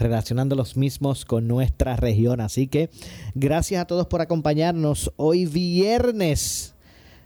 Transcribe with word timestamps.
relacionando 0.00 0.56
los 0.56 0.76
mismos 0.76 1.24
con 1.24 1.46
nuestra 1.46 1.96
región. 1.96 2.40
Así 2.40 2.66
que 2.66 2.90
gracias 3.34 3.82
a 3.82 3.86
todos 3.86 4.06
por 4.06 4.20
acompañarnos 4.20 5.12
hoy 5.16 5.46
viernes 5.46 6.74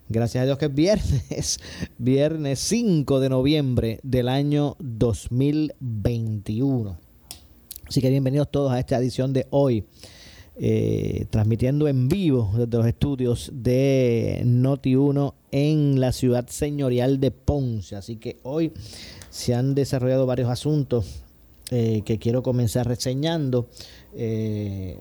Gracias 0.07 0.43
a 0.43 0.45
Dios 0.45 0.59
que 0.59 0.67
es 0.67 0.75
viernes, 0.75 1.59
viernes 1.99 2.59
5 2.59 3.21
de 3.21 3.31
noviembre 3.31 4.01
del 4.03 4.29
año 4.29 4.77
2021. 4.79 6.99
Así 7.89 8.03
que 8.03 8.11
bienvenidos 8.11 8.51
todos 8.51 8.71
a 8.71 8.79
esta 8.79 8.99
edición 8.99 9.33
de 9.33 9.47
hoy, 9.49 9.85
eh, 10.57 11.25
transmitiendo 11.31 11.89
en 11.89 12.09
vivo 12.09 12.53
desde 12.55 12.77
los 12.77 12.87
estudios 12.87 13.51
de 13.55 14.43
Noti1 14.45 15.33
en 15.53 16.01
la 16.01 16.13
ciudad 16.13 16.49
señorial 16.49 17.19
de 17.19 17.31
Ponce. 17.31 17.97
Así 17.97 18.17
que 18.17 18.37
hoy 18.43 18.73
se 19.31 19.55
han 19.55 19.75
desarrollado 19.75 20.27
varios 20.27 20.51
asuntos 20.51 21.24
eh, 21.71 22.03
que 22.05 22.19
quiero 22.19 22.43
comenzar 22.43 22.87
reseñando. 22.87 23.69
Eh, 24.15 24.99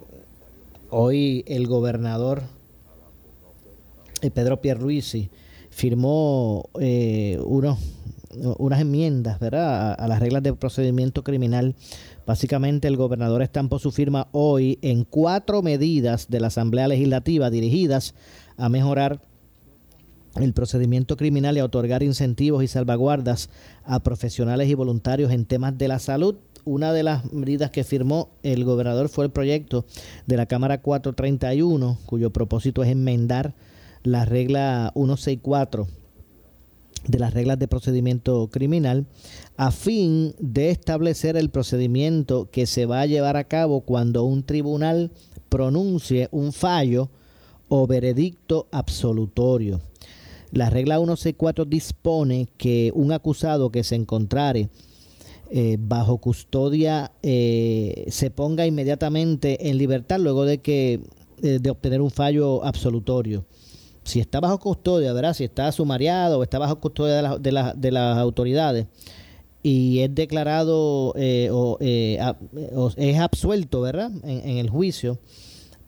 hoy 0.89 1.43
el 1.47 1.67
gobernador 1.67 2.43
eh, 4.23 4.31
Pedro 4.31 4.61
Pierluisi 4.61 5.29
firmó 5.69 6.69
eh, 6.79 7.37
unas 7.43 8.79
enmiendas 8.79 9.39
¿verdad? 9.39 9.95
A, 9.99 10.07
las 10.07 10.19
reglas 10.19 10.41
de 10.43 10.53
procedimiento 10.53 11.23
criminal. 11.23 11.75
Básicamente 12.25 12.87
el 12.87 12.95
gobernador 12.95 13.41
estampó 13.41 13.79
su 13.79 13.91
firma 13.91 14.27
hoy 14.31 14.79
en 14.81 15.03
cuatro 15.03 15.61
medidas 15.61 16.29
de 16.29 16.39
la 16.39 16.47
Asamblea 16.47 16.87
Legislativa 16.87 17.49
dirigidas 17.49 18.15
a 18.55 18.69
mejorar 18.69 19.19
el 20.35 20.53
procedimiento 20.53 21.17
criminal 21.17 21.57
y 21.57 21.59
a 21.59 21.65
otorgar 21.65 22.01
incentivos 22.01 22.63
y 22.63 22.67
salvaguardas 22.67 23.49
a 23.83 24.01
profesionales 24.01 24.69
y 24.69 24.73
voluntarios 24.73 25.31
en 25.31 25.45
temas 25.45 25.77
de 25.77 25.89
la 25.89 25.99
salud. 25.99 26.35
Una 26.65 26.93
de 26.93 27.03
las 27.03 27.31
medidas 27.33 27.71
que 27.71 27.83
firmó 27.83 28.29
el 28.41 28.63
gobernador 28.63 29.09
fue 29.09 29.25
el 29.25 29.31
proyecto 29.31 29.85
de 30.27 30.37
la 30.37 30.45
Cámara 30.45 30.81
431, 30.81 31.97
cuyo 32.05 32.31
propósito 32.31 32.83
es 32.83 32.89
enmendar 32.89 33.53
la 34.03 34.23
regla 34.23 34.91
164 34.95 35.87
de 37.07 37.19
las 37.19 37.33
reglas 37.33 37.59
de 37.59 37.67
procedimiento 37.67 38.49
criminal 38.49 39.07
a 39.57 39.71
fin 39.71 40.33
de 40.39 40.69
establecer 40.69 41.35
el 41.35 41.49
procedimiento 41.49 42.49
que 42.49 42.65
se 42.65 42.85
va 42.85 43.01
a 43.01 43.05
llevar 43.05 43.35
a 43.35 43.43
cabo 43.43 43.81
cuando 43.81 44.23
un 44.23 44.43
tribunal 44.43 45.11
pronuncie 45.49 46.29
un 46.31 46.53
fallo 46.53 47.09
o 47.67 47.87
veredicto 47.87 48.67
absolutorio. 48.71 49.81
La 50.51 50.69
regla 50.69 50.97
164 50.97 51.65
dispone 51.65 52.47
que 52.57 52.91
un 52.95 53.11
acusado 53.11 53.71
que 53.71 53.83
se 53.83 53.95
encontrare 53.95 54.69
eh, 55.55 55.77
bajo 55.79 56.17
custodia 56.17 57.11
eh, 57.21 58.05
se 58.09 58.31
ponga 58.31 58.65
inmediatamente 58.65 59.69
en 59.69 59.77
libertad 59.77 60.19
luego 60.19 60.45
de 60.45 60.57
que 60.57 61.01
eh, 61.43 61.59
de 61.61 61.69
obtener 61.69 62.01
un 62.01 62.09
fallo 62.09 62.65
absolutorio 62.65 63.45
si 64.03 64.19
está 64.19 64.39
bajo 64.39 64.59
custodia, 64.59 65.13
¿verdad? 65.13 65.33
Si 65.33 65.43
está 65.43 65.71
sumariado 65.71 66.39
o 66.39 66.43
está 66.43 66.59
bajo 66.59 66.79
custodia 66.79 67.37
de, 67.37 67.73
de, 67.75 67.91
las 67.91 68.17
autoridades 68.17 68.87
y 69.61 69.99
es 69.99 70.13
declarado 70.13 71.13
eh, 71.15 71.49
eh, 71.79 72.19
o, 72.75 72.91
es 72.97 73.19
absuelto, 73.19 73.81
¿verdad? 73.81 74.11
En, 74.23 74.57
el 74.57 74.69
juicio, 74.69 75.19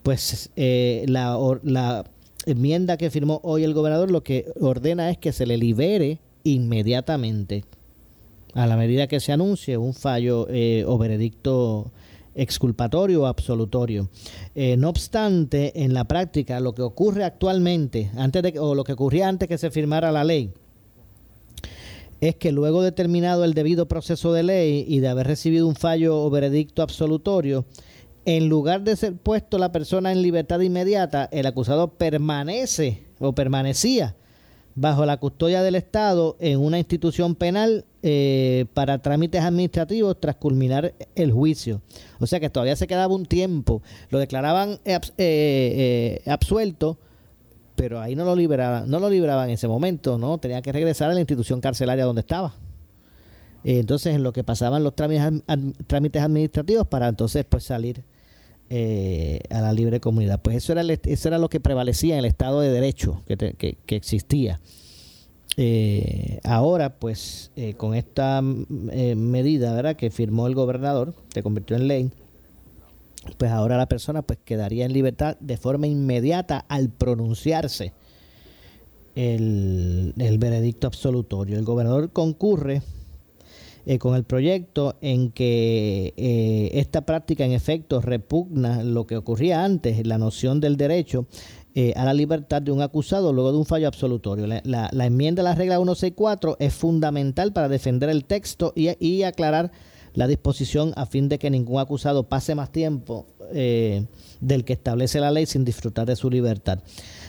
pues 0.02 0.50
eh, 0.56 1.06
la, 1.08 1.38
la 1.64 2.06
enmienda 2.46 2.98
que 2.98 3.10
firmó 3.10 3.42
hoy 3.44 3.64
el 3.64 3.74
gobernador 3.74 4.12
lo 4.12 4.24
que 4.24 4.46
ordena 4.62 5.10
es 5.10 5.18
que 5.18 5.34
se 5.34 5.46
le 5.46 5.58
libere 5.58 6.20
inmediatamente 6.44 7.66
a 8.56 8.66
la 8.66 8.76
medida 8.76 9.06
que 9.06 9.20
se 9.20 9.32
anuncie 9.32 9.78
un 9.78 9.94
fallo 9.94 10.48
o 10.88 10.98
veredicto 10.98 11.92
exculpatorio 12.36 13.24
o 13.24 13.26
absolutorio. 13.26 14.10
Eh, 14.54 14.76
no 14.78 14.90
obstante, 14.90 15.84
en 15.84 15.94
la 15.94 16.04
práctica, 16.04 16.60
lo 16.60 16.76
que 16.76 16.82
ocurre 16.82 17.24
actualmente, 17.24 18.12
antes 18.18 18.44
de, 18.44 18.60
o 18.60 18.76
lo 18.76 18.84
que 18.84 18.94
ocurría 18.94 19.28
antes 19.28 19.48
que 19.48 19.58
se 19.58 19.72
firmara 19.72 20.12
la 20.12 20.24
ley, 20.24 20.52
es 22.22 22.36
que 22.36 22.52
luego 22.52 22.82
de 22.82 22.92
terminado 22.92 23.44
el 23.44 23.54
debido 23.54 23.88
proceso 23.88 24.34
de 24.34 24.44
ley 24.44 24.86
y 24.88 25.00
de 25.00 25.08
haber 25.08 25.28
recibido 25.28 25.68
un 25.68 25.76
fallo 25.76 26.22
o 26.22 26.30
veredicto 26.30 26.82
absolutorio, 26.82 27.66
en 28.26 28.50
lugar 28.50 28.84
de 28.84 28.96
ser 28.96 29.16
puesto 29.16 29.58
la 29.58 29.72
persona 29.72 30.12
en 30.12 30.22
libertad 30.22 30.60
inmediata, 30.60 31.30
el 31.32 31.46
acusado 31.46 31.94
permanece 31.94 33.04
o 33.20 33.34
permanecía 33.34 34.16
bajo 34.74 35.06
la 35.06 35.18
custodia 35.18 35.62
del 35.62 35.76
Estado 35.76 36.36
en 36.40 36.60
una 36.60 36.80
institución 36.80 37.36
penal 37.36 37.86
eh, 38.08 38.66
para 38.76 39.00
trámites 39.00 39.42
administrativos 39.42 40.20
tras 40.20 40.36
culminar 40.36 40.94
el 41.16 41.32
juicio. 41.32 41.82
O 42.20 42.28
sea 42.28 42.40
que 42.40 42.52
todavía 42.52 42.76
se 42.76 42.86
quedaba 42.86 43.12
un 43.16 43.26
tiempo. 43.26 43.82
Lo 44.12 44.20
declaraban 44.20 44.80
eh, 44.86 45.00
eh, 45.18 46.22
absuelto, 46.28 47.00
pero 47.76 48.00
ahí 48.00 48.16
no 48.16 48.24
lo 48.24 48.36
liberaban, 48.36 48.88
no 48.88 49.00
lo 49.00 49.10
liberaban 49.10 49.50
en 49.50 49.56
ese 49.56 49.68
momento, 49.68 50.20
¿no? 50.20 50.38
Tenía 50.38 50.62
que 50.62 50.72
regresar 50.72 51.10
a 51.10 51.16
la 51.16 51.20
institución 51.20 51.62
carcelaria 51.62 52.06
donde 52.06 52.22
estaba. 52.22 52.54
entonces, 53.64 54.14
en 54.14 54.22
lo 54.22 54.34
que 54.34 54.44
pasaban 54.44 54.84
los 54.84 54.96
trámites, 54.96 55.42
trámites 55.88 56.22
administrativos 56.22 56.88
para 56.88 57.08
entonces 57.08 57.44
pues 57.50 57.64
salir 57.64 58.04
eh, 58.68 59.42
a 59.52 59.62
la 59.62 59.74
libre 59.74 60.00
comunidad. 60.00 60.42
Pues 60.42 60.58
eso 60.58 60.72
era, 60.72 60.82
eso 60.82 61.28
era 61.28 61.38
lo 61.38 61.50
que 61.50 61.60
prevalecía 61.60 62.16
en 62.16 62.20
el 62.20 62.26
Estado 62.26 62.62
de 62.62 62.72
Derecho 62.72 63.24
que, 63.28 63.78
existía. 63.90 64.60
Eh, 65.58 66.40
ahora, 66.44 66.96
pues, 67.00 67.52
eh, 67.56 67.76
con 67.76 67.96
esta 67.96 68.42
medida 68.42 69.74
¿verdad? 69.74 69.96
que 69.96 70.12
firmó 70.12 70.48
el 70.48 70.56
gobernador, 70.56 71.14
se 71.34 71.44
convirtió 71.44 71.76
en 71.76 71.88
ley, 71.88 72.12
pues 73.38 73.52
ahora 73.52 73.78
la 73.78 73.88
persona 73.88 74.22
pues 74.22 74.40
quedaría 74.44 74.86
en 74.86 74.94
libertad 74.94 75.38
de 75.40 75.58
forma 75.58 75.88
inmediata 75.88 76.66
al 76.68 76.90
pronunciarse 76.90 77.94
el, 79.16 80.14
el 80.18 80.38
veredicto 80.38 80.88
absolutorio. 80.88 81.58
El 81.58 81.66
gobernador 81.66 82.12
concurre 82.12 82.82
eh, 83.88 84.00
con 84.00 84.16
el 84.16 84.24
proyecto 84.24 84.96
en 85.02 85.32
que 85.32 86.16
eh, 86.18 86.72
esta 86.74 87.06
práctica 87.06 87.46
en 87.46 87.52
efecto 87.52 88.02
repugna 88.02 88.84
lo 88.84 89.06
que 89.06 89.16
ocurría 89.16 89.64
antes, 89.64 90.08
la 90.08 90.18
noción 90.18 90.60
del 90.60 90.76
derecho 90.76 91.28
eh, 91.76 91.94
a 91.96 92.06
la 92.06 92.14
libertad 92.14 92.62
de 92.62 92.72
un 92.72 92.82
acusado 92.82 93.34
luego 93.34 93.52
de 93.52 93.58
un 93.58 93.66
fallo 93.66 93.88
absolutorio. 93.88 94.48
La, 94.48 95.06
enmienda 95.06 95.42
a 95.42 95.44
la 95.44 95.56
regla 95.56 95.76
164 95.76 96.58
es 96.60 96.74
fundamental 96.74 97.54
para 97.54 97.70
defender 97.70 98.10
el 98.10 98.26
texto 98.26 98.74
y, 98.76 98.90
y, 99.06 99.24
aclarar 99.24 99.72
la 100.14 100.28
disposición 100.28 100.94
a 100.96 101.06
fin 101.06 101.28
de 101.30 101.38
que 101.38 101.50
ningún 101.50 101.80
acusado 101.80 102.24
pase 102.24 102.56
más 102.56 102.72
tiempo 102.72 103.28
del 103.52 104.66
que 104.66 104.74
establece 104.74 105.20
la 105.20 105.32
ley 105.32 105.46
sin 105.46 105.66
disfrutar 105.66 106.08
de 106.08 106.16
su 106.16 106.30
libertad. 106.30 106.80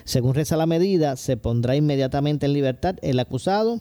Según 0.04 0.34
reza 0.34 0.56
la 0.56 0.66
medida, 0.66 1.16
se 1.16 1.36
pondrá 1.36 1.74
inmediatamente 1.74 2.46
en 2.46 2.52
libertad 2.52 2.96
el 3.02 3.18
acusado 3.18 3.80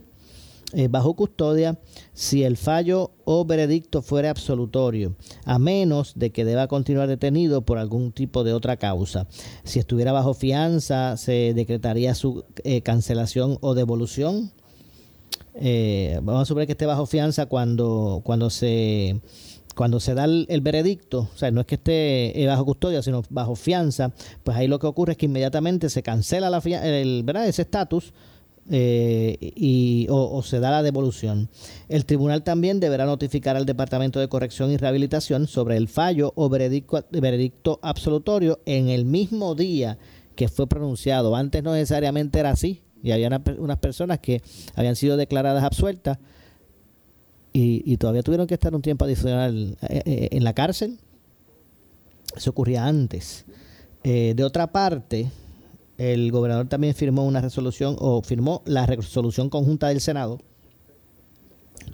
eh, 0.74 0.88
bajo 0.88 1.14
custodia 1.14 1.78
si 2.14 2.44
el 2.44 2.58
fallo 2.58 3.12
o 3.24 3.46
veredicto 3.46 4.02
fuera 4.02 4.32
absolutorio, 4.32 5.16
a 5.46 5.60
menos 5.60 6.14
de 6.16 6.32
que 6.32 6.44
deba 6.44 6.68
continuar 6.68 7.08
detenido 7.08 7.62
por 7.62 7.78
algún 7.78 8.12
tipo 8.12 8.44
de 8.44 8.54
otra 8.54 8.78
causa. 8.78 9.28
Si 9.64 9.80
estuviera 9.80 10.12
bajo 10.12 10.34
fianza, 10.34 11.18
se 11.18 11.54
decretaría 11.54 12.16
su 12.16 12.44
eh, 12.64 12.82
cancelación 12.82 13.58
o 13.62 13.76
devolución. 13.76 14.52
Eh, 15.54 16.20
vamos 16.24 16.42
a 16.42 16.46
suponer 16.46 16.68
que 16.68 16.74
esté 16.74 16.86
bajo 16.86 17.06
fianza 17.06 17.46
cuando, 17.46 18.22
cuando 18.24 18.50
se 18.50 19.22
cuando 19.76 20.00
se 20.00 20.14
da 20.14 20.24
el, 20.24 20.62
veredicto, 20.62 21.30
o 21.34 21.38
sea, 21.38 21.52
no 21.52 21.60
es 21.60 21.68
que 21.68 21.76
esté 21.76 22.46
bajo 22.48 22.64
custodia, 22.64 23.04
sino 23.04 23.24
bajo 23.30 23.56
fianza, 23.56 24.14
pues 24.44 24.56
ahí 24.56 24.68
lo 24.68 24.80
que 24.80 24.88
ocurre 24.88 25.12
es 25.12 25.18
que 25.18 25.26
inmediatamente 25.26 25.90
se 25.90 26.02
cancela 26.02 26.50
la 26.50 26.60
el, 26.60 27.24
¿verdad? 27.24 27.46
ese 27.46 27.64
estatus 27.64 28.14
eh, 28.68 29.38
y, 29.40 30.08
o, 30.10 30.42
se 30.42 30.60
da 30.60 30.72
la 30.72 30.82
devolución. 30.82 31.50
El 31.88 32.06
tribunal 32.06 32.44
también 32.44 32.80
deberá 32.80 33.06
notificar 33.06 33.56
al 33.56 33.66
Departamento 33.66 34.20
de 34.20 34.28
Corrección 34.28 34.72
y 34.72 34.78
Rehabilitación 34.78 35.48
sobre 35.48 35.78
el 35.78 35.88
fallo 35.88 36.34
o 36.36 36.50
veredicto, 36.50 37.80
absolutorio 37.84 38.60
en 38.66 38.90
el 38.90 39.06
mismo 39.06 39.54
día 39.54 40.00
que 40.36 40.48
fue 40.48 40.66
pronunciado. 40.68 41.36
Antes 41.36 41.62
no 41.64 41.74
necesariamente 41.74 42.40
era 42.40 42.52
así 42.52 42.82
y 43.04 43.12
había 43.12 43.30
unas 43.60 43.78
personas 43.78 44.20
que 44.20 44.42
habían 44.74 44.96
sido 44.96 45.16
declaradas 45.16 45.64
absueltas 45.64 46.18
y, 47.54 47.96
todavía 47.98 48.22
tuvieron 48.22 48.48
que 48.48 48.56
estar 48.56 48.76
un 48.76 48.82
tiempo 48.82 49.06
adicional 49.06 49.78
eh, 49.82 50.02
eh, 50.06 50.30
en 50.32 50.44
la 50.44 50.54
cárcel. 50.54 50.98
Eso 52.36 52.50
ocurría 52.50 52.86
antes. 52.86 53.46
de 54.04 54.44
otra 54.44 54.68
parte, 54.68 55.32
el 55.98 56.32
gobernador 56.32 56.68
también 56.68 56.94
firmó 56.94 57.26
una 57.26 57.42
resolución 57.42 57.96
o 58.00 58.22
firmó 58.22 58.62
la 58.66 58.86
resolución 58.86 59.50
conjunta 59.50 59.88
del 59.88 60.02
Senado 60.02 60.40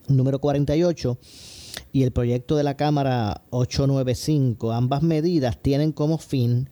número 0.08 0.40
48 0.40 1.18
y 1.92 2.04
el 2.04 2.12
proyecto 2.12 2.56
de 2.56 2.64
la 2.64 2.76
Cámara 2.76 3.44
895. 3.50 4.72
Ambas 4.72 5.04
medidas 5.04 5.62
tienen 5.62 5.92
como 5.92 6.18
fin 6.18 6.70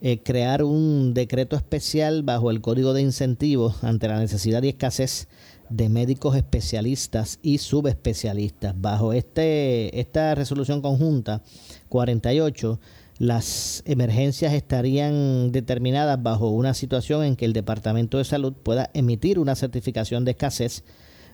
eh, 0.00 0.22
crear 0.22 0.62
un 0.62 1.12
decreto 1.14 1.56
especial 1.56 2.22
bajo 2.22 2.50
el 2.50 2.60
Código 2.60 2.92
de 2.92 3.02
Incentivos 3.02 3.82
ante 3.82 4.08
la 4.08 4.18
necesidad 4.18 4.62
y 4.62 4.68
escasez 4.68 5.28
de 5.70 5.88
médicos 5.88 6.36
especialistas 6.36 7.38
y 7.42 7.58
subespecialistas. 7.58 8.80
Bajo 8.80 9.12
este, 9.12 9.98
esta 9.98 10.34
resolución 10.34 10.80
conjunta 10.80 11.42
48 11.88 12.80
las 13.18 13.82
emergencias 13.84 14.52
estarían 14.52 15.50
determinadas 15.50 16.22
bajo 16.22 16.50
una 16.50 16.72
situación 16.72 17.24
en 17.24 17.36
que 17.36 17.44
el 17.44 17.52
Departamento 17.52 18.18
de 18.18 18.24
Salud 18.24 18.52
pueda 18.52 18.90
emitir 18.94 19.38
una 19.38 19.56
certificación 19.56 20.24
de 20.24 20.32
escasez 20.32 20.84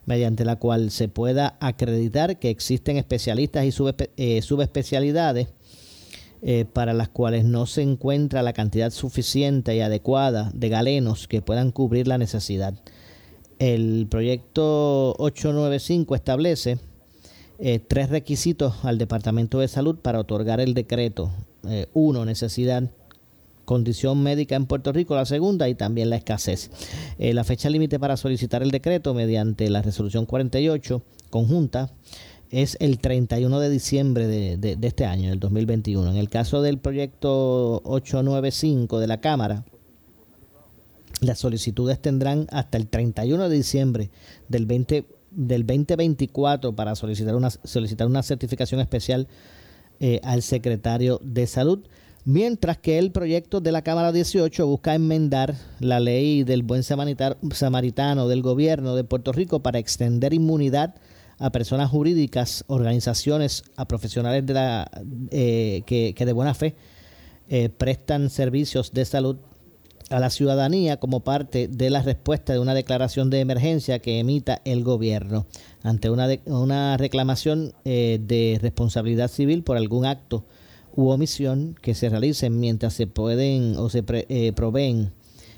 mediante 0.07 0.45
la 0.45 0.57
cual 0.57 0.91
se 0.91 1.09
pueda 1.09 1.57
acreditar 1.61 2.39
que 2.39 2.51
existen 2.51 2.97
especialistas 2.97 3.65
y 3.65 3.73
eh, 4.17 4.43
subespecialidades 4.43 5.49
eh, 6.43 6.67
para 6.71 6.93
las 6.93 7.09
cuales 7.09 7.45
no 7.45 7.67
se 7.67 7.83
encuentra 7.83 8.43
la 8.43 8.53
cantidad 8.53 8.91
suficiente 8.91 9.77
y 9.77 9.81
adecuada 9.81 10.51
de 10.55 10.69
galenos 10.69 11.29
que 11.29 11.43
puedan 11.43 11.71
cubrir 11.71 12.07
la 12.07 12.19
necesidad. 12.19 12.75
El 13.59 14.07
proyecto 14.11 15.15
895 15.19 16.15
establece 16.15 16.79
eh, 17.59 17.79
tres 17.79 18.11
requisitos 18.11 18.85
al 18.85 18.99
Departamento 18.99 19.61
de 19.61 19.69
Salud 19.69 19.97
para 19.97 20.19
otorgar 20.19 20.61
el 20.61 20.75
decreto 20.75 21.31
eh, 21.69 21.89
uno, 21.95 22.25
necesidad, 22.25 22.91
condición 23.65 24.23
médica 24.23 24.57
en 24.57 24.67
Puerto 24.67 24.93
Rico, 24.93 25.15
la 25.15 25.27
segunda, 25.27 25.69
y 25.69 25.75
también 25.75 26.11
la 26.11 26.17
escasez. 26.17 26.71
Eh, 27.19 27.35
la 27.35 27.45
fecha 27.45 27.71
límite 27.71 27.99
para 27.99 28.17
solicitar 28.17 28.63
el 28.63 28.71
decreto 28.71 29.15
mediante 29.15 29.69
la 29.71 29.83
resolución 29.83 30.27
48 30.27 31.03
conjunta 31.31 31.91
es 32.51 32.77
el 32.81 32.99
31 32.99 33.59
de 33.59 33.71
diciembre 33.71 34.27
de, 34.27 34.57
de, 34.57 34.87
este 34.87 35.07
año, 35.07 35.33
el 35.33 35.41
2021. 35.41 36.11
En 36.11 36.17
el 36.17 36.29
caso 36.29 36.63
del 36.63 36.79
proyecto 36.79 37.81
895 37.85 39.01
de 39.01 39.07
la 39.07 39.21
Cámara, 39.21 39.65
las 41.21 41.39
solicitudes 41.39 42.01
tendrán 42.01 42.47
hasta 42.51 42.79
el 42.79 42.87
31 42.87 43.49
de 43.49 43.57
diciembre 43.57 44.11
del 44.49 44.67
20 44.67 45.07
del 45.31 45.67
2024 45.67 46.77
para 46.77 46.95
solicitar 46.95 47.35
una 47.35 47.51
solicitar 47.51 48.07
una 48.07 48.23
certificación 48.23 48.81
especial 48.81 49.27
eh, 50.01 50.21
al 50.23 50.43
secretario 50.43 51.21
de 51.23 51.47
Salud. 51.47 51.81
Mientras 52.27 52.79
que 52.79 52.99
el 52.99 53.13
proyecto 53.13 53.61
de 53.61 53.71
la 53.71 53.83
Cámara 53.83 54.11
18 54.11 54.67
busca 54.67 54.95
enmendar 54.95 55.55
la 55.79 56.01
ley 56.01 56.43
del 56.43 56.63
buen 56.63 56.83
samaritano 56.83 58.29
del 58.29 58.43
gobierno 58.43 58.97
de 58.97 59.05
Puerto 59.05 59.33
Rico 59.33 59.61
para 59.61 59.79
extender 59.79 60.33
inmunidad 60.33 60.95
a 61.39 61.51
personas 61.51 61.91
jurídicas, 61.91 62.65
organizaciones, 62.67 63.65
a 63.77 63.87
profesionales 63.87 64.47
de 64.47 64.55
la, 64.55 64.91
eh, 65.31 65.83
que, 65.85 66.15
de 66.15 66.33
buena 66.33 66.55
fe 66.55 66.75
eh, 67.49 67.69
prestan 67.69 68.31
servicios 68.31 68.93
de 68.93 69.05
salud 69.05 69.37
a 70.11 70.21
la 70.21 70.31
ciudadanía 70.31 70.99
como 70.99 71.21
parte 71.21 71.69
de 71.69 71.91
la 71.91 72.03
respuesta 72.03 72.53
de 72.53 72.59
una 72.59 72.75
declaración 72.75 73.31
de 73.31 73.41
emergencia 73.41 73.99
que 73.99 74.19
emita 74.19 74.61
el 74.65 74.85
gobierno 74.85 75.47
ante 75.83 76.11
una, 76.11 76.29
una 76.47 76.97
reclamación 76.97 77.73
eh, 77.85 78.19
de 78.21 78.59
responsabilidad 78.61 79.29
civil 79.29 79.63
por 79.63 79.77
algún 79.77 80.05
acto 80.05 80.45
u 80.95 81.09
omisión 81.09 81.75
que 81.81 81.95
se 81.95 82.09
realicen 82.09 82.61
mientras 82.61 82.95
se 82.95 83.07
pueden 83.07 83.77
o 83.77 83.89
se 83.89 84.05
eh, 84.09 84.53
proveen 84.55 85.13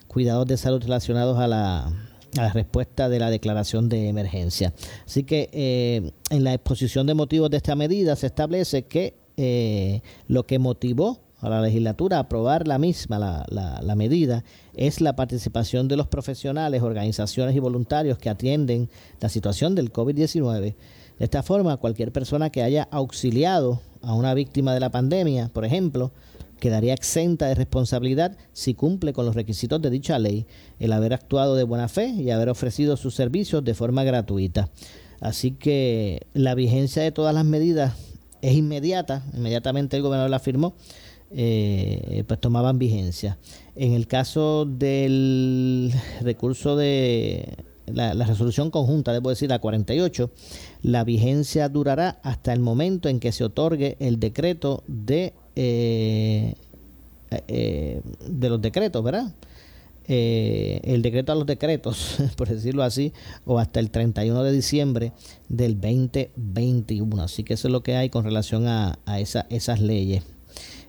cuidados 0.06 0.46
de 0.46 0.56
salud 0.56 0.82
relacionados 0.82 1.38
a 1.38 1.46
la, 1.46 1.86
a 1.86 2.42
la 2.42 2.52
respuesta 2.52 3.08
de 3.08 3.18
la 3.18 3.30
declaración 3.30 3.88
de 3.88 4.08
emergencia. 4.08 4.72
Así 5.04 5.24
que 5.24 5.50
eh, 5.52 6.10
en 6.30 6.44
la 6.44 6.54
exposición 6.54 7.06
de 7.06 7.14
motivos 7.14 7.50
de 7.50 7.58
esta 7.58 7.74
medida 7.74 8.16
se 8.16 8.26
establece 8.26 8.84
que 8.84 9.14
lo 10.28 10.46
que 10.46 10.58
motivó 10.58 11.25
a 11.40 11.48
la 11.48 11.60
legislatura 11.60 12.18
aprobar 12.18 12.66
la 12.66 12.78
misma, 12.78 13.18
la, 13.18 13.80
la, 13.82 13.94
medida, 13.94 14.44
es 14.74 15.00
la 15.00 15.16
participación 15.16 15.88
de 15.88 15.96
los 15.96 16.08
profesionales, 16.08 16.82
organizaciones 16.82 17.54
y 17.54 17.60
voluntarios 17.60 18.18
que 18.18 18.30
atienden 18.30 18.88
la 19.20 19.28
situación 19.28 19.74
del 19.74 19.92
COVID-19. 19.92 20.74
De 21.18 21.24
esta 21.24 21.42
forma, 21.42 21.76
cualquier 21.76 22.12
persona 22.12 22.50
que 22.50 22.62
haya 22.62 22.88
auxiliado 22.90 23.80
a 24.02 24.14
una 24.14 24.34
víctima 24.34 24.72
de 24.72 24.80
la 24.80 24.90
pandemia, 24.90 25.48
por 25.52 25.64
ejemplo, 25.64 26.12
quedaría 26.58 26.94
exenta 26.94 27.46
de 27.46 27.54
responsabilidad 27.54 28.36
si 28.52 28.74
cumple 28.74 29.12
con 29.12 29.26
los 29.26 29.34
requisitos 29.34 29.80
de 29.82 29.90
dicha 29.90 30.18
ley, 30.18 30.46
el 30.78 30.92
haber 30.92 31.12
actuado 31.12 31.54
de 31.54 31.64
buena 31.64 31.88
fe 31.88 32.08
y 32.08 32.30
haber 32.30 32.48
ofrecido 32.48 32.96
sus 32.96 33.14
servicios 33.14 33.62
de 33.62 33.74
forma 33.74 34.04
gratuita. 34.04 34.70
Así 35.20 35.52
que 35.52 36.26
la 36.32 36.54
vigencia 36.54 37.02
de 37.02 37.12
todas 37.12 37.34
las 37.34 37.44
medidas 37.44 37.94
es 38.42 38.54
inmediata, 38.54 39.22
inmediatamente 39.34 39.96
el 39.96 40.02
gobernador 40.02 40.30
la 40.30 40.38
firmó 40.38 40.74
eh, 41.30 42.24
pues 42.26 42.40
tomaban 42.40 42.78
vigencia. 42.78 43.38
En 43.74 43.92
el 43.92 44.06
caso 44.06 44.64
del 44.64 45.92
recurso 46.22 46.76
de 46.76 47.56
la, 47.86 48.12
resolución 48.14 48.70
conjunta, 48.70 49.12
debo 49.12 49.30
decir, 49.30 49.48
la 49.48 49.58
48, 49.58 50.30
la 50.82 51.04
vigencia 51.04 51.68
durará 51.68 52.20
hasta 52.22 52.52
el 52.52 52.60
momento 52.60 53.08
en 53.08 53.20
que 53.20 53.32
se 53.32 53.44
otorgue 53.44 53.96
el 53.98 54.20
decreto 54.20 54.84
de, 54.86 55.34
eh, 55.56 56.54
eh, 57.30 58.02
de 58.28 58.48
los 58.48 58.60
decretos, 58.60 59.02
¿verdad? 59.02 59.32
el 60.08 61.02
decreto 61.02 61.32
a 61.32 61.34
los 61.34 61.46
decretos, 61.46 62.18
por 62.36 62.48
decirlo 62.48 62.84
así, 62.84 63.12
o 63.44 63.58
hasta 63.58 63.80
el 63.80 63.90
31 63.90 64.44
de 64.44 64.52
diciembre 64.52 65.12
del 65.48 65.80
2021. 65.80 67.20
Así 67.24 67.42
que 67.42 67.54
eso 67.54 67.66
es 67.66 67.72
lo 67.72 67.82
que 67.82 67.96
hay 67.96 68.08
con 68.08 68.22
relación 68.22 68.68
a 68.68 68.96
esas 69.18 69.80
leyes. 69.80 70.22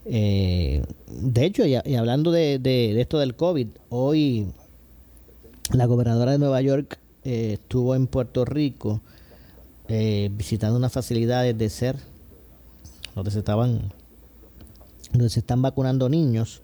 Eh, 0.09 0.83
de 1.07 1.45
hecho, 1.45 1.65
y, 1.65 1.75
hablando 1.75 2.31
de, 2.31 2.95
esto 2.99 3.19
del 3.19 3.35
COVID, 3.35 3.67
hoy 3.89 4.47
la 5.73 5.85
gobernadora 5.85 6.31
de 6.31 6.37
Nueva 6.37 6.61
York 6.61 6.97
eh, 7.25 7.53
estuvo 7.53 7.93
en 7.93 8.07
Puerto 8.07 8.45
Rico 8.45 9.01
eh, 9.89 10.29
visitando 10.31 10.77
unas 10.77 10.93
facilidades 10.93 11.57
de 11.57 11.69
ser 11.69 11.97
donde 13.15 13.31
se 13.31 13.39
estaban 13.39 13.91
donde 15.11 15.29
se 15.29 15.39
están 15.39 15.61
vacunando 15.61 16.07
niños 16.07 16.61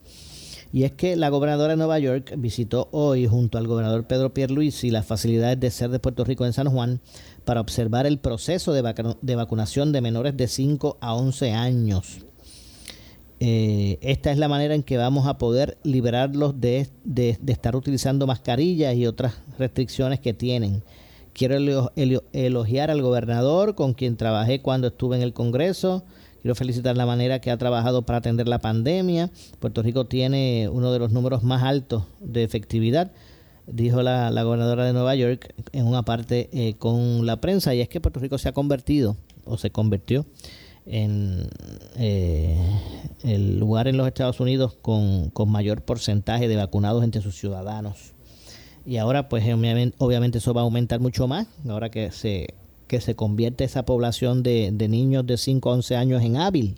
y 0.71 0.83
es 0.83 0.93
que 0.93 1.15
la 1.17 1.29
gobernadora 1.29 1.73
de 1.73 1.77
Nueva 1.77 1.99
York 1.99 2.33
visitó 2.37 2.87
hoy 2.91 3.27
junto 3.27 3.57
al 3.57 3.67
gobernador 3.67 4.05
Pedro 4.05 4.33
Pierluisi 4.33 4.89
las 4.89 5.05
facilidades 5.05 5.59
de 5.59 5.69
ser 5.69 5.89
de 5.89 5.99
Puerto 5.99 6.23
Rico 6.23 6.45
en 6.45 6.53
San 6.53 6.69
Juan 6.69 7.01
para 7.43 7.59
observar 7.59 8.05
el 8.05 8.19
proceso 8.19 8.71
de, 8.71 9.17
de 9.21 9.35
vacunación 9.35 9.91
de 9.91 10.01
menores 10.01 10.37
de 10.37 10.47
5 10.47 10.97
a 11.01 11.13
11 11.13 11.51
años. 11.51 12.25
Eh, 13.45 13.97
esta 13.99 14.31
es 14.31 14.37
la 14.37 14.47
manera 14.47 14.73
en 14.73 14.83
que 14.83 14.95
vamos 14.95 15.27
a 15.27 15.37
poder 15.37 15.77
liberarlos 15.83 16.61
de, 16.61 16.87
estar 17.45 17.75
utilizando 17.75 18.25
mascarillas 18.25 18.95
y 18.95 19.05
otras 19.05 19.33
restricciones 19.59 20.21
que 20.21 20.33
tienen. 20.33 20.81
Quiero 21.33 21.91
elogiar 22.31 22.89
al 22.89 23.01
gobernador 23.01 23.75
con 23.75 23.95
quien 23.95 24.15
trabajé 24.15 24.61
cuando 24.61 24.87
estuve 24.87 25.17
en 25.17 25.23
el 25.23 25.33
Congreso. 25.33 26.05
Quiero 26.41 26.55
felicitar 26.55 26.95
la 26.95 27.05
manera 27.05 27.39
que 27.39 27.51
ha 27.51 27.57
trabajado 27.57 28.03
para 28.03 28.19
atender 28.19 28.47
la 28.47 28.59
pandemia. 28.59 29.29
Puerto 29.59 29.83
Rico 29.83 30.05
tiene 30.05 30.69
uno 30.71 30.93
de 30.93 30.99
los 30.99 31.11
números 31.11 31.43
más 31.43 31.63
altos 31.63 32.05
de 32.21 32.45
efectividad, 32.45 33.11
dijo 33.67 34.03
la, 34.03 34.29
gobernadora 34.41 34.85
de 34.85 34.93
Nueva 34.93 35.15
York 35.15 35.53
en 35.73 35.85
una 35.85 36.03
parte 36.03 36.49
eh, 36.53 36.75
con 36.75 37.25
la 37.25 37.41
prensa, 37.41 37.75
y 37.75 37.81
es 37.81 37.89
que 37.89 37.99
Puerto 37.99 38.21
Rico 38.21 38.37
se 38.37 38.47
ha 38.47 38.53
convertido 38.53 39.17
o 39.43 39.57
se 39.57 39.69
convirtió 39.69 40.25
en 40.85 41.47
eh, 41.97 42.57
el 43.23 43.59
lugar 43.59 43.87
en 43.87 43.97
los 43.97 44.07
Estados 44.07 44.39
Unidos 44.39 44.75
con, 44.81 45.31
mayor 45.47 45.81
porcentaje 45.81 46.47
de 46.47 46.55
vacunados 46.55 47.03
entre 47.03 47.21
sus 47.21 47.35
ciudadanos. 47.35 48.13
Y 48.85 48.97
ahora, 48.97 49.29
pues 49.29 49.45
obviamente, 49.45 50.37
eso 50.37 50.53
va 50.53 50.61
a 50.61 50.63
aumentar 50.65 50.99
mucho 50.99 51.27
más, 51.27 51.47
ahora 51.67 51.89
que 51.89 52.11
se 52.11 52.53
que 52.93 53.01
se 53.01 53.15
convierte 53.15 53.63
esa 53.63 53.85
población 53.85 54.43
de, 54.43 54.71
niños 54.71 55.25
de 55.25 55.37
5 55.37 55.67
a 55.67 55.73
11 55.73 55.95
años 55.95 56.21
en 56.21 56.37
hábil. 56.37 56.77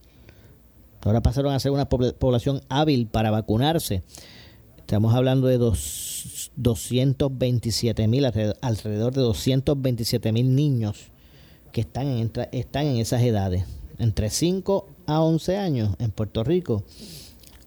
Ahora 1.02 1.22
pasaron 1.22 1.54
a 1.54 1.60
ser 1.60 1.72
una 1.72 1.90
población 1.90 2.62
hábil 2.70 3.08
para 3.08 3.32
vacunarse. 3.32 4.02
Estamos 4.78 5.14
hablando 5.14 5.48
de 5.48 5.58
dos, 5.58 6.52
227 6.56 8.08
mil, 8.08 8.24
alrededor 8.26 9.14
de 9.14 9.22
227 9.22 10.32
mil 10.32 10.56
niños 10.56 11.12
que 11.74 11.82
están 11.82 12.08
en, 12.08 12.32
están 12.54 12.86
en 12.86 12.98
esas 12.98 13.22
edades. 13.22 13.66
Entre 13.98 14.30
5 14.30 14.90
a 15.06 15.22
11 15.22 15.58
años 15.58 15.96
en 16.00 16.12
Puerto 16.12 16.44
Rico 16.44 16.84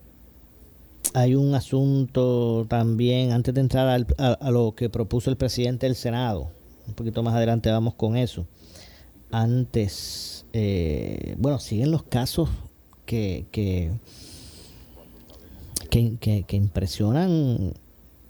hay 1.13 1.36
un 1.36 1.56
asunto 1.56 2.65
también, 2.70 3.32
antes 3.32 3.53
de 3.53 3.62
entrar 3.62 4.06
a, 4.18 4.51
lo 4.51 4.74
que 4.75 4.89
propuso 4.89 5.30
el 5.30 5.36
presidente 5.36 5.86
del 5.86 5.96
Senado, 5.96 6.51
un 6.88 6.94
poquito 6.94 7.22
más 7.22 7.36
adelante 7.36 7.70
vamos 7.70 7.96
con 7.96 8.15
eso. 8.15 8.46
Antes, 9.32 10.46
eh, 10.53 11.36
bueno, 11.38 11.60
siguen 11.60 11.91
los 11.91 12.03
casos 12.03 12.50
que, 13.06 13.46
que, 13.51 13.91
que, 15.92 16.56
impresionan, 16.56 17.74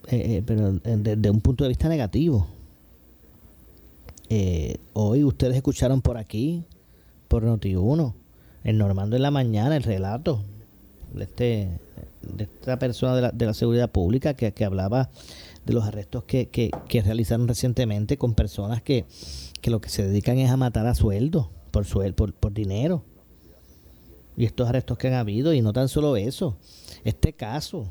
eh, 0.07 0.41
pero 0.45 0.73
desde 0.73 1.29
un 1.29 1.41
punto 1.41 1.63
de 1.63 1.69
vista 1.69 1.87
negativo. 1.87 2.47
Eh, 4.29 4.77
hoy 4.93 5.23
ustedes 5.23 5.55
escucharon 5.55 6.01
por 6.01 6.17
aquí, 6.17 6.63
por 7.27 7.43
Noti1, 7.43 8.13
en 8.63 8.77
Normando 8.77 9.15
en 9.15 9.21
la 9.21 9.31
mañana, 9.31 9.75
el 9.75 9.83
relato 9.83 10.43
de, 11.13 11.23
este, 11.23 11.69
de 12.21 12.43
esta 12.45 12.79
persona 12.79 13.15
de 13.15 13.21
la, 13.21 13.31
de 13.31 13.45
la 13.45 13.53
seguridad 13.53 13.91
pública 13.91 14.33
que, 14.33 14.65
hablaba 14.65 15.09
de 15.65 15.73
los 15.73 15.83
arrestos 15.83 16.23
que, 16.23 16.47
que, 16.47 17.01
realizaron 17.01 17.47
recientemente 17.47 18.17
con 18.17 18.33
personas 18.33 18.81
que, 18.81 19.05
lo 19.65 19.81
que 19.81 19.89
se 19.89 20.07
dedican 20.07 20.39
es 20.39 20.49
a 20.49 20.57
matar 20.57 20.87
a 20.87 20.95
sueldo, 20.95 21.51
por, 21.71 21.85
sueldo, 21.85 22.15
por, 22.15 22.33
por 22.33 22.53
dinero. 22.53 23.03
Y 24.35 24.45
estos 24.45 24.67
arrestos 24.67 24.97
que 24.97 25.09
han 25.09 25.13
habido, 25.13 25.53
y 25.53 25.61
no 25.61 25.73
tan 25.73 25.89
solo 25.89 26.15
eso, 26.15 26.57
este 27.03 27.33
caso 27.33 27.87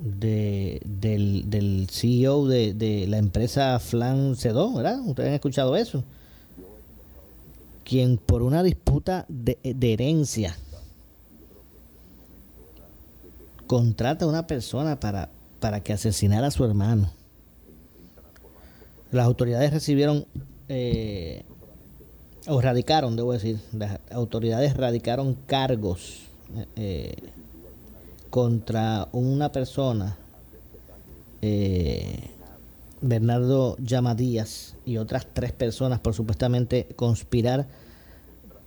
de, 0.00 0.80
del, 0.84 1.48
del 1.50 1.88
CEO 1.90 2.46
de, 2.46 2.74
de, 2.74 3.06
la 3.06 3.18
empresa 3.18 3.78
Flan 3.78 4.34
C2, 4.34 4.76
¿verdad? 4.76 5.00
Ustedes 5.06 5.28
han 5.28 5.34
escuchado 5.34 5.76
eso. 5.76 6.04
Quien 7.84 8.18
por 8.18 8.42
una 8.42 8.62
disputa 8.62 9.26
de, 9.28 9.58
de 9.62 9.92
herencia 9.92 10.56
contrata 13.66 14.24
a 14.24 14.28
una 14.28 14.46
persona 14.46 14.98
para, 14.98 15.28
para 15.60 15.80
que 15.80 15.92
asesinara 15.92 16.48
a 16.48 16.50
su 16.50 16.64
hermano. 16.64 17.12
Las 19.12 19.26
autoridades 19.26 19.72
recibieron 19.72 20.26
eh, 20.68 21.44
o 22.46 22.60
radicaron, 22.60 23.16
debo 23.16 23.32
decir, 23.32 23.60
las 23.72 24.00
autoridades 24.10 24.76
radicaron 24.76 25.34
cargos 25.46 26.29
eh, 26.76 27.16
contra 28.30 29.08
una 29.12 29.52
persona, 29.52 30.16
eh, 31.42 32.30
Bernardo 33.00 33.76
Llamadías 33.78 34.76
y 34.84 34.98
otras 34.98 35.26
tres 35.32 35.52
personas 35.52 36.00
por 36.00 36.14
supuestamente 36.14 36.86
conspirar 36.96 37.66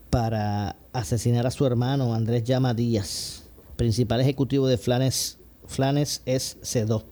para 0.09 0.75
asesinar 0.91 1.47
a 1.47 1.51
su 1.51 1.65
hermano 1.65 2.13
Andrés 2.13 2.43
Llamadías, 2.43 3.43
principal 3.75 4.21
ejecutivo 4.21 4.67
de 4.67 4.77
Flanes, 4.77 5.37
Flanes 5.65 6.21
es 6.25 6.57
C2, 6.61 7.03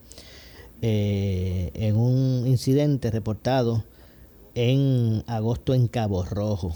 eh, 0.81 1.71
en 1.73 1.95
un 1.95 2.47
incidente 2.47 3.11
reportado 3.11 3.83
en 4.55 5.23
agosto 5.27 5.73
en 5.73 5.87
Cabo 5.87 6.23
Rojo. 6.23 6.73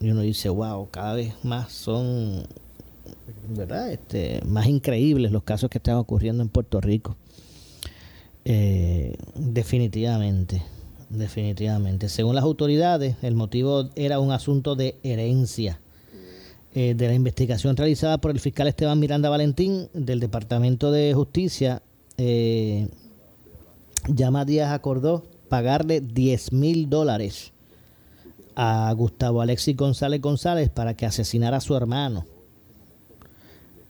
Y 0.00 0.10
uno 0.10 0.20
dice, 0.20 0.48
wow, 0.50 0.88
cada 0.90 1.14
vez 1.14 1.34
más 1.42 1.72
son 1.72 2.46
¿verdad? 3.48 3.90
Este, 3.90 4.40
más 4.46 4.66
increíbles 4.66 5.32
los 5.32 5.42
casos 5.42 5.70
que 5.70 5.78
están 5.78 5.96
ocurriendo 5.96 6.42
en 6.42 6.48
Puerto 6.48 6.80
Rico. 6.80 7.16
Eh, 8.44 9.16
definitivamente, 9.34 10.62
definitivamente. 11.10 12.08
Según 12.08 12.34
las 12.34 12.44
autoridades, 12.44 13.16
el 13.22 13.34
motivo 13.34 13.90
era 13.96 14.20
un 14.20 14.30
asunto 14.32 14.76
de 14.76 14.96
herencia. 15.02 15.80
Eh, 16.74 16.94
de 16.94 17.08
la 17.08 17.14
investigación 17.14 17.74
realizada 17.74 18.18
por 18.18 18.30
el 18.30 18.38
fiscal 18.38 18.68
Esteban 18.68 19.00
Miranda 19.00 19.30
Valentín 19.30 19.88
del 19.94 20.20
Departamento 20.20 20.92
de 20.92 21.14
Justicia, 21.14 21.82
eh, 22.18 22.88
Llama 24.08 24.44
Díaz 24.44 24.72
acordó 24.72 25.24
pagarle 25.48 26.02
10 26.02 26.52
mil 26.52 26.90
dólares 26.90 27.52
a 28.56 28.92
Gustavo 28.94 29.40
Alexis 29.40 29.74
González 29.74 30.20
González 30.20 30.68
para 30.68 30.94
que 30.94 31.06
asesinara 31.06 31.56
a 31.56 31.60
su 31.62 31.74
hermano 31.74 32.26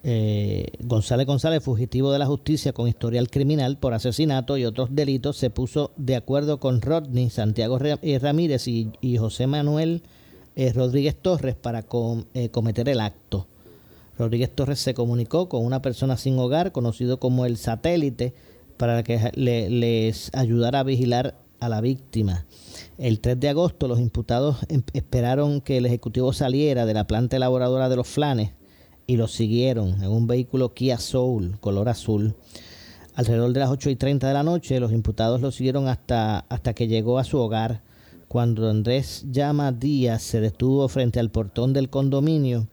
eh, 0.08 0.66
González 0.84 1.26
González, 1.26 1.64
fugitivo 1.64 2.12
de 2.12 2.20
la 2.20 2.26
justicia 2.26 2.72
con 2.72 2.86
historial 2.86 3.28
criminal 3.28 3.76
por 3.76 3.92
asesinato 3.92 4.56
y 4.56 4.64
otros 4.64 4.90
delitos, 4.92 5.36
se 5.36 5.50
puso 5.50 5.90
de 5.96 6.14
acuerdo 6.14 6.60
con 6.60 6.80
Rodney, 6.80 7.28
Santiago 7.28 7.80
eh, 7.82 8.18
Ramírez 8.20 8.68
y, 8.68 9.16
José 9.18 9.48
Manuel 9.48 10.04
eh, 10.54 10.72
Rodríguez 10.72 11.16
Torres 11.20 11.56
para 11.56 11.82
cometer 11.82 12.88
el 12.88 13.00
acto. 13.00 13.48
Rodríguez 14.16 14.54
Torres 14.54 14.78
se 14.78 14.94
comunicó 14.94 15.48
con 15.48 15.64
una 15.64 15.82
persona 15.82 16.16
sin 16.16 16.38
hogar, 16.38 16.70
conocido 16.70 17.18
como 17.18 17.44
el 17.44 17.56
satélite, 17.56 18.32
para 18.76 19.02
que 19.02 19.32
les 19.34 20.32
ayudara 20.36 20.78
a 20.78 20.84
vigilar 20.84 21.34
a 21.58 21.68
la 21.68 21.80
víctima. 21.80 22.46
El 22.96 23.18
3 23.18 23.40
de 23.40 23.48
agosto 23.48 23.88
los 23.88 23.98
imputados 23.98 24.58
em, 24.68 24.84
esperaron 24.92 25.60
que 25.60 25.78
el 25.78 25.86
ejecutivo 25.86 26.32
saliera 26.32 26.86
de 26.86 26.94
la 26.94 27.08
planta 27.08 27.36
elaboradora 27.38 27.88
de 27.88 27.96
los 27.96 28.06
flanes 28.06 28.52
y 29.06 29.16
lo 29.16 29.28
siguieron 29.28 30.02
en 30.02 30.10
un 30.10 30.26
vehículo 30.26 30.74
Kia 30.74 30.98
Soul 30.98 31.58
color 31.60 31.88
azul. 31.88 32.34
Alrededor 33.14 33.52
de 33.52 33.60
las 33.60 33.70
8 33.70 33.90
y 33.90 33.96
30 33.96 34.28
de 34.28 34.34
la 34.34 34.42
noche, 34.42 34.78
los 34.78 34.92
imputados 34.92 35.40
lo 35.40 35.50
siguieron 35.50 35.88
hasta, 35.88 36.40
hasta 36.40 36.74
que 36.74 36.86
llegó 36.86 37.18
a 37.18 37.24
su 37.24 37.38
hogar. 37.38 37.82
Cuando 38.28 38.68
Andrés 38.68 39.24
Llama 39.30 39.72
Díaz 39.72 40.22
se 40.22 40.40
detuvo 40.40 40.88
frente 40.88 41.20
al 41.20 41.30
portón 41.30 41.72
del 41.72 41.88
condominio, 41.88 42.68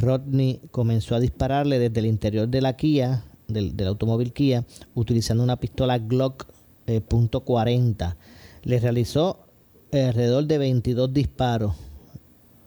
Rodney 0.00 0.60
comenzó 0.70 1.14
a 1.14 1.20
dispararle 1.20 1.78
desde 1.78 2.00
el 2.00 2.06
interior 2.06 2.48
de 2.48 2.62
la 2.62 2.76
Kia, 2.76 3.24
del, 3.46 3.74
automóvil 3.86 4.32
Kia, 4.32 4.64
utilizando 4.94 5.44
una 5.44 5.60
pistola 5.60 5.98
Glock 5.98 6.46
eh, 6.86 7.00
.40. 7.06 8.16
Le 8.62 8.80
realizó 8.80 9.46
alrededor 9.92 10.46
de 10.46 10.58
22 10.58 11.12
disparos 11.12 11.74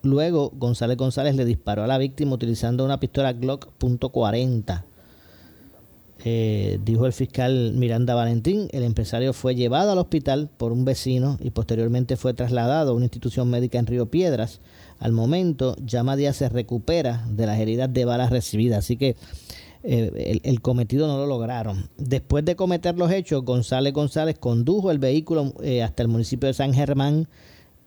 Luego, 0.02 0.52
González 0.54 0.96
González 0.96 1.34
le 1.34 1.44
disparó 1.44 1.82
a 1.82 1.86
la 1.86 1.98
víctima 1.98 2.34
utilizando 2.34 2.84
una 2.84 3.00
pistola 3.00 3.32
Glock 3.32 3.68
.40. 3.78 4.84
Eh, 6.24 6.80
dijo 6.84 7.06
el 7.06 7.12
fiscal 7.12 7.74
Miranda 7.74 8.14
Valentín, 8.14 8.68
el 8.72 8.82
empresario 8.82 9.32
fue 9.32 9.54
llevado 9.54 9.92
al 9.92 9.98
hospital 9.98 10.50
por 10.56 10.72
un 10.72 10.84
vecino 10.84 11.38
y 11.40 11.50
posteriormente 11.50 12.16
fue 12.16 12.34
trasladado 12.34 12.90
a 12.90 12.94
una 12.94 13.04
institución 13.04 13.48
médica 13.48 13.78
en 13.78 13.86
Río 13.86 14.06
Piedras. 14.06 14.60
Al 14.98 15.12
momento, 15.12 15.76
Llama 15.76 16.16
Díaz 16.16 16.36
se 16.36 16.48
recupera 16.48 17.24
de 17.30 17.46
las 17.46 17.60
heridas 17.60 17.92
de 17.92 18.04
balas 18.04 18.30
recibidas, 18.30 18.80
así 18.80 18.96
que 18.96 19.14
eh, 19.84 20.40
el, 20.42 20.60
cometido 20.60 21.06
no 21.06 21.18
lo 21.18 21.26
lograron. 21.26 21.88
Después 21.98 22.44
de 22.44 22.56
cometer 22.56 22.98
los 22.98 23.12
hechos, 23.12 23.44
González 23.44 23.92
González 23.92 24.36
condujo 24.38 24.90
el 24.90 24.98
vehículo 24.98 25.54
eh, 25.62 25.84
hasta 25.84 26.02
el 26.02 26.08
municipio 26.08 26.48
de 26.48 26.54
San 26.54 26.74
Germán 26.74 27.28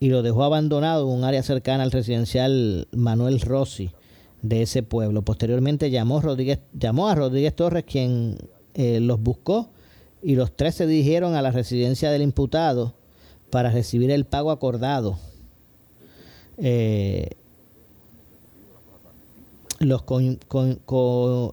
y 0.01 0.09
lo 0.09 0.23
dejó 0.23 0.43
abandonado 0.43 1.07
en 1.07 1.19
un 1.19 1.23
área 1.23 1.43
cercana 1.43 1.83
al 1.83 1.91
residencial 1.91 2.87
Manuel 2.91 3.39
Rossi 3.39 3.91
de 4.41 4.63
ese 4.63 4.81
pueblo. 4.81 5.21
Posteriormente 5.21 5.91
llamó, 5.91 6.17
a 6.17 7.15
Rodríguez 7.15 7.55
Torres, 7.55 7.83
quien 7.85 8.35
eh, 8.73 8.99
los 8.99 9.21
buscó, 9.21 9.69
y 10.23 10.33
los 10.33 10.55
tres 10.55 10.73
se 10.73 10.87
dirigieron 10.87 11.35
a 11.35 11.43
la 11.43 11.51
residencia 11.51 12.09
del 12.09 12.23
imputado 12.23 12.95
para 13.51 13.69
recibir 13.69 14.09
el 14.09 14.25
pago 14.25 14.49
acordado. 14.49 15.19
Eh, 16.57 17.29
los 19.77 20.01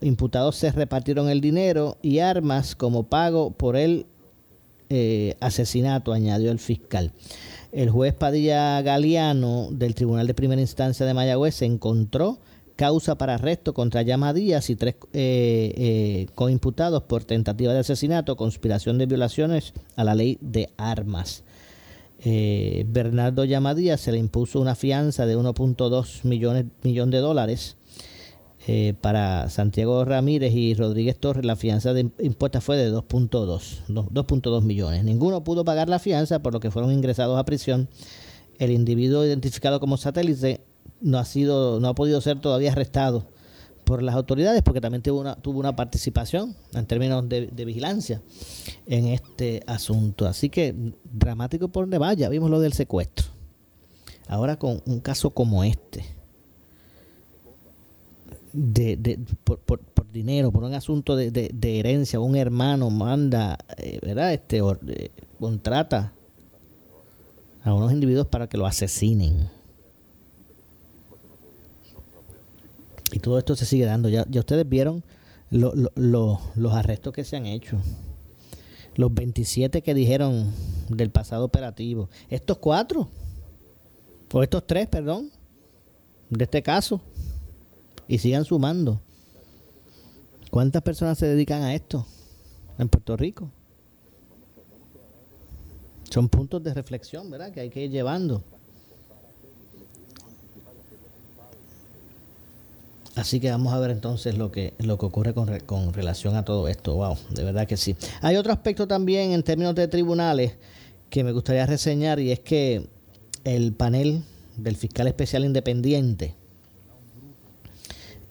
imputados 0.00 0.56
se 0.56 0.72
repartieron 0.72 1.28
el 1.28 1.42
dinero 1.42 1.98
y 2.00 2.20
armas 2.20 2.74
como 2.74 3.02
pago 3.02 3.50
por 3.50 3.76
el 3.76 4.06
eh, 4.90 5.36
asesinato, 5.40 6.12
añadió 6.12 6.50
el 6.50 6.58
fiscal. 6.58 7.12
El 7.72 7.90
juez 7.90 8.14
Padilla 8.14 8.80
Galeano 8.82 9.68
del 9.70 9.94
Tribunal 9.94 10.26
de 10.26 10.34
Primera 10.34 10.60
Instancia 10.60 11.04
de 11.04 11.14
Mayagüez 11.14 11.56
se 11.56 11.66
encontró 11.66 12.38
causa 12.78 13.18
para 13.18 13.34
arresto 13.34 13.74
contra 13.74 14.02
Llama 14.02 14.32
Díaz 14.32 14.70
y 14.70 14.76
tres 14.76 14.94
eh, 15.12 15.74
eh, 15.76 16.26
coimputados 16.36 17.02
por 17.02 17.24
tentativa 17.24 17.72
de 17.72 17.80
asesinato, 17.80 18.36
conspiración 18.36 18.98
de 18.98 19.06
violaciones 19.06 19.74
a 19.96 20.04
la 20.04 20.14
ley 20.14 20.38
de 20.40 20.70
armas. 20.76 21.42
Eh, 22.20 22.84
Bernardo 22.88 23.44
Llama 23.44 23.74
Díaz 23.74 24.02
se 24.02 24.12
le 24.12 24.18
impuso 24.18 24.60
una 24.60 24.76
fianza 24.76 25.26
de 25.26 25.36
1.2 25.36 26.22
millones 26.22 26.66
millón 26.82 27.10
de 27.10 27.18
dólares. 27.18 27.77
Eh, 28.70 28.92
para 29.00 29.48
Santiago 29.48 30.04
Ramírez 30.04 30.52
y 30.52 30.74
Rodríguez 30.74 31.18
Torres 31.18 31.42
la 31.46 31.56
fianza 31.56 31.94
de 31.94 32.10
impuesta 32.18 32.60
fue 32.60 32.76
de 32.76 32.92
2.2 32.92 33.86
2.2 33.88 34.62
millones. 34.62 35.04
Ninguno 35.04 35.42
pudo 35.42 35.64
pagar 35.64 35.88
la 35.88 35.98
fianza 35.98 36.40
por 36.40 36.52
lo 36.52 36.60
que 36.60 36.70
fueron 36.70 36.92
ingresados 36.92 37.38
a 37.38 37.46
prisión. 37.46 37.88
El 38.58 38.70
individuo 38.70 39.24
identificado 39.24 39.80
como 39.80 39.96
satélite 39.96 40.60
no 41.00 41.16
ha 41.16 41.24
sido, 41.24 41.80
no 41.80 41.88
ha 41.88 41.94
podido 41.94 42.20
ser 42.20 42.42
todavía 42.42 42.72
arrestado 42.72 43.24
por 43.84 44.02
las 44.02 44.14
autoridades 44.14 44.60
porque 44.62 44.82
también 44.82 45.00
tuvo 45.02 45.20
una, 45.20 45.36
tuvo 45.36 45.60
una 45.60 45.74
participación 45.74 46.54
en 46.74 46.84
términos 46.84 47.26
de, 47.26 47.46
vigilancia 47.64 48.20
en 48.84 49.06
este 49.06 49.62
asunto. 49.66 50.26
Así 50.26 50.50
que 50.50 50.74
dramático 51.10 51.68
por 51.68 51.84
donde 51.84 51.96
vaya, 51.96 52.28
vimos 52.28 52.50
lo 52.50 52.60
del 52.60 52.74
secuestro. 52.74 53.28
Ahora 54.26 54.58
con 54.58 54.82
un 54.84 55.00
caso 55.00 55.30
como 55.30 55.64
este, 55.64 56.17
de, 58.52 59.18
por, 59.44 59.58
por, 59.58 59.80
dinero, 60.12 60.50
por 60.50 60.64
un 60.64 60.74
asunto 60.74 61.16
de, 61.16 61.30
de, 61.30 61.78
herencia, 61.78 62.20
un 62.20 62.36
hermano 62.36 62.90
manda, 62.90 63.58
eh, 63.76 63.98
¿verdad? 64.02 64.32
Este, 64.32 64.58
eh, 64.58 65.10
contrata 65.38 66.12
a 67.62 67.74
unos 67.74 67.92
individuos 67.92 68.26
para 68.26 68.48
que 68.48 68.56
lo 68.56 68.66
asesinen 68.66 69.50
Y 73.12 73.20
todo 73.20 73.38
esto 73.38 73.56
se 73.56 73.66
sigue 73.66 73.84
dando. 73.84 74.08
Ya, 74.08 74.26
ya 74.28 74.40
ustedes 74.40 74.68
vieron 74.68 75.02
los 75.50 76.72
arrestos 76.72 77.12
que 77.12 77.24
se 77.24 77.36
han 77.36 77.46
hecho. 77.46 77.78
Los 78.96 79.14
27 79.14 79.82
que 79.82 79.94
dijeron 79.94 80.52
del 80.88 81.10
pasado 81.10 81.44
operativo. 81.44 82.08
Estos 82.28 82.58
cuatro, 82.58 83.08
o 84.32 84.42
estos 84.42 84.66
tres, 84.66 84.88
perdón, 84.88 85.30
de 86.30 86.44
este 86.44 86.62
caso. 86.62 87.00
Y 88.08 88.18
sigan 88.18 88.44
sumando. 88.44 89.00
¿Cuántas 90.50 90.82
personas 90.82 91.18
se 91.18 91.26
dedican 91.26 91.62
a 91.62 91.74
esto 91.74 92.06
en 92.78 92.88
Puerto 92.88 93.16
Rico? 93.16 93.50
Son 96.10 96.28
puntos 96.28 96.62
de 96.64 96.72
reflexión, 96.72 97.30
¿verdad? 97.30 97.52
Que 97.52 97.60
hay 97.60 97.70
que 97.70 97.84
ir 97.84 97.90
llevando. 97.90 98.42
Así 103.14 103.40
que 103.40 103.50
vamos 103.50 103.74
a 103.74 103.80
ver 103.80 103.90
entonces 103.90 104.38
lo 104.38 104.52
que, 104.52 104.74
lo 104.78 104.96
que 104.96 105.06
ocurre 105.06 105.34
con, 105.34 105.58
con 105.60 105.92
relación 105.92 106.36
a 106.36 106.44
todo 106.44 106.68
esto. 106.68 106.94
Wow, 106.94 107.18
de 107.30 107.42
verdad 107.42 107.66
que 107.66 107.76
sí. 107.76 107.96
Hay 108.22 108.36
otro 108.36 108.52
aspecto 108.52 108.86
también 108.86 109.32
en 109.32 109.42
términos 109.42 109.74
de 109.74 109.88
tribunales 109.88 110.54
que 111.10 111.24
me 111.24 111.32
gustaría 111.32 111.66
reseñar 111.66 112.20
y 112.20 112.30
es 112.30 112.40
que 112.40 112.88
el 113.44 113.72
panel 113.72 114.22
del 114.56 114.76
fiscal 114.76 115.08
especial 115.08 115.44
independiente, 115.44 116.34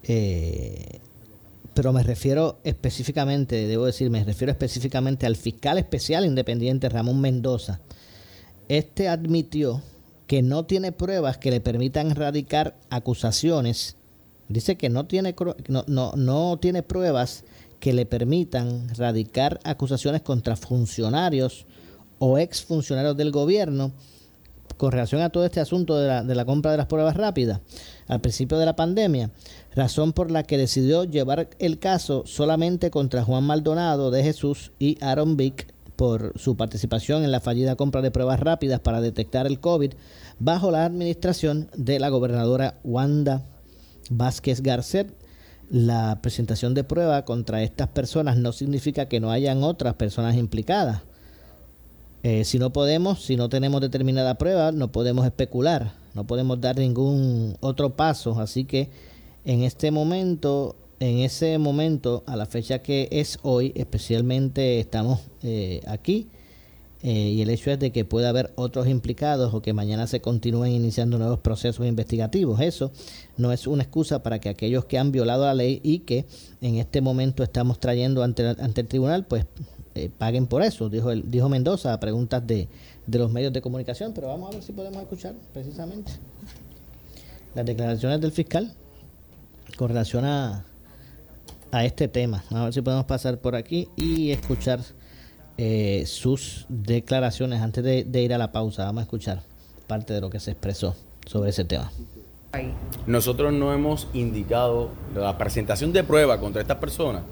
eh, 0.07 0.99
pero 1.73 1.93
me 1.93 2.03
refiero 2.03 2.59
específicamente, 2.63 3.67
debo 3.67 3.85
decir, 3.85 4.09
me 4.09 4.23
refiero 4.23 4.51
específicamente 4.51 5.25
al 5.25 5.35
fiscal 5.35 5.77
especial 5.77 6.25
independiente 6.25 6.89
Ramón 6.89 7.21
Mendoza. 7.21 7.79
Este 8.67 9.07
admitió 9.07 9.81
que 10.25 10.41
no 10.41 10.65
tiene 10.65 10.91
pruebas 10.91 11.37
que 11.37 11.51
le 11.51 11.61
permitan 11.61 12.15
radicar 12.15 12.75
acusaciones 12.89 13.97
Dice 14.49 14.77
que 14.77 14.89
no 14.89 15.05
tiene, 15.05 15.35
no, 15.67 15.83
no, 15.87 16.13
no 16.15 16.57
tiene 16.59 16.81
pruebas 16.81 17.43
que 17.79 17.93
le 17.93 18.05
permitan 18.05 18.87
radicar 18.95 19.59
acusaciones 19.63 20.21
contra 20.21 20.55
funcionarios 20.55 21.65
o 22.19 22.37
exfuncionarios 22.37 23.17
del 23.17 23.31
gobierno 23.31 23.91
con 24.77 24.91
relación 24.91 25.21
a 25.21 25.29
todo 25.29 25.45
este 25.45 25.59
asunto 25.59 25.97
de 25.97 26.07
la, 26.07 26.23
de 26.23 26.35
la, 26.35 26.45
compra 26.45 26.71
de 26.71 26.77
las 26.77 26.85
pruebas 26.85 27.17
rápidas 27.17 27.61
al 28.07 28.21
principio 28.21 28.57
de 28.57 28.65
la 28.65 28.75
pandemia, 28.75 29.31
razón 29.75 30.13
por 30.13 30.31
la 30.31 30.43
que 30.43 30.57
decidió 30.57 31.03
llevar 31.03 31.49
el 31.59 31.79
caso 31.79 32.23
solamente 32.25 32.91
contra 32.91 33.23
Juan 33.23 33.43
Maldonado 33.43 34.11
de 34.11 34.23
Jesús 34.23 34.71
y 34.79 34.97
Aaron 35.01 35.35
Vick 35.35 35.73
por 35.97 36.33
su 36.39 36.55
participación 36.55 37.23
en 37.23 37.31
la 37.31 37.41
fallida 37.41 37.75
compra 37.75 38.01
de 38.01 38.11
pruebas 38.11 38.39
rápidas 38.39 38.79
para 38.79 39.01
detectar 39.01 39.47
el 39.47 39.59
COVID 39.59 39.93
bajo 40.39 40.71
la 40.71 40.85
administración 40.85 41.69
de 41.75 41.99
la 41.99 42.09
gobernadora 42.09 42.79
Wanda 42.83 43.43
Vázquez 44.09 44.61
Garcet. 44.61 45.13
La 45.69 46.19
presentación 46.21 46.73
de 46.73 46.85
prueba 46.85 47.25
contra 47.25 47.61
estas 47.61 47.89
personas 47.89 48.37
no 48.37 48.53
significa 48.53 49.09
que 49.09 49.19
no 49.19 49.31
hayan 49.31 49.63
otras 49.63 49.95
personas 49.95 50.37
implicadas. 50.37 51.01
Eh, 52.23 52.43
si 52.43 52.59
no 52.59 52.71
podemos, 52.71 53.23
si 53.23 53.35
no 53.35 53.49
tenemos 53.49 53.81
determinada 53.81 54.35
prueba, 54.35 54.71
no 54.71 54.91
podemos 54.91 55.25
especular, 55.25 55.93
no 56.13 56.25
podemos 56.25 56.59
dar 56.59 56.77
ningún 56.77 57.55
otro 57.59 57.95
paso. 57.95 58.39
Así 58.39 58.65
que 58.65 58.89
en 59.45 59.63
este 59.63 59.91
momento, 59.91 60.75
en 60.99 61.19
ese 61.19 61.57
momento, 61.57 62.23
a 62.25 62.35
la 62.35 62.45
fecha 62.45 62.79
que 62.79 63.07
es 63.11 63.39
hoy, 63.43 63.71
especialmente 63.75 64.79
estamos 64.79 65.21
eh, 65.43 65.81
aquí, 65.87 66.27
eh, 67.03 67.11
y 67.11 67.41
el 67.41 67.49
hecho 67.51 67.69
es 67.69 67.79
de 67.79 67.91
que 67.91 68.05
pueda 68.05 68.29
haber 68.29 68.51
otros 68.55 68.87
implicados 68.87 69.53
o 69.53 69.61
que 69.61 69.71
mañana 69.71 70.07
se 70.07 70.19
continúen 70.19 70.71
iniciando 70.71 71.19
nuevos 71.19 71.39
procesos 71.39 71.85
investigativos. 71.85 72.59
Eso 72.59 72.91
no 73.37 73.51
es 73.51 73.67
una 73.67 73.83
excusa 73.83 74.23
para 74.23 74.39
que 74.39 74.49
aquellos 74.49 74.85
que 74.85 74.97
han 74.97 75.11
violado 75.11 75.45
la 75.45 75.53
ley 75.53 75.79
y 75.83 75.99
que 75.99 76.25
en 76.59 76.75
este 76.75 77.01
momento 77.01 77.43
estamos 77.43 77.79
trayendo 77.79 78.23
ante, 78.23 78.47
ante 78.47 78.81
el 78.81 78.87
tribunal, 78.87 79.25
pues 79.25 79.45
eh, 80.05 80.11
paguen 80.15 80.47
por 80.47 80.61
eso, 80.61 80.89
dijo, 80.89 81.11
el, 81.11 81.29
dijo 81.29 81.49
Mendoza 81.49 81.93
a 81.93 81.99
preguntas 81.99 82.45
de, 82.45 82.67
de 83.05 83.19
los 83.19 83.31
medios 83.31 83.53
de 83.53 83.61
comunicación. 83.61 84.13
Pero 84.13 84.27
vamos 84.27 84.49
a 84.49 84.53
ver 84.53 84.63
si 84.63 84.71
podemos 84.71 85.01
escuchar 85.01 85.33
precisamente 85.53 86.11
las 87.55 87.65
declaraciones 87.65 88.21
del 88.21 88.31
fiscal 88.31 88.73
con 89.77 89.89
relación 89.89 90.25
a, 90.25 90.65
a 91.71 91.85
este 91.85 92.07
tema. 92.07 92.43
A 92.51 92.65
ver 92.65 92.73
si 92.73 92.81
podemos 92.81 93.05
pasar 93.05 93.39
por 93.39 93.55
aquí 93.55 93.87
y 93.95 94.31
escuchar 94.31 94.79
eh, 95.57 96.03
sus 96.05 96.65
declaraciones 96.69 97.61
antes 97.61 97.83
de, 97.83 98.21
ir 98.21 98.33
a 98.33 98.37
la 98.37 98.51
pausa. 98.51 98.85
Vamos 98.85 99.01
a 99.01 99.03
escuchar 99.03 99.41
parte 99.87 100.13
de 100.13 100.21
lo 100.21 100.29
que 100.29 100.39
se 100.39 100.51
expresó 100.51 100.95
sobre 101.25 101.49
ese 101.49 101.65
tema. 101.65 101.91
Nosotros 103.05 103.53
no 103.53 103.73
hemos 103.73 104.07
indicado 104.13 104.89
la 105.15 105.37
presentación 105.37 105.93
de 105.93 106.03
prueba 106.03 106.39
contra 106.39 106.61
estas 106.61 106.77
personas. 106.77 107.23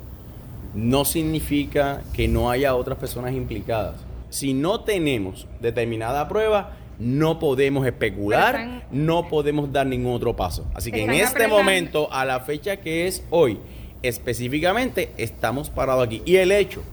No 0.76 1.06
significa 1.06 2.04
que 2.14 2.28
no 2.28 2.52
haya 2.52 2.76
otras 2.76 2.98
personas 2.98 3.34
implicadas. 3.34 3.96
Si 4.30 4.54
no 4.54 4.82
tenemos 4.82 5.48
determinada 5.62 6.28
prueba, 6.28 6.76
no 7.00 7.40
podemos 7.40 7.86
especular, 7.86 8.86
no 8.92 9.28
podemos 9.28 9.72
dar 9.72 9.88
ningún 9.88 10.14
otro 10.14 10.36
paso. 10.36 10.66
Así 10.74 10.92
que 10.92 11.04
en 11.04 11.12
este 11.12 11.48
momento, 11.48 12.12
a 12.12 12.26
la 12.26 12.42
fecha 12.42 12.78
que 12.78 13.08
es 13.08 13.24
hoy, 13.30 13.58
específicamente, 14.02 15.12
estamos 15.18 15.70
parados 15.70 16.06
aquí. 16.06 16.22
Y 16.26 16.38
el 16.38 16.52
hecho 16.52 16.84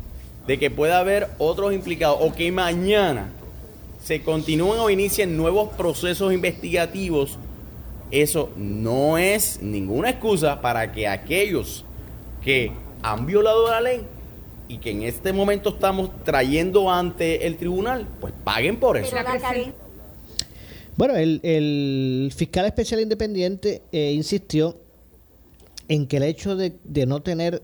de 0.46 0.58
que 0.58 0.70
pueda 0.70 0.98
haber 0.98 1.28
otros 1.38 1.72
implicados 1.72 2.18
o 2.20 2.32
que 2.32 2.50
mañana 2.50 3.30
se 4.02 4.22
continúen 4.22 4.80
o 4.80 4.90
inicien 4.90 5.36
nuevos 5.36 5.70
procesos 5.70 6.32
investigativos, 6.32 7.38
eso 8.10 8.50
no 8.56 9.18
es 9.18 9.62
ninguna 9.62 10.10
excusa 10.10 10.60
para 10.60 10.92
que 10.92 11.06
aquellos 11.06 11.84
que 12.42 12.72
han 13.02 13.26
violado 13.26 13.68
la 13.68 13.80
ley 13.80 14.02
y 14.68 14.78
que 14.78 14.90
en 14.90 15.02
este 15.02 15.32
momento 15.32 15.70
estamos 15.70 16.10
trayendo 16.24 16.90
ante 16.90 17.46
el 17.46 17.56
tribunal, 17.56 18.06
pues 18.20 18.32
paguen 18.44 18.78
por 18.78 18.96
eso. 18.96 19.16
Bueno, 20.96 21.14
el, 21.16 22.32
fiscal 22.34 22.66
especial 22.66 23.00
independiente 23.00 23.82
eh, 23.92 24.12
insistió 24.12 24.76
en 25.88 26.06
que 26.06 26.18
el 26.18 26.22
hecho 26.22 26.56
de, 26.56 26.78
de 26.84 27.06
no 27.06 27.22
tener 27.22 27.62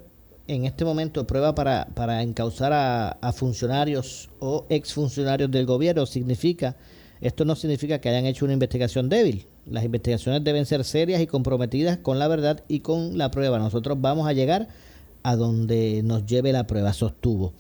en 0.48 0.64
este 0.64 0.84
momento 0.84 1.26
prueba 1.26 1.54
para, 1.54 1.88
para 1.94 2.22
encauzar 2.22 2.72
a, 2.72 3.32
funcionarios 3.32 4.30
o 4.40 4.66
exfuncionarios 4.70 5.50
del 5.50 5.66
gobierno 5.66 6.06
significa, 6.06 6.74
esto 7.20 7.44
no 7.44 7.54
significa 7.54 8.00
que 8.00 8.08
hayan 8.08 8.24
hecho 8.24 8.46
una 8.46 8.54
investigación 8.54 9.10
débil. 9.10 9.46
Las 9.66 9.84
investigaciones 9.84 10.42
deben 10.42 10.64
ser 10.64 10.82
serias 10.84 11.20
y 11.20 11.26
comprometidas 11.26 11.98
con 11.98 12.18
la 12.18 12.26
verdad 12.26 12.64
y 12.66 12.80
con 12.80 13.18
la 13.18 13.30
prueba. 13.30 13.58
Nosotros 13.58 14.00
vamos 14.00 14.26
a 14.26 14.32
llegar 14.32 14.62
a 14.62 14.68
donde 15.36 16.02
nos 16.04 16.26
lleve 16.26 16.52
la 16.52 16.66
prueba, 16.66 16.92
sostuvo. 16.92 17.52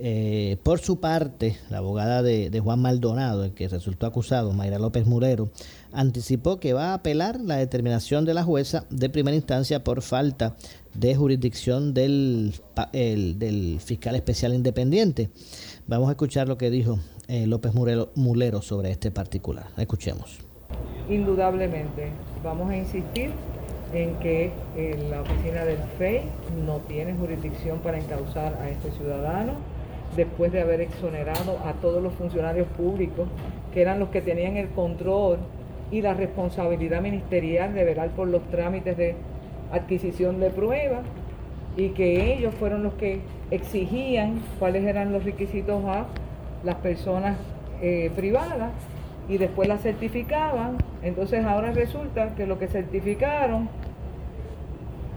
Eh, 0.00 0.58
por 0.62 0.78
su 0.78 1.00
parte, 1.00 1.56
la 1.70 1.78
abogada 1.78 2.22
de, 2.22 2.60
Juan 2.60 2.80
Maldonado, 2.80 3.44
el 3.44 3.52
que 3.52 3.66
resultó 3.66 4.06
acusado, 4.06 4.52
Mayra 4.52 4.78
López 4.78 5.06
Murero, 5.06 5.50
anticipó 5.92 6.60
que 6.60 6.72
va 6.72 6.90
a 6.90 6.94
apelar 6.94 7.40
la 7.40 7.56
determinación 7.56 8.24
de 8.24 8.34
la 8.34 8.44
jueza 8.44 8.86
de 8.90 9.10
primera 9.10 9.36
instancia 9.36 9.82
por 9.82 10.02
falta 10.02 10.54
de 10.94 11.16
jurisdicción 11.16 11.94
del, 11.94 12.54
del 12.92 13.80
fiscal 13.80 14.14
especial 14.14 14.54
independiente. 14.54 15.30
Vamos 15.88 16.08
a 16.08 16.12
escuchar 16.12 16.46
lo 16.46 16.58
que 16.58 16.70
dijo 16.70 17.00
eh, 17.26 17.46
López 17.46 17.72
Mulero 17.74 18.62
sobre 18.62 18.92
este 18.92 19.10
particular. 19.10 19.66
Escuchemos. 19.76 20.38
Indudablemente, 21.10 22.10
vamos 22.44 22.70
a 22.70 22.76
insistir 22.76 23.32
en 23.92 24.14
que 24.16 24.50
eh, 24.76 25.06
la 25.10 25.22
oficina 25.22 25.64
del 25.64 25.78
FEI 25.98 26.22
no 26.66 26.78
tiene 26.80 27.14
jurisdicción 27.14 27.78
para 27.78 27.98
encauzar 27.98 28.58
a 28.60 28.68
este 28.68 28.90
ciudadano 28.92 29.52
después 30.16 30.52
de 30.52 30.60
haber 30.60 30.80
exonerado 30.80 31.58
a 31.64 31.72
todos 31.74 32.02
los 32.02 32.12
funcionarios 32.14 32.66
públicos 32.68 33.28
que 33.72 33.82
eran 33.82 33.98
los 33.98 34.08
que 34.10 34.20
tenían 34.20 34.56
el 34.56 34.68
control 34.68 35.38
y 35.90 36.02
la 36.02 36.14
responsabilidad 36.14 37.00
ministerial 37.00 37.74
de 37.74 37.84
velar 37.84 38.10
por 38.10 38.28
los 38.28 38.42
trámites 38.50 38.96
de 38.96 39.14
adquisición 39.72 40.40
de 40.40 40.50
pruebas 40.50 41.02
y 41.76 41.90
que 41.90 42.34
ellos 42.34 42.54
fueron 42.54 42.82
los 42.82 42.94
que 42.94 43.20
exigían 43.50 44.42
cuáles 44.58 44.84
eran 44.84 45.12
los 45.12 45.24
requisitos 45.24 45.84
a 45.84 46.06
las 46.64 46.74
personas 46.76 47.36
eh, 47.80 48.10
privadas 48.16 48.72
y 49.28 49.38
después 49.38 49.68
las 49.68 49.82
certificaban. 49.82 50.78
Entonces 51.02 51.44
ahora 51.44 51.72
resulta 51.72 52.34
que 52.34 52.46
lo 52.46 52.58
que 52.58 52.68
certificaron 52.68 53.68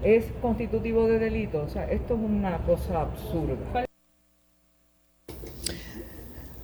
es 0.02 0.26
constitutivo 0.40 1.06
de 1.06 1.18
delito. 1.18 1.62
O 1.62 1.68
sea, 1.68 1.90
esto 1.90 2.14
es 2.14 2.20
una 2.20 2.58
cosa 2.58 3.02
absurda. 3.02 3.86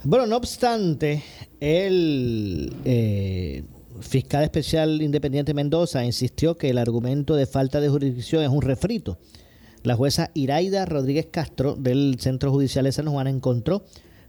Bueno, 0.05 0.27
no 0.27 0.37
obstante, 0.37 1.23
el 1.61 2.73
eh, 2.85 3.65
fiscal 4.01 4.45
especial 4.45 5.03
independiente 5.03 5.55
Mendoza 5.55 6.05
insistió 6.05 6.57
que 6.57 6.71
el 6.71 6.79
argumento 6.79 7.35
de 7.35 7.47
falta 7.47 7.81
de 7.81 7.89
jurisdicción 7.89 8.43
es 8.43 8.49
un 8.49 8.63
refrito. 8.63 9.19
La 9.83 9.97
jueza 9.97 10.31
Iraida 10.35 10.85
Rodríguez 10.87 11.27
Castro 11.31 11.75
del 11.75 12.17
Centro 12.21 12.51
Judicial 12.51 12.85
de 12.85 12.93
San 12.93 13.07
Juan 13.07 13.27
encontró 13.27 13.85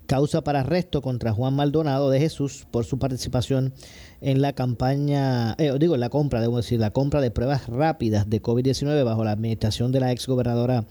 causa 0.10 0.44
para 0.44 0.62
arresto 0.62 1.04
contra 1.04 1.34
Juan 1.34 1.54
Maldonado 1.54 2.10
de 2.10 2.20
Jesús 2.20 2.66
por 2.72 2.84
su 2.84 2.98
participación 2.98 3.76
en 4.22 4.42
la 4.42 4.54
campaña, 4.54 5.54
eh, 5.60 5.72
digo, 5.80 5.94
en 5.94 6.02
la 6.02 6.10
compra, 6.10 6.42
debo 6.42 6.58
decir, 6.58 6.80
la 6.80 6.90
compra 6.90 7.22
de 7.22 7.30
pruebas 7.30 7.68
rápidas 7.68 8.28
de 8.28 8.42
COVID-19 8.42 9.06
bajo 9.06 9.24
la 9.24 9.34
administración 9.34 9.92
de 9.92 10.00
la 10.00 10.12
ex 10.12 10.26
gobernadora 10.26 10.86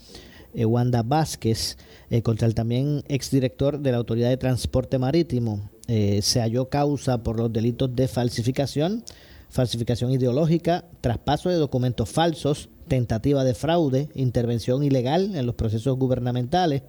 eh, 0.54 0.64
Wanda 0.64 1.02
Vázquez, 1.02 1.78
eh, 2.10 2.22
contra 2.22 2.46
el 2.46 2.54
también 2.54 3.02
exdirector 3.08 3.80
de 3.80 3.90
la 3.90 3.98
Autoridad 3.98 4.28
de 4.28 4.36
Transporte 4.36 4.98
Marítimo. 4.98 5.68
se 5.88 6.40
halló 6.40 6.68
causa 6.68 7.24
por 7.24 7.40
los 7.40 7.52
delitos 7.52 7.96
de 7.96 8.06
falsificación, 8.06 9.02
falsificación 9.50 10.12
ideológica, 10.12 10.84
traspaso 11.00 11.48
de 11.48 11.56
documentos 11.56 12.08
falsos, 12.08 12.68
tentativa 12.86 13.42
de 13.42 13.54
fraude, 13.54 14.10
intervención 14.14 14.84
ilegal 14.84 15.34
en 15.34 15.44
los 15.44 15.56
procesos 15.56 15.98
gubernamentales 15.98 16.82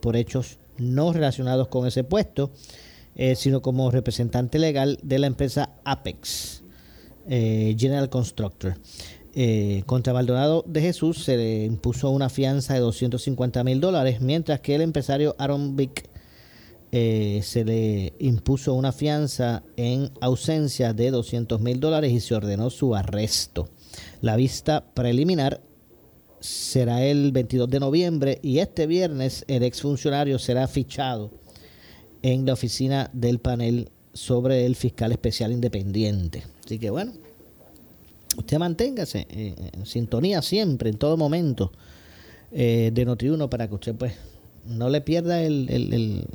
por 0.00 0.16
hechos 0.16 0.58
no 0.78 1.12
relacionados 1.12 1.68
con 1.68 1.86
ese 1.86 2.04
puesto, 2.04 2.52
eh, 3.16 3.36
sino 3.36 3.62
como 3.62 3.90
representante 3.90 4.58
legal 4.58 4.98
de 5.02 5.18
la 5.20 5.28
empresa 5.28 5.70
Apex 5.84 6.62
eh, 7.28 7.76
General 7.78 8.08
Constructor. 8.08 8.76
Eh, 9.36 9.82
contra 9.86 10.12
Maldonado 10.12 10.64
de 10.66 10.80
Jesús 10.80 11.24
se 11.24 11.36
le 11.36 11.64
impuso 11.64 12.10
una 12.10 12.28
fianza 12.28 12.74
de 12.74 12.80
250 12.80 13.62
mil 13.64 13.80
dólares, 13.80 14.20
mientras 14.20 14.60
que 14.60 14.74
el 14.74 14.80
empresario 14.80 15.34
Aaron 15.38 15.76
Vick 15.76 16.08
se 16.92 17.64
le 17.64 18.12
impuso 18.20 18.72
una 18.74 18.92
fianza 18.92 19.64
en 19.76 20.12
ausencia 20.20 20.92
de 20.92 21.10
200 21.10 21.60
mil 21.60 21.80
dólares 21.80 22.12
y 22.12 22.20
se 22.20 22.36
ordenó 22.36 22.70
su 22.70 22.94
arresto. 22.94 23.68
La 24.20 24.36
vista 24.36 24.84
preliminar 24.94 25.60
será 26.44 27.02
el 27.02 27.32
22 27.32 27.70
de 27.70 27.80
noviembre 27.80 28.38
y 28.42 28.58
este 28.58 28.86
viernes 28.86 29.46
el 29.48 29.62
exfuncionario 29.62 30.38
será 30.38 30.68
fichado 30.68 31.30
en 32.20 32.44
la 32.44 32.52
oficina 32.52 33.08
del 33.14 33.38
panel 33.38 33.88
sobre 34.12 34.66
el 34.66 34.76
fiscal 34.76 35.10
especial 35.12 35.52
independiente. 35.52 36.44
Así 36.62 36.78
que 36.78 36.90
bueno, 36.90 37.12
usted 38.36 38.58
manténgase 38.58 39.26
en 39.30 39.86
sintonía 39.86 40.42
siempre, 40.42 40.90
en 40.90 40.98
todo 40.98 41.16
momento 41.16 41.72
eh, 42.52 42.90
de 42.92 43.04
Notiuno 43.06 43.48
para 43.48 43.66
que 43.66 43.74
usted 43.76 43.94
pues 43.94 44.12
no 44.66 44.90
le 44.90 45.00
pierda 45.00 45.42
el, 45.42 46.26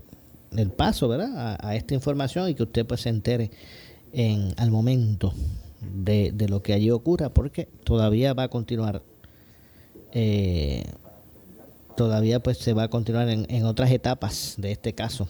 paso 0.75 1.07
¿verdad? 1.07 1.55
A, 1.59 1.75
esta 1.75 1.93
información 1.93 2.49
y 2.49 2.55
que 2.55 2.63
usted 2.63 2.83
pues 2.83 3.01
se 3.01 3.09
entere 3.09 3.51
en, 4.11 4.55
al 4.57 4.71
momento 4.71 5.35
de, 6.03 6.31
de 6.31 6.49
lo 6.49 6.63
que 6.63 6.73
allí 6.73 6.89
ocurra 6.89 7.31
porque 7.31 7.69
todavía 7.83 8.33
va 8.33 8.43
a 8.43 8.49
continuar 8.49 9.03
eh, 10.11 10.83
todavía 11.95 12.41
pues 12.41 12.57
se 12.57 12.73
va 12.73 12.83
a 12.83 12.87
continuar 12.89 13.29
en, 13.29 13.65
otras 13.65 13.91
etapas 13.91 14.55
de 14.57 14.71
este 14.71 14.93
caso 14.93 15.27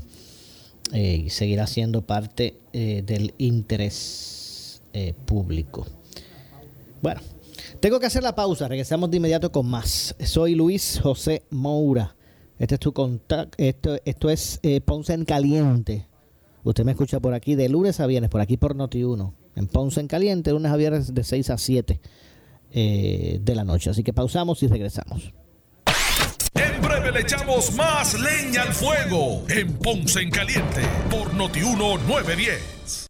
eh, 0.93 1.23
y 1.25 1.29
seguirá 1.29 1.67
siendo 1.67 2.03
parte 2.03 2.59
eh, 2.73 3.03
del 3.05 3.33
interés 3.37 4.81
público. 5.25 5.85
Bueno, 7.01 7.21
tengo 7.79 7.99
que 7.99 8.07
hacer 8.07 8.23
la 8.23 8.35
pausa, 8.35 8.67
regresamos 8.67 9.09
de 9.11 9.17
inmediato 9.17 9.51
con 9.51 9.67
más. 9.67 10.15
Soy 10.19 10.55
Luis 10.55 10.99
José 11.01 11.43
Moura. 11.51 12.15
Este 12.57 12.75
es 12.75 12.79
tu 12.79 12.91
contacto, 12.91 13.55
esto, 13.63 13.97
esto 14.03 14.29
es 14.29 14.59
Ponce 14.83 15.13
en 15.13 15.25
Caliente. 15.25 16.07
Usted 16.63 16.83
me 16.83 16.91
escucha 16.91 17.19
por 17.19 17.33
aquí 17.33 17.55
de 17.55 17.69
lunes 17.69 17.99
a 17.99 18.07
viernes, 18.07 18.29
por 18.29 18.41
aquí 18.41 18.57
por 18.57 18.75
Noti1, 18.75 19.33
en 19.55 19.67
Ponce 19.67 20.01
en 20.01 20.07
Caliente, 20.07 20.51
lunes 20.51 20.71
a 20.71 20.75
viernes 20.75 21.13
de 21.13 21.23
6 21.23 21.49
a 21.51 21.57
7 21.57 22.01
eh, 22.71 23.39
de 23.41 23.55
la 23.55 23.63
noche. 23.63 23.89
Así 23.89 24.03
que 24.03 24.13
pausamos 24.13 24.61
y 24.63 24.67
regresamos. 24.67 25.33
En 26.53 26.81
breve 26.81 27.11
le 27.11 27.21
echamos 27.21 27.73
más 27.73 28.19
leña 28.19 28.63
al 28.63 28.73
fuego 28.73 29.43
en 29.49 29.73
Ponce 29.73 30.21
en 30.21 30.31
Caliente 30.31 30.81
por 31.09 31.33
Notiuno 31.33 31.97
910 31.97 33.08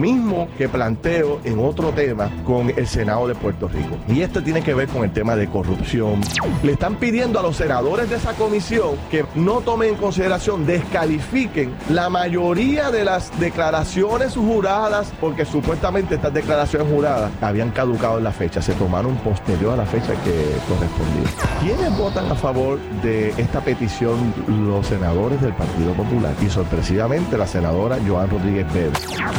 mismo 0.00 0.46
que 0.56 0.68
planteo 0.68 1.40
en 1.42 1.58
otro 1.58 1.90
tema 1.90 2.30
con 2.44 2.70
el 2.70 2.86
Senado 2.86 3.26
de 3.26 3.34
Puerto 3.34 3.66
Rico. 3.66 3.96
Y 4.06 4.20
esto 4.20 4.40
tiene 4.40 4.62
que 4.62 4.72
ver 4.72 4.86
con 4.86 5.02
el 5.02 5.12
tema 5.12 5.34
de 5.34 5.48
corrupción. 5.48 6.20
Le 6.62 6.74
están 6.74 6.94
pidiendo 6.94 7.40
a 7.40 7.42
los 7.42 7.56
senadores 7.56 8.08
de 8.08 8.14
esa 8.14 8.32
comisión 8.34 8.90
que 9.10 9.24
no 9.34 9.60
tomen 9.60 9.88
en 9.88 9.94
consideración, 9.96 10.64
descalifiquen 10.66 11.74
la 11.90 12.10
mayoría 12.10 12.92
de 12.92 13.04
las 13.04 13.36
declaraciones 13.40 14.36
juradas, 14.36 15.12
porque 15.20 15.44
supuestamente 15.44 16.14
estas 16.14 16.32
declaraciones 16.32 16.86
juradas 16.92 17.32
habían 17.40 17.72
caducado 17.72 18.18
en 18.18 18.24
la 18.24 18.30
fecha, 18.30 18.62
se 18.62 18.74
tomaron 18.74 19.16
posterior 19.16 19.72
a 19.72 19.78
la 19.78 19.86
fecha 19.86 20.12
que 20.22 20.44
correspondía. 20.68 21.58
¿Quiénes 21.60 21.98
votan 21.98 22.30
a 22.30 22.36
favor 22.36 22.78
de 23.02 23.30
esta 23.30 23.60
petición? 23.62 24.32
Los 24.46 24.86
senadores 24.86 25.42
del 25.42 25.54
Partido 25.54 25.92
Popular 25.94 26.32
y 26.40 26.48
sorpresivamente 26.48 27.36
la 27.36 27.48
senadora 27.48 27.98
Joan 28.06 28.30
Rodríguez 28.30 28.66
Pérez. 28.72 28.92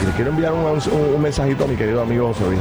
le 0.06 0.12
quiero 0.18 0.32
enviar 0.32 0.49
un, 0.54 1.22
mensajito 1.22 1.66
a 1.66 1.68
mi 1.68 1.76
querido 1.76 2.02
amigo 2.02 2.28
José 2.28 2.46
Luis 2.46 2.60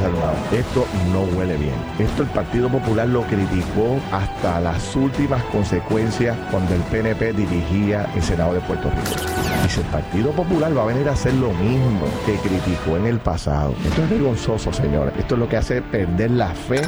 Esto 0.51 0.85
no 1.11 1.21
huele 1.37 1.57
bien. 1.57 1.73
Esto 1.97 2.23
el 2.23 2.29
Partido 2.29 2.69
Popular 2.69 3.07
lo 3.07 3.23
criticó 3.23 3.99
hasta 4.11 4.59
las 4.59 4.95
últimas 4.95 5.43
consecuencias 5.45 6.37
cuando 6.51 6.75
el 6.75 6.81
PNP 6.81 7.33
dirigía 7.33 8.09
el 8.15 8.21
Senado 8.21 8.53
de 8.53 8.61
Puerto 8.61 8.89
Rico. 8.89 9.21
Y 9.65 9.69
si 9.69 9.79
el 9.81 9.85
Partido 9.87 10.31
Popular 10.31 10.75
va 10.77 10.83
a 10.83 10.85
venir 10.85 11.07
a 11.09 11.13
hacer 11.13 11.33
lo 11.33 11.51
mismo 11.51 12.05
que 12.25 12.35
criticó 12.35 12.97
en 12.97 13.05
el 13.05 13.19
pasado. 13.19 13.73
Esto 13.85 14.03
es 14.03 14.09
vergonzoso, 14.09 14.73
señores. 14.73 15.13
Esto 15.17 15.35
es 15.35 15.39
lo 15.39 15.49
que 15.49 15.57
hace 15.57 15.81
perder 15.81 16.31
la 16.31 16.49
fe. 16.49 16.81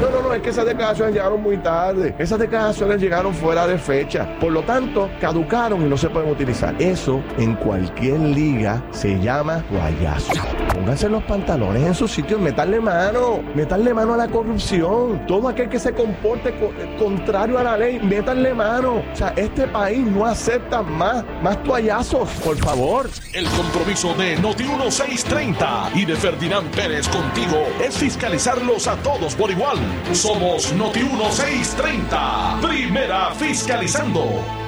No, 0.00 0.10
no, 0.10 0.22
no, 0.22 0.34
es 0.34 0.42
que 0.42 0.50
esas 0.50 0.66
declaraciones 0.66 1.14
llegaron 1.14 1.42
muy 1.42 1.56
tarde. 1.58 2.14
Esas 2.18 2.38
declaraciones 2.38 3.00
llegaron 3.00 3.34
fuera 3.34 3.66
de 3.66 3.78
fecha. 3.78 4.38
Por 4.40 4.52
lo 4.52 4.62
tanto, 4.62 5.10
caducaron 5.20 5.84
y 5.84 5.88
no 5.88 5.96
se 5.96 6.08
pueden 6.08 6.30
utilizar. 6.30 6.74
Eso 6.80 7.20
en 7.38 7.54
cualquier 7.56 8.20
liga 8.20 8.82
se 8.92 9.18
llama 9.20 9.64
guayazo. 9.70 10.47
Pónganse 10.74 11.08
los 11.08 11.22
pantalones 11.24 11.82
en 11.82 11.94
su 11.94 12.08
sitio, 12.08 12.38
meterle 12.38 12.80
mano, 12.80 13.40
meterle 13.54 13.92
mano 13.92 14.14
a 14.14 14.16
la 14.16 14.28
corrupción. 14.28 15.26
Todo 15.26 15.48
aquel 15.48 15.68
que 15.68 15.78
se 15.78 15.92
comporte 15.92 16.54
contrario 16.98 17.58
a 17.58 17.62
la 17.62 17.76
ley, 17.76 17.98
métanle 17.98 18.54
mano. 18.54 19.02
O 19.12 19.16
sea, 19.16 19.32
este 19.36 19.66
país 19.66 19.98
no 20.06 20.24
acepta 20.24 20.82
más, 20.82 21.24
más 21.42 21.62
toallazos, 21.62 22.28
por 22.44 22.56
favor. 22.58 23.10
El 23.32 23.46
compromiso 23.48 24.14
de 24.14 24.36
Noti 24.36 24.64
1630 24.64 25.90
y 25.94 26.04
de 26.04 26.16
Ferdinand 26.16 26.70
Pérez 26.70 27.08
contigo 27.08 27.66
es 27.84 27.96
fiscalizarlos 27.96 28.86
a 28.86 28.96
todos 28.96 29.34
por 29.34 29.50
igual. 29.50 29.78
Somos 30.12 30.72
Noti 30.72 31.00
1630, 31.00 32.58
primera 32.62 33.32
fiscalizando. 33.32 34.67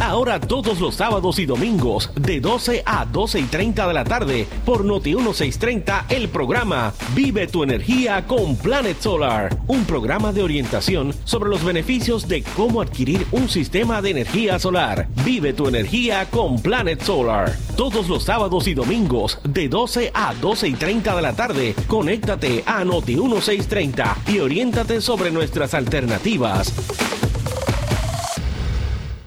Ahora 0.00 0.38
todos 0.40 0.78
los 0.80 0.94
sábados 0.94 1.38
y 1.38 1.46
domingos 1.46 2.10
de 2.14 2.40
12 2.40 2.82
a 2.84 3.06
12 3.06 3.40
y 3.40 3.44
30 3.44 3.88
de 3.88 3.94
la 3.94 4.04
tarde 4.04 4.46
por 4.64 4.84
Noti 4.84 5.14
1630 5.14 6.06
el 6.10 6.28
programa 6.28 6.92
Vive 7.14 7.46
tu 7.46 7.62
energía 7.62 8.26
con 8.26 8.56
Planet 8.56 9.00
Solar, 9.00 9.56
un 9.66 9.84
programa 9.84 10.32
de 10.32 10.42
orientación 10.42 11.14
sobre 11.24 11.50
los 11.50 11.64
beneficios 11.64 12.28
de 12.28 12.42
cómo 12.42 12.82
adquirir 12.82 13.26
un 13.32 13.48
sistema 13.48 14.02
de 14.02 14.10
energía 14.10 14.58
solar. 14.58 15.08
Vive 15.24 15.52
tu 15.52 15.66
energía 15.66 16.26
con 16.30 16.60
Planet 16.60 17.02
Solar. 17.02 17.56
Todos 17.76 18.08
los 18.08 18.24
sábados 18.24 18.68
y 18.68 18.74
domingos 18.74 19.38
de 19.44 19.68
12 19.68 20.10
a 20.14 20.34
12 20.34 20.68
y 20.68 20.74
30 20.74 21.16
de 21.16 21.22
la 21.22 21.32
tarde, 21.34 21.74
conéctate 21.86 22.62
a 22.66 22.84
Noti 22.84 23.16
1630 23.16 24.16
y 24.28 24.38
oriéntate 24.40 25.00
sobre 25.00 25.30
nuestras 25.30 25.74
alternativas. 25.74 26.74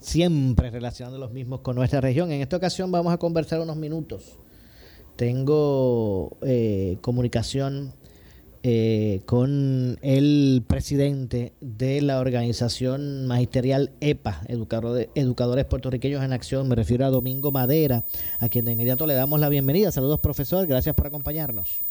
siempre 0.00 0.70
relacionando 0.70 1.18
los 1.18 1.32
mismos 1.32 1.60
con 1.60 1.76
nuestra 1.76 2.00
región. 2.00 2.32
En 2.32 2.40
esta 2.40 2.56
ocasión 2.56 2.90
vamos 2.90 3.12
a 3.12 3.18
conversar 3.18 3.60
unos 3.60 3.76
minutos. 3.76 4.38
Tengo 5.16 6.36
eh, 6.42 6.96
comunicación 7.02 7.92
eh, 8.62 9.22
con 9.24 9.98
el 10.02 10.62
presidente 10.66 11.52
de 11.60 12.02
la 12.02 12.20
organización 12.20 13.26
magisterial 13.26 13.92
EPA, 14.00 14.42
Educadores 14.48 15.64
Puertorriqueños 15.66 16.22
en 16.22 16.32
Acción. 16.32 16.68
Me 16.68 16.74
refiero 16.74 17.06
a 17.06 17.10
Domingo 17.10 17.52
Madera, 17.52 18.04
a 18.38 18.48
quien 18.48 18.64
de 18.64 18.72
inmediato 18.72 19.06
le 19.06 19.14
damos 19.14 19.40
la 19.40 19.48
bienvenida. 19.48 19.92
Saludos, 19.92 20.20
profesor. 20.20 20.66
Gracias 20.66 20.94
por 20.94 21.06
acompañarnos. 21.06 21.82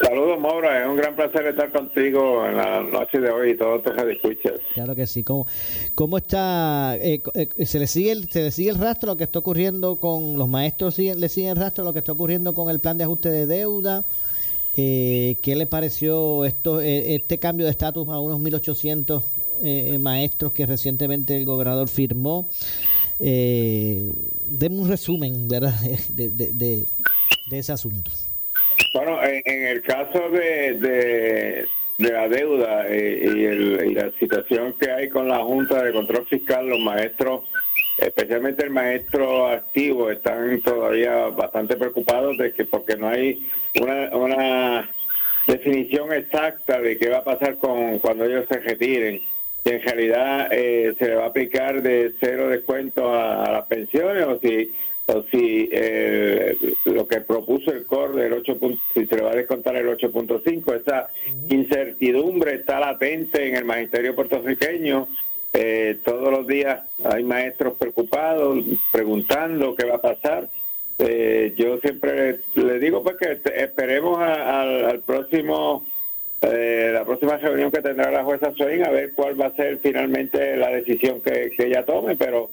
Saludos, 0.00 0.40
Maura. 0.40 0.82
Es 0.82 0.88
un 0.88 0.96
gran 0.96 1.14
placer 1.14 1.46
estar 1.46 1.70
contigo 1.70 2.46
en 2.46 2.56
la 2.56 2.82
noche 2.82 3.20
de 3.20 3.30
hoy 3.30 3.50
y 3.50 3.56
todos 3.56 3.82
tus 3.82 3.92
escuchas. 3.96 4.60
Claro 4.74 4.94
que 4.94 5.06
sí. 5.06 5.22
¿Cómo, 5.22 5.46
cómo 5.94 6.18
está? 6.18 6.96
Eh, 6.96 7.22
eh, 7.34 7.66
¿se, 7.66 7.78
le 7.78 7.86
sigue 7.86 8.12
el, 8.12 8.28
¿Se 8.28 8.42
le 8.42 8.50
sigue 8.50 8.70
el 8.70 8.78
rastro 8.78 9.12
lo 9.12 9.16
que 9.16 9.24
está 9.24 9.38
ocurriendo 9.38 9.96
con 9.96 10.36
los 10.36 10.48
maestros? 10.48 10.98
¿Le 10.98 11.28
sigue 11.28 11.50
el 11.50 11.56
rastro 11.56 11.84
lo 11.84 11.92
que 11.92 12.00
está 12.00 12.12
ocurriendo 12.12 12.54
con 12.54 12.70
el 12.70 12.80
plan 12.80 12.98
de 12.98 13.04
ajuste 13.04 13.30
de 13.30 13.46
deuda? 13.46 14.04
Eh, 14.76 15.36
¿Qué 15.40 15.54
le 15.54 15.66
pareció 15.66 16.44
esto, 16.44 16.80
eh, 16.80 17.14
este 17.14 17.38
cambio 17.38 17.66
de 17.66 17.70
estatus 17.70 18.08
a 18.08 18.18
unos 18.18 18.40
1.800 18.40 19.22
eh, 19.62 19.98
maestros 19.98 20.52
que 20.52 20.66
recientemente 20.66 21.36
el 21.36 21.44
gobernador 21.44 21.88
firmó? 21.88 22.48
Eh, 23.20 24.12
deme 24.48 24.80
un 24.80 24.88
resumen 24.88 25.46
¿verdad? 25.46 25.74
De, 26.10 26.30
de, 26.30 26.52
de, 26.52 26.86
ese 27.52 27.72
asunto. 27.72 28.10
Bueno, 28.92 29.18
en, 29.22 29.66
el 29.66 29.82
caso 29.82 30.30
de, 30.30 30.74
de, 31.98 32.10
la 32.10 32.28
deuda 32.28 32.86
y, 32.88 32.94
y 32.94 33.94
la 33.94 34.10
situación 34.18 34.74
que 34.78 34.90
hay 34.90 35.08
con 35.08 35.28
la 35.28 35.38
Junta 35.38 35.82
de 35.82 35.92
Control 35.92 36.26
Fiscal, 36.26 36.68
los 36.68 36.80
maestros 36.80 37.42
especialmente 37.98 38.64
el 38.64 38.70
maestro 38.70 39.48
activo, 39.48 40.10
están 40.10 40.60
todavía 40.62 41.28
bastante 41.28 41.76
preocupados 41.76 42.36
de 42.38 42.52
que 42.52 42.64
porque 42.64 42.96
no 42.96 43.08
hay 43.08 43.46
una, 43.80 44.90
definición 45.46 46.10
exacta 46.12 46.80
de 46.80 46.96
qué 46.96 47.10
va 47.10 47.18
a 47.18 47.24
pasar 47.24 47.58
con 47.58 47.98
cuando 47.98 48.24
ellos 48.24 48.46
se 48.48 48.60
retiren. 48.60 49.20
Si 49.62 49.70
en 49.70 49.82
realidad 49.82 50.48
eh, 50.50 50.94
se 50.98 51.08
le 51.08 51.16
va 51.16 51.24
a 51.24 51.28
aplicar 51.28 51.82
de 51.82 52.12
cero 52.18 52.48
descuento 52.48 53.12
a, 53.12 53.50
las 53.50 53.66
pensiones 53.66 54.24
o 54.24 54.38
si 54.40 54.72
si 55.30 55.68
eh, 55.70 56.56
lo 56.86 57.06
que 57.06 57.20
propuso 57.20 57.70
el 57.70 57.84
COR 57.84 58.14
del 58.14 58.32
8. 58.32 58.58
si 58.94 59.06
se 59.06 59.16
le 59.16 59.22
va 59.22 59.32
a 59.32 59.36
descontar 59.36 59.76
el 59.76 59.86
8.5, 59.86 60.80
esa 60.80 61.08
incertidumbre 61.50 62.54
está 62.54 62.80
latente 62.80 63.46
en 63.46 63.56
el 63.56 63.64
magisterio 63.64 64.14
puertorriqueño 64.14 65.08
eh, 65.56 65.98
todos 66.04 66.32
los 66.32 66.48
días 66.48 66.80
hay 67.04 67.22
maestros 67.22 67.74
preocupados, 67.78 68.64
preguntando 68.90 69.76
qué 69.76 69.86
va 69.86 69.96
a 69.96 70.02
pasar. 70.02 70.48
Eh, 70.98 71.54
yo 71.56 71.78
siempre 71.78 72.40
le 72.56 72.78
digo 72.80 73.04
pues 73.04 73.16
que 73.16 73.40
esperemos 73.62 74.18
al 74.18 75.00
próximo, 75.06 75.86
eh, 76.42 76.90
la 76.92 77.04
próxima 77.04 77.36
reunión 77.36 77.70
que 77.70 77.82
tendrá 77.82 78.10
la 78.10 78.24
jueza 78.24 78.52
Swain 78.52 78.84
a 78.84 78.90
ver 78.90 79.12
cuál 79.12 79.40
va 79.40 79.46
a 79.46 79.54
ser 79.54 79.78
finalmente 79.78 80.56
la 80.56 80.70
decisión 80.70 81.20
que, 81.20 81.52
ella 81.56 81.84
tome, 81.84 82.16
pero 82.16 82.50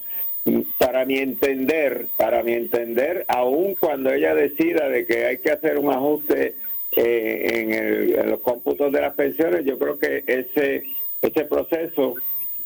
para 0.78 1.06
mi 1.06 1.18
entender, 1.18 2.08
para 2.18 2.44
mi 2.44 2.54
entender, 2.54 3.26
aun 3.28 3.76
cuando 3.76 4.12
ella 4.12 4.34
decida 4.34 4.90
de 4.90 5.06
que 5.06 5.26
hay 5.26 5.38
que 5.38 5.52
hacer 5.52 5.78
un 5.78 5.92
ajuste 5.92 6.56
en, 6.92 7.74
en 7.74 8.30
los 8.30 8.40
cómputos 8.42 8.92
de 8.92 9.02
las 9.02 9.14
pensiones, 9.14 9.66
yo 9.66 9.78
creo 9.78 9.98
que 9.98 10.24
ese 10.26 10.84
ese 11.22 11.46
proceso 11.46 12.16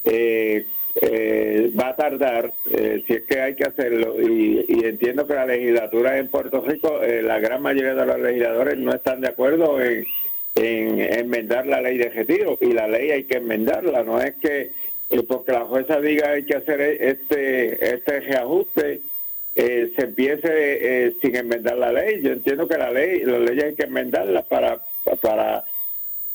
eh, 0.03 0.65
eh, 0.95 1.71
va 1.77 1.89
a 1.89 1.95
tardar, 1.95 2.53
eh, 2.71 3.03
si 3.05 3.13
es 3.13 3.23
que 3.23 3.41
hay 3.41 3.55
que 3.55 3.65
hacerlo, 3.65 4.15
y, 4.21 4.65
entiendo 4.85 5.27
que 5.27 5.33
la 5.33 5.45
legislatura 5.45 6.17
en 6.17 6.29
Puerto 6.29 6.61
Rico, 6.61 7.01
eh, 7.03 7.21
la 7.21 7.39
gran 7.39 7.61
mayoría 7.61 7.95
de 7.95 8.05
los 8.05 8.19
legisladores 8.19 8.77
no 8.77 8.93
están 8.93 9.21
de 9.21 9.27
acuerdo 9.27 9.79
en, 9.81 10.05
enmendar 10.55 11.67
la 11.67 11.81
ley 11.81 11.97
de 11.97 12.09
retiro, 12.09 12.57
y 12.61 12.71
la 12.71 12.87
ley 12.87 13.11
hay 13.11 13.23
que 13.25 13.37
enmendarla, 13.37 14.03
no 14.03 14.21
es 14.21 14.35
que 14.35 14.71
porque 15.27 15.51
la 15.51 15.65
jueza 15.65 15.99
diga 15.99 16.31
hay 16.31 16.43
que 16.43 16.55
hacer 16.55 16.81
este, 16.81 17.95
este 17.95 18.19
reajuste, 18.21 19.01
se 19.55 20.01
empiece 20.01 21.13
sin 21.21 21.35
enmendar 21.35 21.77
la 21.77 21.91
ley. 21.91 22.21
Yo 22.21 22.31
entiendo 22.31 22.67
que 22.67 22.77
la 22.77 22.91
ley, 22.91 23.21
las 23.21 23.39
leyes 23.39 23.63
hay 23.63 23.75
que 23.75 23.83
enmendarlas 23.83 24.45
para, 24.45 24.81
para 25.21 25.63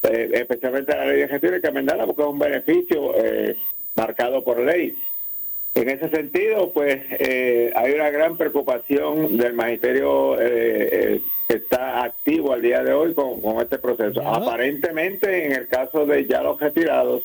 eh, 0.02 0.30
especialmente 0.32 0.96
la 0.96 1.04
ley 1.04 1.20
de 1.20 1.28
gestión, 1.28 1.54
hay 1.54 1.60
que 1.60 1.66
enmendarla 1.66 2.06
porque 2.06 2.22
es 2.22 2.28
un 2.28 2.38
beneficio 2.38 3.12
eh, 3.22 3.56
marcado 3.96 4.42
por 4.42 4.58
ley. 4.58 4.96
En 5.74 5.88
ese 5.90 6.08
sentido, 6.08 6.72
pues 6.72 7.00
eh, 7.18 7.70
hay 7.76 7.92
una 7.92 8.10
gran 8.10 8.36
preocupación 8.36 9.36
del 9.36 9.52
magisterio 9.52 10.36
está 11.54 12.04
activo 12.04 12.52
al 12.52 12.62
día 12.62 12.82
de 12.82 12.92
hoy 12.92 13.14
con, 13.14 13.40
este 13.60 13.78
proceso. 13.78 14.22
Aparentemente, 14.26 15.46
en 15.46 15.52
el 15.52 15.68
caso 15.68 16.06
de 16.06 16.26
ya 16.26 16.42
los 16.42 16.60
retirados, 16.60 17.22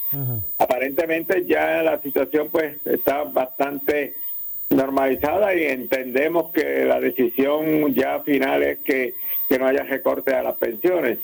aparentemente 0.57 1.45
ya 1.45 1.83
la 1.83 1.99
situación 2.01 2.49
pues 2.51 2.77
está 2.85 3.23
bastante 3.23 4.15
normalizada 4.69 5.53
y 5.55 5.63
entendemos 5.63 6.51
que 6.51 6.85
la 6.85 6.99
decisión 6.99 7.93
ya 7.93 8.19
final 8.21 8.63
es 8.63 8.79
que, 8.79 9.15
que 9.47 9.59
no 9.59 9.67
haya 9.67 9.83
recorte 9.83 10.33
a 10.33 10.43
las 10.43 10.55
pensiones 10.55 11.19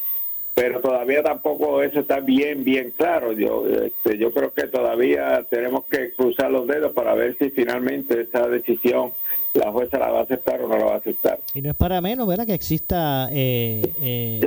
pero 0.54 0.82
todavía 0.82 1.24
tampoco 1.24 1.82
eso 1.82 2.02
está 2.02 2.20
bien, 2.20 2.64
bien 2.64 2.94
claro. 2.96 3.32
Yo, 3.32 3.66
este, 3.68 4.18
yo 4.18 4.32
creo 4.32 4.54
que 4.54 4.68
todavía 4.68 5.46
tenemos 5.50 5.86
que 5.86 6.12
cruzar 6.12 6.52
los 6.52 6.68
dedos 6.68 6.92
para 6.94 7.16
ver 7.16 7.38
si 7.38 7.50
finalmente 7.52 8.22
esa 8.22 8.48
decisión 8.48 9.14
la 9.54 9.72
jueza 9.72 9.98
la 9.98 10.12
va 10.12 10.20
a 10.20 10.24
aceptar 10.24 10.62
o 10.62 10.68
no 10.68 10.78
la 10.78 10.86
va 10.86 10.94
a 10.96 10.98
aceptar. 10.98 11.40
Y 11.54 11.62
no 11.62 11.70
es 11.70 11.76
para 11.76 12.02
menos, 12.02 12.28
¿verdad? 12.28 12.46
Que 12.46 12.54
exista 12.54 13.30
eh, 13.32 13.94
eh, 14.02 14.42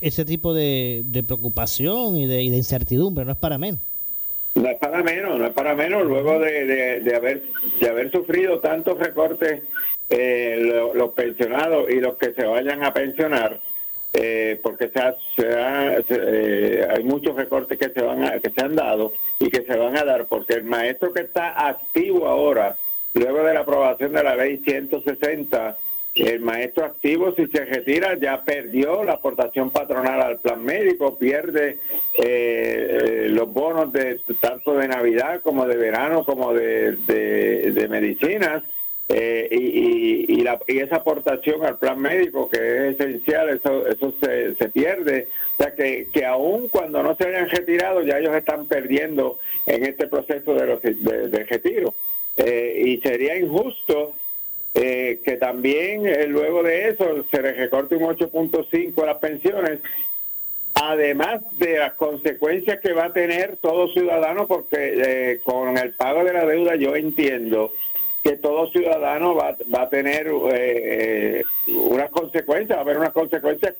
ese 0.00 0.24
tipo 0.24 0.54
de, 0.54 1.04
preocupación 1.26 2.16
y 2.16 2.26
de, 2.26 2.42
incertidumbre, 2.42 3.24
no 3.24 3.32
es 3.32 3.38
para 3.38 3.58
menos. 3.58 3.80
No 4.54 4.68
es 4.68 4.78
para 4.78 5.02
menos, 5.02 5.38
no 5.38 5.46
es 5.46 5.52
para 5.52 5.74
menos. 5.74 6.06
Luego 6.06 6.38
de, 6.38 7.00
de, 7.00 7.14
haber, 7.14 7.42
de 7.78 7.88
haber 7.88 8.10
sufrido 8.10 8.58
tantos 8.60 8.98
recortes 8.98 9.62
eh, 10.08 10.72
los 10.94 11.10
pensionados 11.12 11.90
y 11.90 12.00
los 12.00 12.16
que 12.16 12.32
se 12.32 12.44
vayan 12.44 12.84
a 12.84 12.92
pensionar, 12.92 13.60
eh, 14.18 14.58
porque 14.62 14.88
se, 14.88 15.02
eh, 16.08 16.88
hay 16.88 17.04
muchos 17.04 17.36
recortes 17.36 17.76
que 17.76 17.90
se 17.90 18.00
van 18.00 18.40
que 18.40 18.50
se 18.50 18.62
han 18.62 18.74
dado 18.74 19.12
y 19.38 19.50
que 19.50 19.62
se 19.62 19.76
van 19.76 19.96
a 19.96 20.04
dar 20.04 20.24
porque 20.24 20.54
el 20.54 20.64
maestro 20.64 21.12
que 21.12 21.20
está 21.20 21.68
activo 21.68 22.26
ahora 22.26 22.76
luego 23.12 23.42
de 23.42 23.52
la 23.52 23.60
aprobación 23.60 24.14
de 24.14 24.22
la 24.22 24.34
ley 24.34 24.58
160 24.64 25.76
el 26.14 26.40
maestro 26.40 26.86
activo 26.86 27.34
si 27.34 27.46
se 27.48 27.66
retira 27.66 28.18
ya 28.18 28.42
perdió 28.42 29.04
la 29.04 29.14
aportación 29.14 29.70
patronal 29.70 30.22
al 30.22 30.38
plan 30.38 30.64
médico 30.64 31.18
pierde 31.18 31.78
eh, 32.14 33.26
los 33.28 33.52
bonos 33.52 33.92
de 33.92 34.18
tanto 34.40 34.78
de 34.78 34.88
navidad 34.88 35.42
como 35.42 35.66
de 35.66 35.76
verano 35.76 36.24
como 36.24 36.54
de, 36.54 36.92
de 36.96 37.88
medicinas 37.90 38.62
eh, 39.08 39.48
y, 39.52 40.32
y, 40.32 40.40
la, 40.42 40.58
y, 40.66 40.78
esa 40.78 40.96
aportación 40.96 41.64
al 41.64 41.78
plan 41.78 42.00
médico 42.00 42.48
que 42.48 42.56
es 42.56 43.00
esencial, 43.00 43.50
eso, 43.50 43.86
eso 43.86 44.12
se, 44.20 44.56
se 44.56 44.68
pierde. 44.68 45.28
O 45.58 45.62
sea 45.62 45.74
que, 45.74 46.08
que 46.12 46.24
aún 46.24 46.68
cuando 46.68 47.02
no 47.02 47.14
se 47.14 47.28
hayan 47.28 47.48
retirado, 47.48 48.02
ya 48.02 48.18
ellos 48.18 48.34
están 48.34 48.66
perdiendo 48.66 49.38
en 49.66 49.84
este 49.84 50.08
proceso 50.08 50.54
de, 50.54 50.66
los, 50.66 50.82
de, 50.82 51.44
retiro. 51.44 51.94
Eh, 52.36 52.82
y 52.84 53.00
sería 53.00 53.38
injusto 53.38 54.14
eh, 54.74 55.20
que 55.24 55.36
también 55.36 56.02
luego 56.30 56.62
de 56.62 56.88
eso 56.88 57.24
se 57.30 57.40
les 57.40 57.56
recorte 57.56 57.94
un 57.94 58.02
8.5 58.02 59.02
a 59.02 59.06
las 59.06 59.18
pensiones, 59.18 59.78
además 60.74 61.40
de 61.58 61.78
las 61.78 61.94
consecuencias 61.94 62.80
que 62.80 62.92
va 62.92 63.06
a 63.06 63.12
tener 63.12 63.56
todo 63.56 63.90
ciudadano, 63.92 64.48
porque 64.48 65.40
con 65.44 65.78
el 65.78 65.94
pago 65.94 66.24
de 66.24 66.32
la 66.32 66.44
deuda 66.44 66.74
yo 66.74 66.96
entiendo 66.96 67.72
que 68.26 68.36
todo 68.38 68.66
ciudadano 68.72 69.36
va, 69.36 69.56
va 69.72 69.82
a 69.82 69.88
tener 69.88 70.26
eh, 70.52 71.44
unas 71.68 72.10
consecuencias, 72.10 72.76
va 72.76 72.80
a 72.80 72.82
haber 72.82 72.98
unas 72.98 73.12
consecuencias 73.12 73.74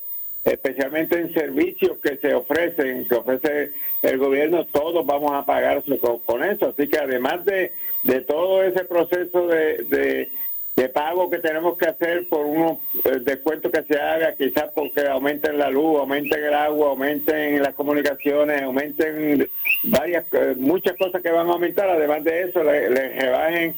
especialmente 0.45 1.19
en 1.19 1.35
servicios 1.35 1.99
que 1.99 2.17
se 2.19 2.33
ofrecen, 2.33 3.09
que 3.09 3.17
ofrece 3.17 3.73
el 4.03 4.19
gobierno, 4.19 4.65
todos 4.67 5.05
vamos 5.05 5.33
a 5.33 5.45
pagar 5.45 5.83
con, 6.25 6.45
eso. 6.45 6.69
Así 6.69 6.87
que 6.87 6.97
además 6.97 7.45
de, 7.45 7.73
de 8.05 8.21
todo 8.21 8.63
ese 8.63 8.85
proceso 8.85 9.49
de, 9.49 10.29
de, 10.77 10.89
pago 10.91 11.29
que 11.29 11.39
tenemos 11.39 11.77
que 11.77 11.87
hacer 11.87 12.29
por 12.29 12.47
unos 12.47 12.79
eh, 13.05 13.19
descuentos 13.23 13.73
que 13.73 13.83
se 13.83 14.01
haga, 14.01 14.37
quizás 14.37 14.71
porque 14.73 15.05
aumenten 15.09 15.59
la 15.59 15.69
luz, 15.69 15.99
aumenten 15.99 16.45
el 16.45 16.55
agua, 16.55 16.91
aumenten 16.91 17.61
las 17.61 17.75
comunicaciones, 17.75 18.63
aumenten 18.63 19.49
varias, 19.83 20.25
eh, 20.33 20.55
muchas 20.57 20.97
cosas 20.97 21.21
que 21.21 21.33
van 21.33 21.49
a 21.49 21.53
aumentar, 21.53 21.91
además 21.91 22.23
de 22.23 22.43
eso 22.43 22.63
le, 22.63 22.89
le 22.89 23.09
rebajen 23.21 23.75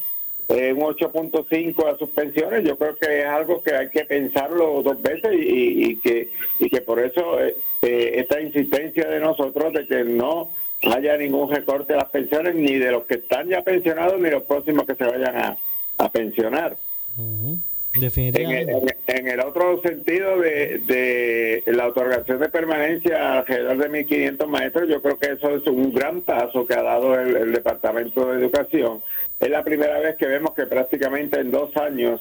un 0.49 0.81
8.5 0.81 1.95
a 1.95 1.99
sus 1.99 2.09
pensiones, 2.11 2.65
yo 2.65 2.79
creo 2.79 2.97
que 2.97 3.21
es 3.21 3.27
algo 3.27 3.63
que 3.63 3.75
hay 3.75 3.91
que 3.91 4.05
pensarlo 4.07 4.83
dos 4.83 5.01
veces 5.03 5.35
y, 5.35 5.97
que 5.97 6.31
y 6.59 6.71
que 6.71 6.81
por 6.81 6.99
eso 7.01 7.39
eh, 7.41 7.55
eh, 7.83 8.13
esta 8.15 8.41
insistencia 8.41 9.09
de 9.09 9.21
nosotros 9.21 9.75
de 9.75 9.87
que 9.87 10.05
no 10.05 10.49
haya 10.85 11.19
ningún 11.19 11.51
recorte 11.51 11.93
a 11.93 11.99
las 11.99 12.09
pensiones 12.09 12.55
ni 12.55 12.79
de 12.79 12.93
los 12.93 13.05
que 13.05 13.17
están 13.17 13.49
ya 13.49 13.63
pensionados 13.63 14.19
ni 14.19 14.31
los 14.31 14.45
próximos 14.45 14.87
que 14.87 14.95
se 14.95 15.05
vayan 15.05 15.37
a, 15.37 16.09
pensionar. 16.11 16.77
En 17.19 17.61
Definitivamente. 17.95 18.97
el, 19.07 19.17
en 19.19 19.29
el 19.29 19.41
otro 19.41 19.81
sentido 19.83 20.39
de, 20.39 20.79
de 20.87 21.63
la 21.67 21.87
otorgación 21.87 22.39
de 22.39 22.49
permanencia 22.49 23.39
alrededor 23.39 23.79
de 23.79 23.91
1.500 24.07 24.47
maestros, 24.47 24.89
yo 24.89 25.03
creo 25.03 25.19
que 25.19 25.33
eso 25.33 25.57
es 25.57 25.67
un 25.67 25.93
gran 25.93 26.21
paso 26.21 26.67
que 26.67 26.75
ha 26.75 26.83
dado 26.83 27.19
el, 27.19 27.37
el 27.37 27.53
Departamento 27.53 28.27
de 28.27 28.39
Educación. 28.39 29.01
Es 29.41 29.51
la 29.51 29.65
primera 29.65 29.99
vez 30.01 30.17
que 30.17 30.27
vemos 30.27 30.55
que 30.55 30.67
prácticamente 30.67 31.41
en 31.41 31.51
dos 31.51 31.77
años 31.77 32.21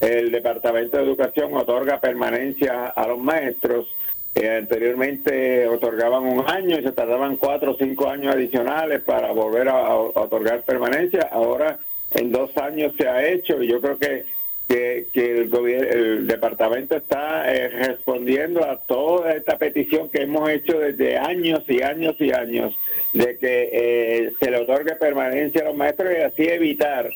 el 0.00 0.30
Departamento 0.30 0.96
de 0.96 1.04
Educación 1.04 1.54
otorga 1.54 2.00
permanencia 2.00 2.86
a 2.86 3.06
los 3.06 3.18
maestros. 3.18 3.86
Eh, 4.34 4.50
anteriormente 4.50 5.68
otorgaban 5.68 6.24
un 6.24 6.44
año 6.50 6.76
y 6.78 6.82
se 6.82 6.90
tardaban 6.90 7.36
cuatro 7.36 7.72
o 7.72 7.76
cinco 7.76 8.10
años 8.10 8.34
adicionales 8.34 9.00
para 9.02 9.30
volver 9.30 9.68
a, 9.68 9.78
a 9.78 9.96
otorgar 9.96 10.62
permanencia. 10.62 11.28
Ahora 11.30 11.78
en 12.10 12.32
dos 12.32 12.56
años 12.56 12.92
se 12.96 13.08
ha 13.08 13.24
hecho 13.26 13.62
y 13.62 13.68
yo 13.68 13.80
creo 13.80 13.98
que 13.98 14.24
que, 14.68 15.06
que 15.12 15.38
el 15.38 15.48
gobierno, 15.50 15.88
el 15.92 16.26
departamento 16.26 16.96
está 16.96 17.52
eh, 17.54 17.68
respondiendo 17.68 18.64
a 18.64 18.78
toda 18.78 19.34
esta 19.34 19.58
petición 19.58 20.08
que 20.08 20.22
hemos 20.22 20.48
hecho 20.50 20.78
desde 20.78 21.18
años 21.18 21.62
y 21.68 21.82
años 21.82 22.16
y 22.18 22.32
años 22.32 22.74
de 23.12 23.38
que 23.38 23.68
eh, 23.72 24.32
se 24.40 24.50
le 24.50 24.58
otorgue 24.58 24.94
permanencia 24.96 25.60
a 25.62 25.64
los 25.66 25.76
maestros 25.76 26.10
y 26.12 26.22
así 26.22 26.42
evitar 26.48 27.10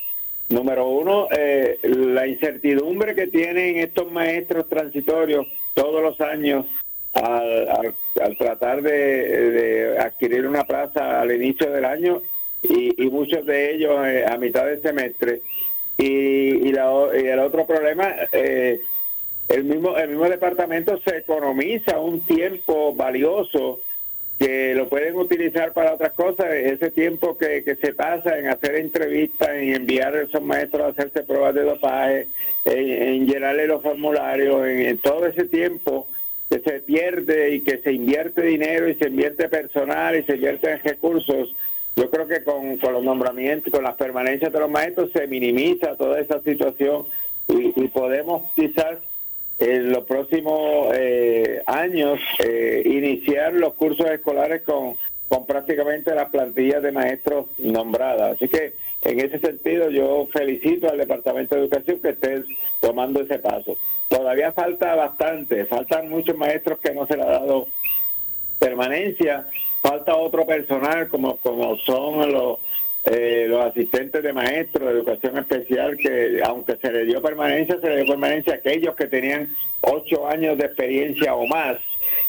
número 0.51 0.89
uno 0.89 1.29
eh, 1.37 1.79
la 1.83 2.27
incertidumbre 2.27 3.15
que 3.15 3.27
tienen 3.27 3.77
estos 3.79 4.11
maestros 4.13 4.69
transitorios 4.69 5.47
todos 5.75 6.03
los 6.03 6.21
años 6.21 6.67
al, 7.15 7.69
al- 7.69 8.37
tratar 8.39 8.83
de, 8.83 8.91
de 9.51 9.99
adquirir 9.99 10.47
una 10.47 10.65
plaza 10.65 11.21
al 11.21 11.33
inicio 11.33 11.71
del 11.71 11.85
año 11.85 12.23
y, 12.63 13.03
y 13.03 13.11
muchos 13.11 13.47
de 13.47 13.75
ellos 13.75 13.99
eh, 14.07 14.25
a 14.29 14.37
mitad 14.37 14.67
del 14.67 14.81
semestre 14.83 15.41
y, 15.99 16.69
y, 16.69 16.73
la 16.73 16.91
y 17.13 17.27
el 17.27 17.41
otro 17.41 17.67
problema, 17.67 18.15
eh, 18.33 18.81
el 19.49 19.65
mismo 19.65 19.97
el 19.97 20.11
mismo 20.11 20.29
departamento 20.29 20.99
se 21.01 21.19
economiza 21.19 21.99
un 21.99 22.21
tiempo 22.21 22.95
valioso 22.95 23.81
que 24.39 24.73
lo 24.75 24.89
pueden 24.89 25.17
utilizar 25.17 25.73
para 25.73 25.95
otras 25.95 26.13
cosas, 26.13 26.47
ese 26.53 26.93
tiempo 26.93 27.37
que, 27.37 27.65
que 27.65 27.75
se 27.75 27.93
pasa 27.93 28.39
en 28.39 28.47
hacer 28.47 28.77
entrevistas, 28.77 29.49
en 29.49 29.75
enviar 29.75 30.15
a 30.15 30.23
esos 30.23 30.41
maestros 30.41 30.83
a 30.83 30.87
hacerse 30.89 31.25
pruebas 31.25 31.55
de 31.57 31.63
dopaje, 31.63 32.29
en, 32.65 33.03
en 33.03 33.27
llenarle 33.27 33.67
los 33.67 33.83
formularios, 33.83 34.65
en, 34.65 34.81
en 34.83 34.99
todo 34.99 35.27
ese 35.27 35.47
tiempo 35.47 36.07
que 36.49 36.61
se 36.61 36.81
pierde 36.81 37.57
y 37.57 37.61
que 37.63 37.79
se 37.79 37.93
invierte 37.93 38.43
dinero 38.43 38.89
y 38.89 38.95
se 38.95 39.09
invierte 39.09 39.49
personal 39.49 40.17
y 40.17 40.23
se 40.23 40.37
invierte 40.37 40.71
en 40.71 40.83
recursos 40.85 41.55
yo 41.99 42.11
creo 42.11 42.29
que 42.29 42.45
con, 42.45 42.79
con 42.79 42.93
los 42.93 43.03
nombramientos, 43.03 43.73
con 43.73 43.83
las 43.83 43.95
permanencias 43.95 44.53
de 44.53 44.61
los 44.61 44.71
maestros 44.71 45.11
se 45.13 45.27
minimiza 45.27 45.97
toda 45.97 46.21
esa 46.21 46.41
situación 46.43 47.07
y, 47.49 47.89
podemos 47.89 48.53
quizás 48.55 48.99
en 49.59 49.91
los 49.91 50.05
próximos 50.05 50.93
eh, 50.95 51.61
años 51.67 52.21
eh, 52.39 52.83
iniciar 52.85 53.55
los 53.55 53.75
cursos 53.75 54.07
escolares 54.11 54.63
con, 54.63 54.95
con 55.27 55.45
prácticamente 55.45 56.15
las 56.15 56.29
plantillas 56.31 56.83
de 56.83 56.93
maestros 56.93 57.47
nombradas. 57.59 58.37
Así 58.37 58.49
que 58.49 58.75
en 59.03 59.19
ese 59.19 59.41
sentido 59.41 59.91
yo 59.91 60.29
felicito 60.33 60.89
al 60.89 60.99
Departamento 60.99 61.57
de 61.57 61.63
Educación 61.63 61.99
que 62.01 62.11
esté 62.11 62.45
tomando 62.81 63.23
ese 63.23 63.41
paso. 63.41 63.77
Todavía 64.09 64.53
falta 64.53 64.95
bastante, 64.95 65.65
faltan 65.65 66.09
muchos 66.09 66.37
maestros 66.37 66.79
que 66.79 66.95
no 66.95 67.07
se 67.07 67.17
le 67.17 67.25
ha 67.25 67.31
dado 67.41 67.67
permanencia, 68.59 69.49
falta 69.89 70.17
otro 70.17 70.45
personal 70.45 71.09
como, 71.09 71.39
como 71.39 71.79
son 71.79 72.31
los, 72.31 72.59
eh, 73.07 73.47
los 73.49 73.65
asistentes 73.65 74.23
de 74.23 74.33
maestros 74.35 74.87
de 74.87 74.99
educación 74.99 75.39
especial 75.39 75.97
que 75.97 76.41
aunque 76.45 76.77
se 76.77 76.93
le 76.93 77.07
dio 77.07 77.23
permanencia, 77.23 77.81
se 77.81 77.89
le 77.89 77.97
dio 77.97 78.07
permanencia 78.07 78.53
a 78.53 78.57
aquellos 78.57 78.95
que 78.95 79.07
tenían 79.07 79.49
ocho 79.81 80.29
años 80.29 80.59
de 80.59 80.67
experiencia 80.67 81.35
o 81.35 81.47
más 81.47 81.79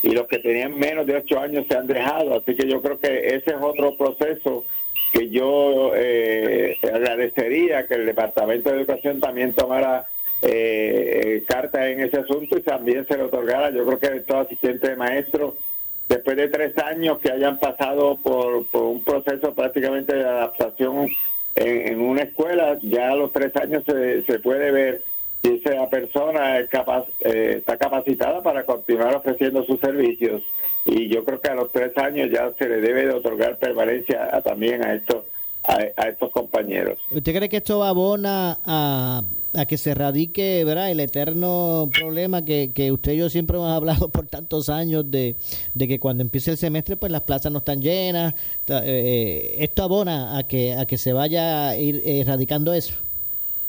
y 0.04 0.12
los 0.12 0.28
que 0.28 0.40
tenían 0.40 0.78
menos 0.78 1.06
de 1.06 1.18
ocho 1.18 1.40
años 1.40 1.66
se 1.68 1.76
han 1.76 1.88
dejado. 1.88 2.38
Así 2.38 2.56
que 2.56 2.68
yo 2.68 2.82
creo 2.82 2.98
que 2.98 3.28
ese 3.28 3.52
es 3.52 3.58
otro 3.62 3.98
proceso 3.98 4.64
que 5.12 5.30
yo 5.30 5.92
eh, 5.96 6.78
agradecería 6.84 7.88
que 7.88 7.96
el 7.96 8.06
Departamento 8.06 8.70
de 8.70 8.78
Educación 8.78 9.20
también 9.20 9.54
tomara 9.54 10.08
eh, 10.42 11.44
carta 11.46 11.90
en 11.90 12.00
ese 12.02 12.20
asunto 12.20 12.58
y 12.58 12.62
también 12.62 13.06
se 13.06 13.18
le 13.18 13.24
otorgara. 13.24 13.72
Yo 13.72 13.86
creo 13.86 14.00
que 14.00 14.18
estos 14.18 14.46
asistentes 14.46 14.90
de 14.90 14.96
maestros 14.96 15.56
después 16.10 16.36
de 16.36 16.48
tres 16.50 16.78
años 16.80 17.20
que 17.20 17.32
hayan 17.32 17.58
pasado 17.60 18.18
por, 18.18 18.66
por 18.68 18.84
un 18.84 19.04
proceso 19.04 19.54
prácticamente 19.54 20.16
de 20.16 20.26
adaptación 20.26 21.08
en, 21.56 21.88
en 21.88 22.02
una 22.02 22.24
escuela, 22.24 22.78
ya 22.82 23.12
a 23.12 23.16
los 23.16 23.32
tres 23.32 23.56
años 23.56 23.84
se, 23.86 24.24
se 24.24 24.40
puede 24.40 24.72
ver 24.72 25.02
si 25.42 25.62
esa 25.64 25.90
persona 25.90 26.60
eh, 26.60 26.66
está 27.58 27.78
capacitada 27.78 28.44
para 28.44 28.66
continuar 28.66 29.16
ofreciendo 29.16 29.64
sus 29.64 29.80
servicios. 29.80 30.42
Y 30.86 31.08
yo 31.08 31.24
creo 31.24 31.40
que 31.40 31.50
a 31.50 31.56
los 31.56 31.72
tres 31.72 31.98
años 31.98 32.30
ya 32.32 32.52
se 32.58 32.68
le 32.68 32.82
debe 32.82 33.06
de 33.06 33.14
otorgar 33.14 33.58
permanencia 33.58 34.36
a- 34.36 34.42
también 34.42 34.84
a 34.84 34.96
estos 34.96 35.24
a, 35.64 36.08
estos 36.08 36.32
compañeros. 36.32 36.98
¿Usted 37.12 37.36
cree 37.36 37.50
que 37.50 37.58
esto 37.58 37.84
abona 37.84 38.60
a, 38.66 39.24
que 39.68 39.78
se 39.78 39.94
radique 39.94 40.64
¿verdad? 40.64 40.90
el 40.92 41.00
eterno 41.00 41.90
problema 41.94 42.44
que, 42.44 42.72
que 42.74 42.92
usted 42.92 43.14
y 43.14 43.18
yo 43.18 43.30
siempre 43.30 43.58
hemos 43.58 43.72
hablado 43.72 44.10
por 44.10 44.28
tantos 44.28 44.70
años 44.70 45.10
de, 45.12 45.36
de 45.74 45.88
que 45.88 46.00
cuando 46.00 46.22
empiece 46.24 46.52
el 46.52 46.58
semestre 46.58 46.98
pues 46.98 47.12
las 47.12 47.22
plazas 47.22 47.52
no 47.52 47.60
están 47.60 47.82
llenas? 47.82 48.34
Ta- 48.66 48.82
eh, 48.86 49.58
¿Esto 49.64 49.84
abona 49.84 50.38
a 50.38 50.44
que, 50.48 50.74
a 50.74 50.86
que 50.86 50.98
se 50.98 51.14
vaya 51.14 51.70
a 51.70 51.78
ir 51.78 51.98
eh, 52.06 52.20
erradicando 52.22 52.74
eso? 52.74 52.94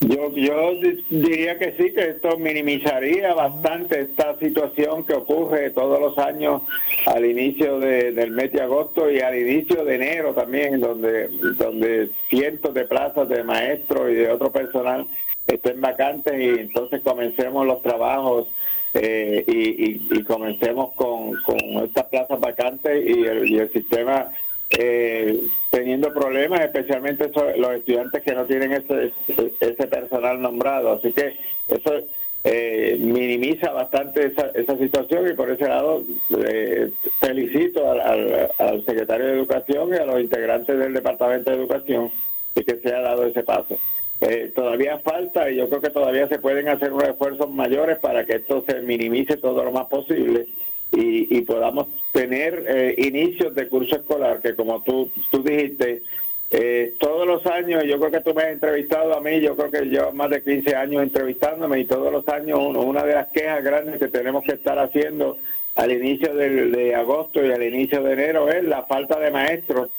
Yo, 0.00 0.32
yo 0.34 0.74
di- 0.80 1.04
diría 1.10 1.58
que 1.58 1.72
sí, 1.72 1.92
que 1.92 2.08
esto 2.10 2.38
minimizaría 2.38 3.34
bastante 3.34 4.00
esta 4.00 4.36
situación 4.38 5.04
que 5.04 5.12
ocurre 5.12 5.70
todos 5.70 6.00
los 6.00 6.16
años 6.18 6.62
al 7.06 7.26
inicio 7.26 7.78
de- 7.78 8.12
del 8.12 8.30
mes 8.30 8.50
de 8.52 8.62
agosto 8.62 9.10
y 9.10 9.20
al 9.20 9.38
inicio 9.38 9.84
de 9.84 9.94
enero 9.96 10.32
también, 10.32 10.80
donde, 10.80 11.28
donde 11.58 12.08
cientos 12.30 12.72
de 12.72 12.86
plazas 12.86 13.28
de 13.28 13.44
maestros 13.44 14.10
y 14.10 14.14
de 14.14 14.30
otro 14.32 14.50
personal 14.50 15.06
estén 15.46 15.80
vacantes 15.82 16.32
y 16.40 16.60
entonces 16.60 17.02
comencemos 17.02 17.66
los 17.66 17.82
trabajos 17.82 18.48
eh, 18.94 19.44
y, 19.46 19.84
y- 19.84 20.00
y 20.12 20.22
comencemos 20.24 20.94
con, 20.94 21.34
con 21.42 21.58
estas 21.84 22.06
plazas 22.06 22.40
vacantes 22.40 23.04
y 23.06 23.22
el, 23.24 23.46
y 23.48 23.58
el 23.58 23.70
sistema 23.72 24.30
eh, 24.70 25.40
teniendo 25.70 26.12
problemas, 26.12 26.60
especialmente 26.60 27.30
los 27.56 27.72
estudiantes 27.72 28.22
que 28.22 28.34
no 28.34 28.44
tienen 28.44 28.72
ese, 28.72 29.12
ese 29.60 29.86
personal 29.86 30.40
nombrado. 30.40 30.92
Así 30.92 31.12
que 31.12 31.36
eso 31.68 32.02
eh, 32.42 32.96
minimiza 32.98 33.70
bastante 33.70 34.26
esa, 34.26 34.50
esa 34.54 34.76
situación 34.78 35.28
y 35.28 35.34
por 35.34 35.50
ese 35.50 35.68
lado 35.68 36.02
eh, 36.44 36.90
felicito 37.20 37.90
al 37.90 38.84
secretario 38.84 39.26
de 39.26 39.32
Educación 39.34 39.90
y 39.90 39.96
a 39.96 40.06
los 40.06 40.20
integrantes 40.20 40.78
del 40.78 40.94
Departamento 40.94 41.50
de 41.50 41.56
Educación 41.56 42.10
de 42.54 42.64
que 42.64 42.76
se 42.76 42.94
ha 42.94 43.00
dado 43.00 43.26
ese 43.26 43.42
paso. 43.42 43.78
Eh, 44.22 44.52
todavía 44.54 44.98
falta 44.98 45.50
y 45.50 45.56
yo 45.56 45.68
creo 45.68 45.80
que 45.80 45.90
todavía 45.90 46.28
se 46.28 46.38
pueden 46.38 46.68
hacer 46.68 46.92
unos 46.92 47.08
esfuerzos 47.08 47.50
mayores 47.50 47.98
para 47.98 48.24
que 48.26 48.36
esto 48.36 48.64
se 48.66 48.80
minimice 48.82 49.36
todo 49.38 49.64
lo 49.64 49.72
más 49.72 49.86
posible 49.86 50.46
y, 50.92 51.36
y 51.38 51.40
podamos 51.42 51.86
tener 52.12 52.64
eh, 52.68 52.94
inicios 52.98 53.54
de 53.54 53.68
curso 53.68 53.96
escolar 53.96 54.40
que 54.40 54.54
como 54.54 54.82
tú, 54.82 55.10
tú 55.30 55.42
dijiste, 55.42 56.02
eh, 56.50 56.94
todos 56.98 57.26
los 57.26 57.46
años, 57.46 57.84
yo 57.84 57.98
creo 58.00 58.10
que 58.10 58.20
tú 58.20 58.34
me 58.34 58.42
has 58.42 58.48
entrevistado 58.52 59.16
a 59.16 59.20
mí, 59.20 59.40
yo 59.40 59.56
creo 59.56 59.70
que 59.70 59.82
llevo 59.82 60.12
más 60.12 60.30
de 60.30 60.42
15 60.42 60.74
años 60.74 61.02
entrevistándome 61.04 61.78
y 61.80 61.84
todos 61.84 62.12
los 62.12 62.26
años 62.28 62.58
uno, 62.60 62.80
una 62.80 63.04
de 63.04 63.14
las 63.14 63.28
quejas 63.28 63.62
grandes 63.62 63.98
que 64.00 64.08
tenemos 64.08 64.42
que 64.42 64.52
estar 64.54 64.76
haciendo 64.78 65.38
al 65.76 65.92
inicio 65.92 66.34
del- 66.34 66.72
de 66.72 66.94
agosto 66.96 67.44
y 67.46 67.52
al 67.52 67.62
inicio 67.62 68.02
de 68.02 68.12
enero 68.14 68.48
es 68.50 68.64
la 68.64 68.82
falta 68.82 69.20
de 69.20 69.30
maestros 69.30 69.90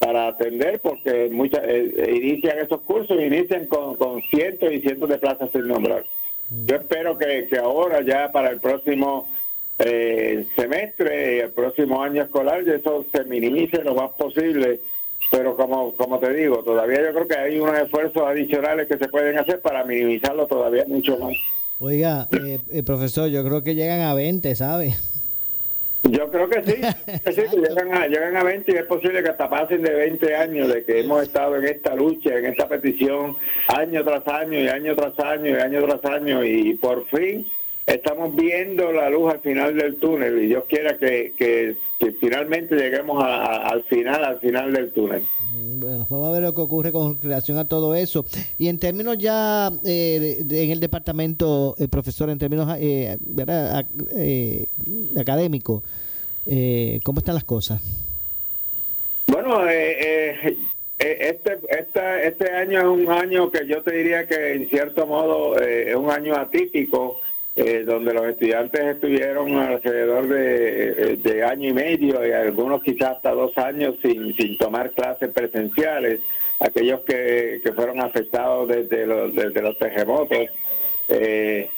para 0.00 0.26
atender 0.26 0.80
porque 0.80 1.28
muchas 1.30 1.62
eh, 1.64 1.94
eh, 1.96 2.10
inician 2.16 2.58
esos 2.58 2.80
cursos 2.80 3.20
inician 3.20 3.66
con, 3.66 3.94
con 3.94 4.20
cientos 4.22 4.72
y 4.72 4.80
cientos 4.80 5.08
de 5.08 5.18
plazas 5.18 5.50
sin 5.52 5.68
nombrar. 5.68 6.04
Yo 6.66 6.74
espero 6.74 7.16
que, 7.16 7.46
que 7.48 7.58
ahora 7.58 8.00
ya 8.00 8.32
para 8.32 8.50
el 8.50 8.58
próximo 8.60 9.28
eh, 9.82 10.46
semestre 10.54 11.36
y 11.36 11.38
el 11.40 11.50
próximo 11.50 12.02
año 12.02 12.22
escolar 12.22 12.64
ya 12.64 12.74
eso 12.74 13.06
se 13.12 13.24
minimice 13.24 13.82
lo 13.82 13.94
más 13.94 14.10
posible. 14.10 14.80
Pero 15.30 15.56
como, 15.56 15.94
como 15.94 16.18
te 16.18 16.32
digo, 16.32 16.62
todavía 16.62 17.02
yo 17.02 17.12
creo 17.14 17.28
que 17.28 17.36
hay 17.36 17.58
unos 17.58 17.78
esfuerzos 17.78 18.22
adicionales 18.22 18.88
que 18.88 18.98
se 18.98 19.08
pueden 19.08 19.38
hacer 19.38 19.60
para 19.60 19.84
minimizarlo 19.84 20.46
todavía 20.46 20.84
mucho 20.86 21.16
más. 21.18 21.36
Oiga, 21.78 22.28
eh, 22.32 22.58
eh, 22.70 22.82
profesor, 22.82 23.28
yo 23.28 23.44
creo 23.44 23.62
que 23.62 23.74
llegan 23.74 24.00
a 24.00 24.12
20, 24.14 24.54
¿sabe? 24.54 24.94
Yo 26.02 26.30
creo 26.30 26.48
que 26.48 26.62
sí, 26.64 26.74
que 27.24 27.32
sí, 27.32 27.42
que 27.50 27.56
llegan, 27.56 27.94
a, 27.94 28.06
llegan 28.06 28.36
a 28.36 28.42
20 28.42 28.72
y 28.72 28.74
es 28.74 28.84
posible 28.84 29.22
que 29.22 29.28
hasta 29.28 29.48
pasen 29.48 29.82
de 29.82 29.94
20 29.94 30.34
años 30.36 30.68
de 30.68 30.82
que 30.82 31.00
hemos 31.00 31.22
estado 31.22 31.56
en 31.56 31.64
esta 31.64 31.94
lucha, 31.94 32.36
en 32.36 32.46
esta 32.46 32.68
petición, 32.68 33.36
año 33.68 34.02
tras 34.04 34.26
año 34.26 34.58
y 34.58 34.68
año 34.68 34.96
tras 34.96 35.18
año 35.20 35.56
y 35.56 35.60
año 35.60 35.86
tras 35.86 36.04
año 36.04 36.44
y 36.44 36.74
por 36.74 37.06
fin 37.06 37.46
estamos 37.94 38.34
viendo 38.36 38.92
la 38.92 39.10
luz 39.10 39.32
al 39.32 39.40
final 39.40 39.76
del 39.76 39.96
túnel 39.96 40.42
y 40.42 40.46
Dios 40.46 40.64
quiera 40.68 40.96
que, 40.96 41.32
que, 41.36 41.76
que 41.98 42.12
finalmente 42.12 42.76
lleguemos 42.76 43.22
a- 43.22 43.44
a- 43.44 43.68
al 43.68 43.82
final, 43.84 44.24
al 44.24 44.38
final 44.40 44.72
del 44.72 44.92
túnel. 44.92 45.22
Bueno, 45.52 46.06
vamos 46.08 46.28
a 46.28 46.32
ver 46.32 46.42
lo 46.42 46.54
que 46.54 46.60
ocurre 46.60 46.92
con 46.92 47.20
relación 47.20 47.58
a 47.58 47.66
todo 47.66 47.94
eso. 47.94 48.24
Y 48.58 48.68
en 48.68 48.78
términos 48.78 49.18
ya 49.18 49.70
eh, 49.84 50.44
en 50.48 50.70
el 50.70 50.78
departamento, 50.78 51.74
el 51.78 51.88
profesor, 51.88 52.30
en 52.30 52.38
términos 52.38 52.68
eh, 52.78 53.16
eh 54.14 54.68
académicos, 55.16 55.82
¿cómo 57.02 57.18
están 57.18 57.34
las 57.34 57.44
cosas? 57.44 57.82
Bueno, 59.26 59.66
este, 59.68 60.58
este, 60.98 62.28
este 62.28 62.50
año 62.52 62.80
es 62.80 62.86
un 62.86 63.10
año 63.10 63.50
que 63.50 63.66
yo 63.66 63.82
te 63.82 63.92
diría 63.96 64.26
que 64.26 64.52
en 64.52 64.68
cierto 64.68 65.06
modo 65.06 65.58
es 65.58 65.94
un 65.96 66.10
año 66.10 66.36
atípico 66.36 67.16
eh, 67.62 67.84
donde 67.84 68.14
los 68.14 68.24
estudiantes 68.24 68.80
estuvieron 68.80 69.54
alrededor 69.54 70.26
de, 70.28 71.44
año 71.44 71.68
y 71.68 71.72
medio 71.74 72.26
y 72.26 72.32
algunos 72.32 72.82
quizás 72.82 73.16
hasta 73.16 73.32
dos 73.32 73.56
años 73.58 73.96
sin, 74.00 74.34
sin 74.34 74.56
tomar 74.56 74.92
clases 74.92 75.28
presenciales, 75.28 76.20
aquellos 76.58 77.00
que, 77.00 77.60
fueron 77.76 78.00
afectados 78.00 78.66
desde 78.66 79.04
los, 79.04 79.34
desde 79.34 79.60
los 79.60 79.76
terremotos. 79.76 80.48
Eh, 81.10 81.68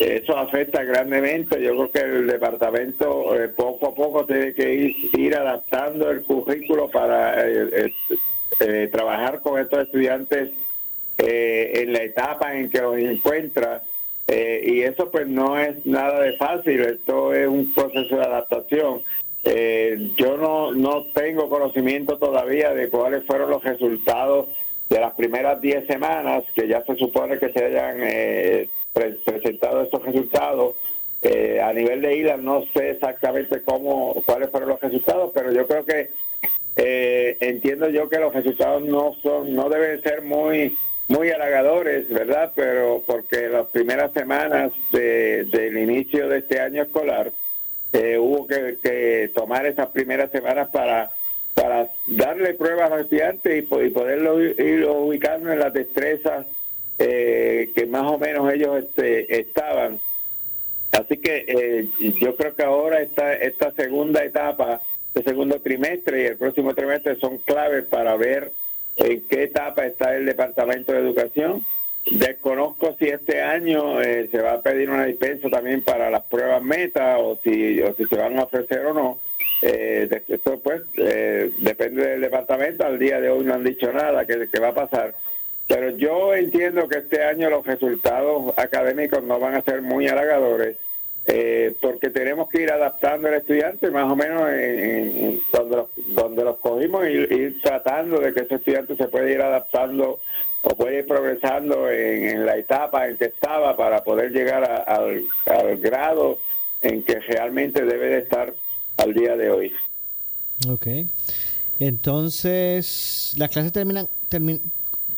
eso 0.00 0.36
afecta 0.36 0.82
grandemente. 0.82 1.62
Yo 1.62 1.70
creo 1.70 1.90
que 1.92 2.00
el 2.00 2.26
departamento 2.26 3.40
eh, 3.40 3.48
poco 3.48 3.90
a 3.90 3.94
poco 3.94 4.26
tiene 4.26 4.52
que 4.54 4.74
ir, 4.74 5.10
ir 5.16 5.36
adaptando 5.36 6.10
el 6.10 6.22
currículo 6.22 6.90
para 6.90 7.36
trabajar 8.90 9.38
con 9.38 9.60
estos 9.60 9.84
estudiantes 9.84 10.50
en 11.16 11.92
la 11.92 12.02
etapa 12.02 12.58
en 12.58 12.68
que 12.68 12.80
los 12.80 12.98
encuentra 12.98 13.84
eh, 14.30 14.62
y 14.62 14.82
eso 14.82 15.10
pues 15.10 15.26
no 15.26 15.58
es 15.58 15.86
nada 15.86 16.20
de 16.20 16.34
fácil, 16.34 16.80
esto 16.82 17.32
es 17.32 17.48
un 17.48 17.72
proceso 17.72 18.14
de 18.14 18.24
adaptación. 18.24 19.02
Eh, 19.44 20.10
yo 20.16 20.36
no, 20.36 20.72
no 20.72 21.06
tengo 21.14 21.48
conocimiento 21.48 22.18
todavía 22.18 22.74
de 22.74 22.90
cuáles 22.90 23.24
fueron 23.24 23.50
los 23.50 23.64
resultados 23.64 24.48
de 24.90 25.00
las 25.00 25.14
primeras 25.14 25.62
10 25.62 25.86
semanas, 25.86 26.44
que 26.54 26.68
ya 26.68 26.84
se 26.84 26.96
supone 26.96 27.38
que 27.38 27.50
se 27.50 27.64
hayan 27.64 27.96
eh, 28.02 28.68
presentado 28.92 29.82
estos 29.82 30.04
resultados. 30.04 30.74
a 31.62 31.72
nivel 31.72 32.02
de 32.02 32.16
ILA 32.18 32.36
no 32.36 32.64
sé 32.74 32.90
exactamente 32.90 33.62
cómo 33.62 34.22
cuáles 34.26 34.50
fueron 34.50 34.68
los 34.68 34.80
resultados, 34.80 35.30
pero 35.34 35.52
yo 35.52 35.66
creo 35.66 35.84
que 35.86 36.10
entiendo 37.40 37.88
yo 37.88 38.08
que 38.08 38.18
los 38.18 38.32
resultados 38.32 38.82
no 38.82 39.14
son 39.22 39.54
no 39.54 39.68
deben 39.68 40.00
ser 40.02 40.22
muy 40.22 40.76
muy 41.08 41.30
halagadores, 41.30 42.08
¿verdad? 42.08 42.52
Pero 42.54 43.02
porque 43.06 43.48
las 43.48 43.66
primeras 43.68 44.12
semanas 44.12 44.72
del 44.92 45.78
inicio 45.78 46.28
de 46.28 46.38
este 46.38 46.60
año 46.60 46.82
escolar 46.82 47.32
eh, 47.92 48.18
hubo 48.18 48.46
que, 48.46 49.30
tomar 49.34 49.66
esas 49.66 49.88
primeras 49.88 50.30
semanas 50.30 50.68
para 50.68 51.10
para 51.54 51.88
darle 52.06 52.54
pruebas 52.54 52.86
a 52.86 52.94
los 52.94 53.04
estudiantes 53.06 53.64
y, 53.64 53.66
poderlo 53.66 54.40
ir 54.40 54.84
ubicando 54.84 55.52
en 55.52 55.58
las 55.58 55.72
destrezas 55.72 56.46
eh, 57.00 57.70
que 57.74 57.84
más 57.86 58.04
o 58.04 58.16
menos 58.16 58.52
ellos 58.52 58.84
este, 58.84 59.40
estaban. 59.40 59.98
Así 60.92 61.16
que 61.16 61.44
eh, 61.48 61.88
yo 62.20 62.36
creo 62.36 62.54
que 62.54 62.62
ahora 62.62 63.00
esta, 63.02 63.34
esta 63.34 63.72
segunda 63.72 64.24
etapa, 64.24 64.80
este 65.08 65.30
segundo 65.30 65.60
trimestre 65.60 66.22
y 66.22 66.26
el 66.26 66.36
próximo 66.36 66.74
trimestre 66.74 67.16
son 67.16 67.38
claves 67.38 67.86
para 67.86 68.14
ver 68.14 68.52
en 68.98 69.22
qué 69.28 69.44
etapa 69.44 69.86
está 69.86 70.14
el 70.16 70.26
Departamento 70.26 70.92
de 70.92 71.00
Educación. 71.00 71.64
Desconozco 72.10 72.96
si 72.98 73.06
este 73.06 73.42
año 73.42 74.00
eh, 74.00 74.28
se 74.30 74.40
va 74.40 74.54
a 74.54 74.62
pedir 74.62 74.88
una 74.90 75.04
dispensa 75.04 75.48
también 75.50 75.82
para 75.82 76.10
las 76.10 76.22
pruebas 76.22 76.62
meta 76.62 77.18
o 77.18 77.38
si, 77.42 77.80
o 77.82 77.94
si 77.94 78.04
se 78.04 78.16
van 78.16 78.38
a 78.38 78.44
ofrecer 78.44 78.86
o 78.86 78.94
no. 78.94 79.18
Eh, 79.60 80.08
esto 80.28 80.58
pues 80.60 80.82
eh, 80.96 81.50
depende 81.58 82.06
del 82.06 82.20
departamento. 82.22 82.86
Al 82.86 82.98
día 82.98 83.20
de 83.20 83.30
hoy 83.30 83.44
no 83.44 83.54
han 83.54 83.64
dicho 83.64 83.92
nada 83.92 84.24
que, 84.24 84.48
que 84.48 84.60
va 84.60 84.68
a 84.68 84.74
pasar. 84.74 85.14
Pero 85.66 85.90
yo 85.90 86.34
entiendo 86.34 86.88
que 86.88 86.98
este 86.98 87.22
año 87.22 87.50
los 87.50 87.66
resultados 87.66 88.54
académicos 88.56 89.22
no 89.22 89.38
van 89.38 89.54
a 89.54 89.62
ser 89.62 89.82
muy 89.82 90.08
halagadores 90.08 90.78
eh, 91.30 91.76
porque 91.82 92.08
tenemos 92.08 92.48
que 92.48 92.62
ir 92.62 92.72
adaptando 92.72 93.28
al 93.28 93.34
estudiante 93.34 93.90
más 93.90 94.10
o 94.10 94.16
menos 94.16 94.48
en, 94.50 95.42
donde, 95.52 95.76
los, 95.76 95.86
donde 96.14 96.42
los 96.42 96.56
cogimos 96.56 97.06
y 97.06 97.12
ir, 97.12 97.60
tratando 97.62 98.18
de 98.18 98.32
que 98.32 98.40
ese 98.40 98.54
estudiante 98.54 98.96
se 98.96 99.08
pueda 99.08 99.30
ir 99.30 99.42
adaptando 99.42 100.20
o 100.62 100.70
puede 100.74 101.00
ir 101.00 101.06
progresando 101.06 101.90
en, 101.90 102.46
la 102.46 102.56
etapa 102.56 103.08
en 103.08 103.18
que 103.18 103.26
estaba 103.26 103.76
para 103.76 104.02
poder 104.02 104.32
llegar 104.32 104.64
al, 104.86 105.26
grado 105.76 106.38
en 106.80 107.02
que 107.02 107.20
realmente 107.20 107.84
debe 107.84 108.08
de 108.08 108.18
estar 108.20 108.54
al 108.96 109.12
día 109.12 109.36
de 109.36 109.50
hoy. 109.50 109.72
Ok. 110.66 110.86
Entonces, 111.78 113.34
las 113.36 113.50
clases 113.50 113.70
terminan, 113.70 114.08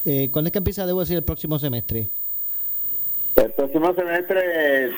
eh, 0.04 0.28
¿cuándo 0.32 0.48
es 0.48 0.52
que 0.52 0.58
empieza, 0.58 0.84
debo 0.86 1.00
decir, 1.00 1.16
el 1.16 1.24
próximo 1.24 1.56
semestre? 1.60 2.08
El 3.40 3.52
próximo 3.52 3.94
semestre 3.94 4.90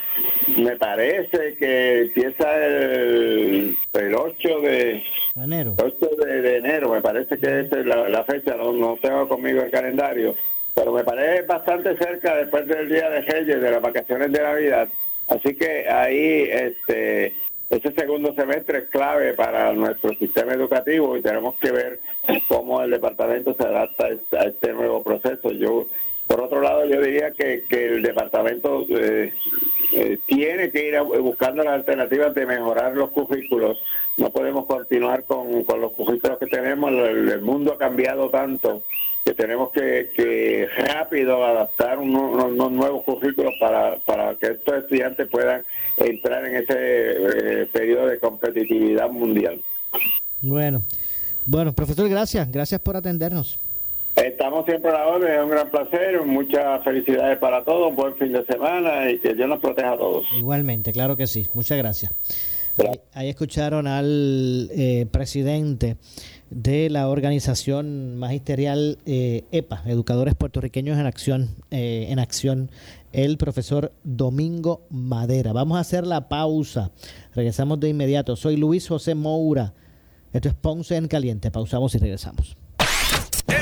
me 0.57 0.77
parece 0.77 1.55
que 1.55 2.01
empieza 2.01 2.67
el, 2.67 3.77
el 3.93 4.15
8 4.17 4.61
de 4.61 5.03
enero. 5.37 5.77
8 5.79 6.09
de, 6.27 6.57
enero, 6.57 6.91
me 6.91 7.01
parece 7.01 7.39
que 7.39 7.61
es 7.61 7.87
la, 7.87 8.25
fecha, 8.25 8.57
no, 8.57 8.99
tengo 9.01 9.29
conmigo 9.29 9.63
el 9.63 9.71
calendario, 9.71 10.35
pero 10.75 10.93
me 10.93 11.05
parece 11.05 11.43
bastante 11.43 11.97
cerca 11.97 12.35
después 12.35 12.67
del 12.67 12.89
Día 12.89 13.09
de 13.11 13.21
Reyes, 13.21 13.63
de 13.63 13.71
las 13.71 13.81
vacaciones 13.81 14.33
de 14.33 14.43
Navidad. 14.43 14.89
Así 15.29 15.55
que 15.55 15.89
ahí 15.89 16.49
este 16.51 17.35
ese 17.71 17.93
segundo 17.95 18.35
semestre 18.35 18.79
es 18.79 18.89
clave 18.89 19.35
para 19.35 19.73
nuestro 19.73 20.13
sistema 20.15 20.53
educativo 20.53 21.17
y 21.17 21.23
tenemos 21.23 21.55
que 21.61 21.71
ver 21.71 22.01
cómo 22.49 22.83
el 22.83 22.91
departamento 22.91 23.55
se 23.55 23.63
adapta 23.63 24.09
a 24.33 24.45
este 24.45 24.73
nuevo 24.73 25.03
proceso. 25.03 25.53
Yo 25.53 25.87
por 26.27 26.41
otro 26.41 26.61
lado, 26.61 26.87
yo 26.87 27.01
diría 27.01 27.33
que, 27.33 27.65
el 27.71 28.03
departamento 28.03 28.87
eh, 28.89 29.33
eh, 29.93 30.19
tiene 30.27 30.71
que 30.71 30.89
ir 30.89 31.01
buscando 31.21 31.63
las 31.63 31.75
alternativas 31.75 32.35
de 32.35 32.47
mejorar 32.47 32.97
los 32.97 33.11
currículos. 33.11 33.79
No 34.17 34.31
podemos 34.31 34.67
continuar 34.67 35.25
con, 35.25 35.51
los 35.53 35.93
currículos 35.93 36.39
que 36.39 36.47
tenemos. 36.47 36.91
El, 36.93 37.41
mundo 37.43 37.75
ha 37.75 37.79
cambiado 37.79 38.31
tanto 38.31 38.83
que 39.25 39.35
tenemos 39.35 39.71
que, 39.73 40.69
rápido 40.89 41.45
adaptar 41.45 41.99
unos, 41.99 42.73
nuevos 42.73 43.05
currículos 43.05 43.55
para, 43.61 43.97
para 43.99 44.35
que 44.37 44.49
estos 44.49 44.75
estudiantes 44.79 45.29
puedan 45.29 45.65
entrar 45.97 46.47
en 46.47 46.57
ese 46.57 46.75
eh, 46.77 47.67
periodo 47.73 48.07
de 48.07 48.19
competitividad 48.19 49.11
mundial. 49.11 49.63
Bueno, 50.41 50.83
bueno, 51.45 51.73
profesor, 51.73 52.09
gracias. 52.09 52.51
Gracias 52.51 52.81
por 52.81 52.97
atendernos. 52.97 53.59
Estamos 54.17 54.67
siempre 54.67 54.91
a 54.91 54.95
la 54.95 55.07
orden, 55.07 55.33
es 55.33 55.43
un 55.43 55.49
gran 55.49 55.71
placer, 55.71 56.23
muchas 56.27 56.85
felicidades 56.85 57.39
para 57.39 57.65
todos, 57.65 57.95
buen 57.95 58.15
fin 58.17 58.33
de 58.33 58.45
semana 58.45 59.11
y 59.11 59.19
que 59.19 59.35
Dios 59.35 59.49
nos 59.49 59.59
proteja 59.59 59.93
a 59.93 59.97
todos. 59.97 60.27
Igualmente, 60.37 60.93
claro 60.93 61.17
que 61.17 61.27
sí, 61.27 61.47
muchas 61.55 61.79
gracias. 61.79 62.13
Ahí, 63.13 63.29
escucharon 63.29 63.87
al 63.87 64.71
eh, 64.73 65.07
presidente 65.11 65.97
de 66.51 66.91
la 66.91 67.09
organización 67.09 68.17
magisterial 68.17 68.99
eh, 69.07 69.45
EPA, 69.51 69.83
Educadores 69.87 70.35
Puertorriqueños 70.35 70.99
en 70.99 71.07
Acción, 71.07 71.49
eh, 71.71 72.07
en 72.11 72.19
Acción, 72.19 72.71
el 73.13 73.39
profesor 73.39 73.93
Domingo 74.05 74.83
Madera. 74.91 75.53
Vamos 75.53 75.79
a 75.79 75.81
hacer 75.81 76.07
la 76.07 76.29
pausa, 76.29 76.91
regresamos 77.35 77.81
de 77.81 77.89
inmediato. 77.89 78.37
Soy 78.37 78.57
Luis 78.57 78.89
José 78.89 79.15
Moura, 79.15 79.73
esto 80.33 80.49
es 80.49 80.55
Ponce 80.55 80.97
en 80.97 81.09
Caliente, 81.09 81.51
pausamos 81.51 81.95
y 81.95 81.99
regresamos. 81.99 82.57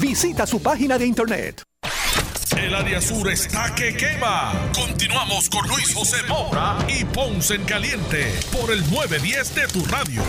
Visita 0.00 0.46
su 0.46 0.60
página 0.60 0.98
de 0.98 1.06
internet. 1.06 1.62
El 2.56 2.74
área 2.74 3.00
sur 3.00 3.30
está 3.30 3.74
que 3.74 3.94
quema. 3.96 4.70
Continuamos 4.74 5.48
con 5.50 5.66
Luis 5.68 5.94
José 5.94 6.16
Moura 6.28 6.78
y 6.88 7.04
Ponce 7.04 7.54
en 7.54 7.64
Caliente 7.64 8.32
por 8.52 8.72
el 8.72 8.80
910 8.90 9.54
de 9.54 9.66
tu 9.68 9.84
radio. 9.84 10.22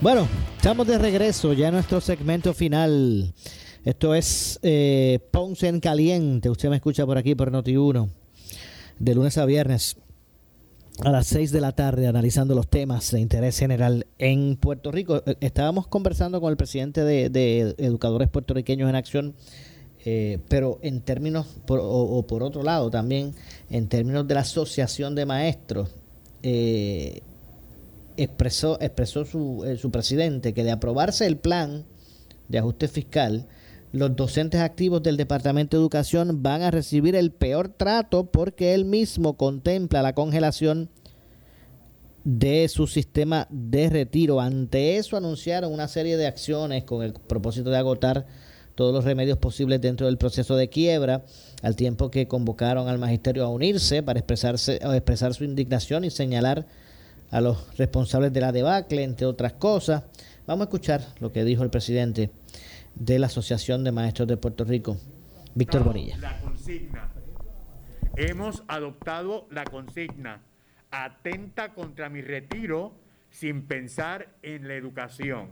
Bueno, 0.00 0.28
estamos 0.56 0.86
de 0.86 0.98
regreso 0.98 1.52
ya 1.52 1.68
en 1.68 1.74
nuestro 1.74 2.00
segmento 2.00 2.54
final. 2.54 3.34
Esto 3.84 4.14
es 4.14 4.58
eh, 4.62 5.18
Ponce 5.30 5.68
en 5.68 5.80
Caliente. 5.80 6.48
Usted 6.48 6.68
me 6.68 6.76
escucha 6.76 7.04
por 7.04 7.18
aquí 7.18 7.34
por 7.34 7.50
Noti1. 7.50 8.08
De 8.98 9.14
lunes 9.14 9.36
a 9.38 9.44
viernes 9.44 9.96
a 11.02 11.10
las 11.10 11.26
6 11.26 11.50
de 11.50 11.60
la 11.60 11.72
tarde 11.72 12.06
analizando 12.06 12.54
los 12.54 12.68
temas 12.68 13.10
de 13.10 13.20
interés 13.20 13.58
general 13.58 14.06
en 14.18 14.56
Puerto 14.56 14.92
Rico. 14.92 15.22
Eh, 15.26 15.36
Estábamos 15.40 15.86
conversando 15.88 16.40
con 16.40 16.50
el 16.50 16.56
presidente 16.56 17.02
de, 17.04 17.74
Educadores 17.78 18.28
Puertorriqueños 18.28 18.88
en 18.88 18.94
Acción, 18.96 19.34
eh, 20.04 20.38
pero 20.48 20.78
en 20.82 21.00
términos, 21.00 21.46
por- 21.66 21.80
o, 21.80 21.84
o 21.86 22.26
por 22.26 22.42
otro 22.42 22.62
lado 22.62 22.90
también, 22.90 23.34
en 23.70 23.88
términos 23.88 24.28
de 24.28 24.34
la 24.34 24.40
Asociación 24.40 25.14
de 25.14 25.26
Maestros, 25.26 25.90
eh, 26.42 27.22
expresó, 28.16 28.78
expresó 28.80 29.24
su, 29.24 29.64
eh, 29.66 29.76
su 29.76 29.90
presidente 29.90 30.54
que 30.54 30.62
de 30.62 30.70
aprobarse 30.70 31.26
el 31.26 31.36
plan 31.38 31.84
de 32.48 32.58
ajuste 32.58 32.86
fiscal, 32.86 33.46
los 33.94 34.16
docentes 34.16 34.60
activos 34.60 35.04
del 35.04 35.16
Departamento 35.16 35.76
de 35.76 35.80
Educación 35.80 36.42
van 36.42 36.62
a 36.62 36.72
recibir 36.72 37.14
el 37.14 37.30
peor 37.30 37.68
trato 37.68 38.26
porque 38.26 38.74
él 38.74 38.84
mismo 38.84 39.36
contempla 39.36 40.02
la 40.02 40.14
congelación 40.14 40.90
de 42.24 42.66
su 42.68 42.88
sistema 42.88 43.46
de 43.50 43.88
retiro. 43.88 44.40
Ante 44.40 44.96
eso 44.96 45.16
anunciaron 45.16 45.72
una 45.72 45.86
serie 45.86 46.16
de 46.16 46.26
acciones 46.26 46.82
con 46.82 47.04
el 47.04 47.12
propósito 47.12 47.70
de 47.70 47.76
agotar 47.76 48.26
todos 48.74 48.92
los 48.92 49.04
remedios 49.04 49.38
posibles 49.38 49.80
dentro 49.80 50.06
del 50.06 50.18
proceso 50.18 50.56
de 50.56 50.68
quiebra, 50.68 51.24
al 51.62 51.76
tiempo 51.76 52.10
que 52.10 52.26
convocaron 52.26 52.88
al 52.88 52.98
magisterio 52.98 53.44
a 53.44 53.48
unirse 53.48 54.02
para 54.02 54.18
expresarse, 54.18 54.80
a 54.82 54.96
expresar 54.96 55.34
su 55.34 55.44
indignación 55.44 56.04
y 56.04 56.10
señalar 56.10 56.66
a 57.30 57.40
los 57.40 57.76
responsables 57.76 58.32
de 58.32 58.40
la 58.40 58.50
debacle, 58.50 59.04
entre 59.04 59.28
otras 59.28 59.52
cosas. 59.52 60.02
Vamos 60.48 60.62
a 60.62 60.68
escuchar 60.68 61.06
lo 61.20 61.30
que 61.30 61.44
dijo 61.44 61.62
el 61.62 61.70
presidente 61.70 62.32
de 62.94 63.18
la 63.18 63.26
Asociación 63.26 63.84
de 63.84 63.92
Maestros 63.92 64.28
de 64.28 64.36
Puerto 64.36 64.64
Rico, 64.64 64.96
Víctor 65.54 65.84
Bonilla. 65.84 66.16
La 66.18 66.38
consigna. 66.40 67.10
Hemos 68.16 68.62
adoptado 68.68 69.46
la 69.50 69.64
consigna. 69.64 70.42
Atenta 70.90 71.74
contra 71.74 72.08
mi 72.08 72.22
retiro 72.22 72.94
sin 73.30 73.66
pensar 73.66 74.28
en 74.42 74.68
la 74.68 74.74
educación. 74.74 75.48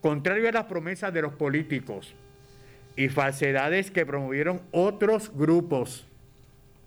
Contrario 0.00 0.48
a 0.48 0.52
las 0.52 0.64
promesas 0.64 1.12
de 1.12 1.22
los 1.22 1.32
políticos 1.32 2.14
y 2.96 3.08
falsedades 3.08 3.90
que 3.90 4.06
promovieron 4.06 4.62
otros 4.70 5.32
grupos, 5.34 6.06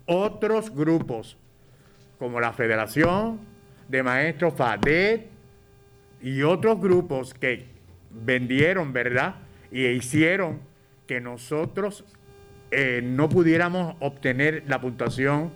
otros 0.06 0.74
grupos, 0.74 1.36
como 2.18 2.40
la 2.40 2.52
Federación 2.52 3.40
de 3.88 4.02
Maestros 4.02 4.54
FADET 4.54 5.26
y 6.22 6.42
otros 6.42 6.80
grupos 6.80 7.34
que 7.34 7.77
vendieron, 8.10 8.92
¿verdad? 8.92 9.36
Y 9.70 9.86
hicieron 9.86 10.60
que 11.06 11.20
nosotros 11.20 12.04
eh, 12.70 13.00
no 13.02 13.28
pudiéramos 13.28 13.96
obtener 14.00 14.64
la 14.66 14.80
puntuación 14.80 15.50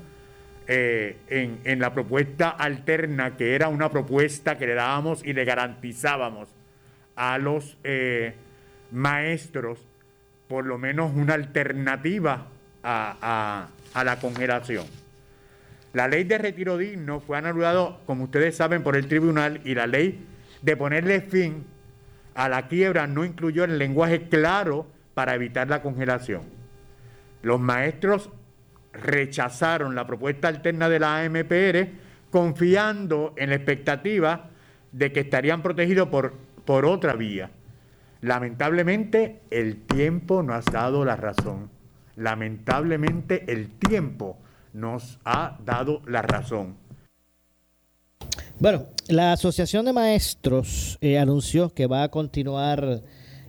eh, 0.67 1.17
en, 1.29 1.59
en 1.65 1.81
la 1.81 1.93
propuesta 1.93 2.49
alterna, 2.51 3.37
que 3.37 3.55
era 3.55 3.69
una 3.69 3.91
propuesta 3.91 4.57
que 4.59 4.67
le 4.67 4.75
dábamos 4.75 5.25
y 5.25 5.33
le 5.33 5.45
garantizábamos 5.45 6.49
a 7.17 7.37
los 7.39 7.77
eh, 7.85 8.35
maestros 8.91 9.79
por 10.49 10.65
lo 10.67 10.79
menos 10.79 11.13
una 11.15 11.35
alternativa 11.35 12.47
a, 12.83 13.17
a- 13.23 13.69
a 13.99 14.05
la 14.05 14.19
congelación. 14.21 14.87
La 15.93 16.09
ley 16.09 16.25
de 16.25 16.39
retiro 16.39 16.79
digno 16.79 17.21
fue 17.21 17.37
anulada, 17.37 17.99
como 18.07 18.25
ustedes 18.25 18.57
saben, 18.57 18.83
por 18.83 18.97
el 18.97 19.07
tribunal 19.07 19.61
y 19.65 19.75
la 19.75 19.87
ley 19.87 20.25
de 20.63 20.77
ponerle 20.77 21.21
fin 21.21 21.65
a 22.35 22.49
la 22.49 22.69
quiebra 22.69 23.07
no 23.07 23.25
incluyó 23.25 23.65
el 23.65 23.79
lenguaje 23.79 24.29
claro 24.29 24.87
para 25.15 25.35
evitar 25.35 25.69
la 25.69 25.83
congelación. 25.83 26.43
Los 27.43 27.61
maestros 27.61 28.31
rechazaron 28.93 29.95
la 29.95 30.07
propuesta 30.07 30.49
alterna 30.49 30.89
de 30.89 31.01
la 31.01 31.21
AMPR 31.21 31.89
confiando 32.31 33.35
en 33.37 33.51
la 33.51 33.57
expectativa 33.57 34.51
de 34.93 35.13
que 35.13 35.21
estarían 35.21 35.63
protegidos 35.63 36.09
por, 36.09 36.35
por 36.65 36.87
otra 36.87 37.15
vía. 37.15 37.51
Lamentablemente 38.21 39.41
el 39.51 39.83
tiempo 39.83 40.43
nos 40.43 40.67
ha 40.69 40.71
dado 40.71 41.05
la 41.05 41.17
razón. 41.17 41.71
Lamentablemente 42.17 43.53
el 43.53 43.71
tiempo 43.71 44.39
nos 44.73 45.19
ha 45.25 45.59
dado 45.65 46.03
la 46.07 46.23
razón. 46.23 46.77
Bueno, 48.63 48.87
la 49.09 49.33
Asociación 49.33 49.87
de 49.87 49.93
Maestros 49.93 50.97
eh, 51.01 51.19
anunció 51.19 51.75
que 51.75 51.89
va 51.89 52.05
a 52.05 52.11
continuar 52.13 53.03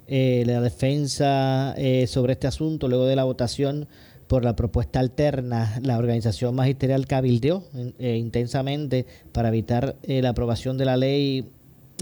eh, 0.07 0.43
la 0.47 0.59
defensa 0.59 1.75
eh, 1.77 2.07
sobre 2.07 2.33
este 2.33 2.47
asunto 2.47 2.87
luego 2.87 3.05
de 3.05 3.15
la 3.15 3.23
votación 3.23 3.87
por 4.25 4.43
la 4.43 4.55
propuesta 4.55 4.99
alterna. 4.99 5.79
La 5.83 5.99
organización 5.99 6.55
magisterial 6.55 7.05
cabildeó 7.05 7.63
eh, 7.99 8.17
intensamente 8.17 9.05
para 9.31 9.49
evitar 9.49 9.97
eh, 10.01 10.23
la 10.23 10.29
aprobación 10.29 10.79
de 10.79 10.85
la 10.85 10.97
ley 10.97 11.47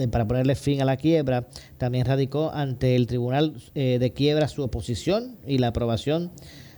para 0.10 0.26
ponerle 0.26 0.56
fin 0.56 0.82
a 0.82 0.86
la 0.86 0.96
quiebra. 0.96 1.50
También 1.78 2.06
radicó 2.06 2.52
ante 2.54 2.96
el 2.96 3.08
Tribunal 3.08 3.62
de 3.76 4.14
Quiebra 4.16 4.48
su 4.48 4.64
oposición 4.64 5.36
y 5.46 5.58
la 5.58 5.68
aprobación 5.68 6.32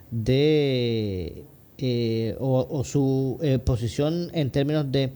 de 0.10 1.46
eh, 1.86 2.36
o, 2.40 2.66
o 2.70 2.84
su 2.84 3.40
eh, 3.42 3.58
posición 3.58 4.30
en 4.34 4.52
términos 4.52 4.92
de 4.92 5.12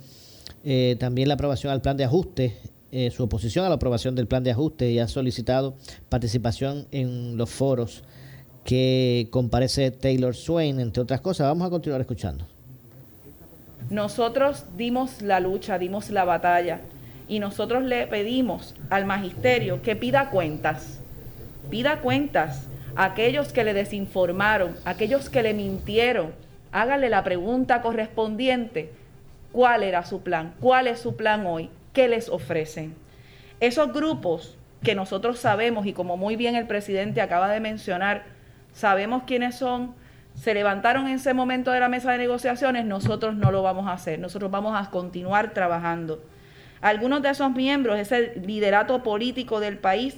eh, 0.63 0.95
también 0.99 1.27
la 1.27 1.35
aprobación 1.35 1.71
al 1.71 1.81
plan 1.81 1.97
de 1.97 2.03
ajuste, 2.03 2.57
eh, 2.91 3.11
su 3.11 3.23
oposición 3.23 3.65
a 3.65 3.69
la 3.69 3.75
aprobación 3.75 4.15
del 4.15 4.27
plan 4.27 4.43
de 4.43 4.51
ajuste 4.51 4.91
y 4.91 4.99
ha 4.99 5.07
solicitado 5.07 5.75
participación 6.09 6.87
en 6.91 7.37
los 7.37 7.49
foros 7.49 8.03
que 8.63 9.27
comparece 9.31 9.91
Taylor 9.91 10.35
Swain, 10.35 10.79
entre 10.79 11.03
otras 11.03 11.21
cosas. 11.21 11.47
Vamos 11.47 11.67
a 11.67 11.69
continuar 11.69 12.01
escuchando. 12.01 12.45
Nosotros 13.89 14.65
dimos 14.75 15.21
la 15.21 15.39
lucha, 15.39 15.77
dimos 15.77 16.09
la 16.09 16.25
batalla 16.25 16.81
y 17.29 17.39
nosotros 17.39 17.83
le 17.83 18.07
pedimos 18.07 18.75
al 18.89 19.05
magisterio 19.05 19.81
que 19.81 19.95
pida 19.95 20.29
cuentas, 20.29 20.99
pida 21.69 22.01
cuentas 22.01 22.67
a 22.95 23.05
aquellos 23.05 23.53
que 23.53 23.63
le 23.63 23.73
desinformaron, 23.73 24.75
a 24.83 24.91
aquellos 24.91 25.29
que 25.29 25.43
le 25.43 25.53
mintieron, 25.53 26.31
háganle 26.71 27.09
la 27.09 27.23
pregunta 27.23 27.81
correspondiente, 27.81 28.91
¿cuál 29.51 29.83
era 29.83 30.03
su 30.03 30.21
plan? 30.21 30.53
¿Cuál 30.59 30.87
es 30.87 30.99
su 30.99 31.15
plan 31.15 31.45
hoy? 31.45 31.69
¿Qué 31.93 32.07
les 32.07 32.29
ofrecen? 32.29 32.95
Esos 33.59 33.91
grupos 33.91 34.57
que 34.83 34.95
nosotros 34.95 35.39
sabemos 35.39 35.85
y 35.85 35.93
como 35.93 36.17
muy 36.17 36.35
bien 36.35 36.55
el 36.55 36.67
presidente 36.67 37.21
acaba 37.21 37.49
de 37.49 37.59
mencionar, 37.59 38.25
sabemos 38.71 39.23
quiénes 39.23 39.55
son, 39.55 39.95
se 40.35 40.53
levantaron 40.53 41.07
en 41.07 41.15
ese 41.15 41.33
momento 41.33 41.71
de 41.71 41.79
la 41.79 41.89
mesa 41.89 42.11
de 42.11 42.19
negociaciones, 42.19 42.85
nosotros 42.85 43.35
no 43.35 43.51
lo 43.51 43.63
vamos 43.63 43.87
a 43.87 43.93
hacer, 43.93 44.19
nosotros 44.19 44.51
vamos 44.51 44.79
a 44.79 44.89
continuar 44.91 45.53
trabajando. 45.53 46.23
Algunos 46.79 47.23
de 47.23 47.29
esos 47.29 47.51
miembros, 47.51 47.97
ese 47.97 48.39
liderato 48.45 49.01
político 49.01 49.59
del 49.59 49.79
país, 49.79 50.15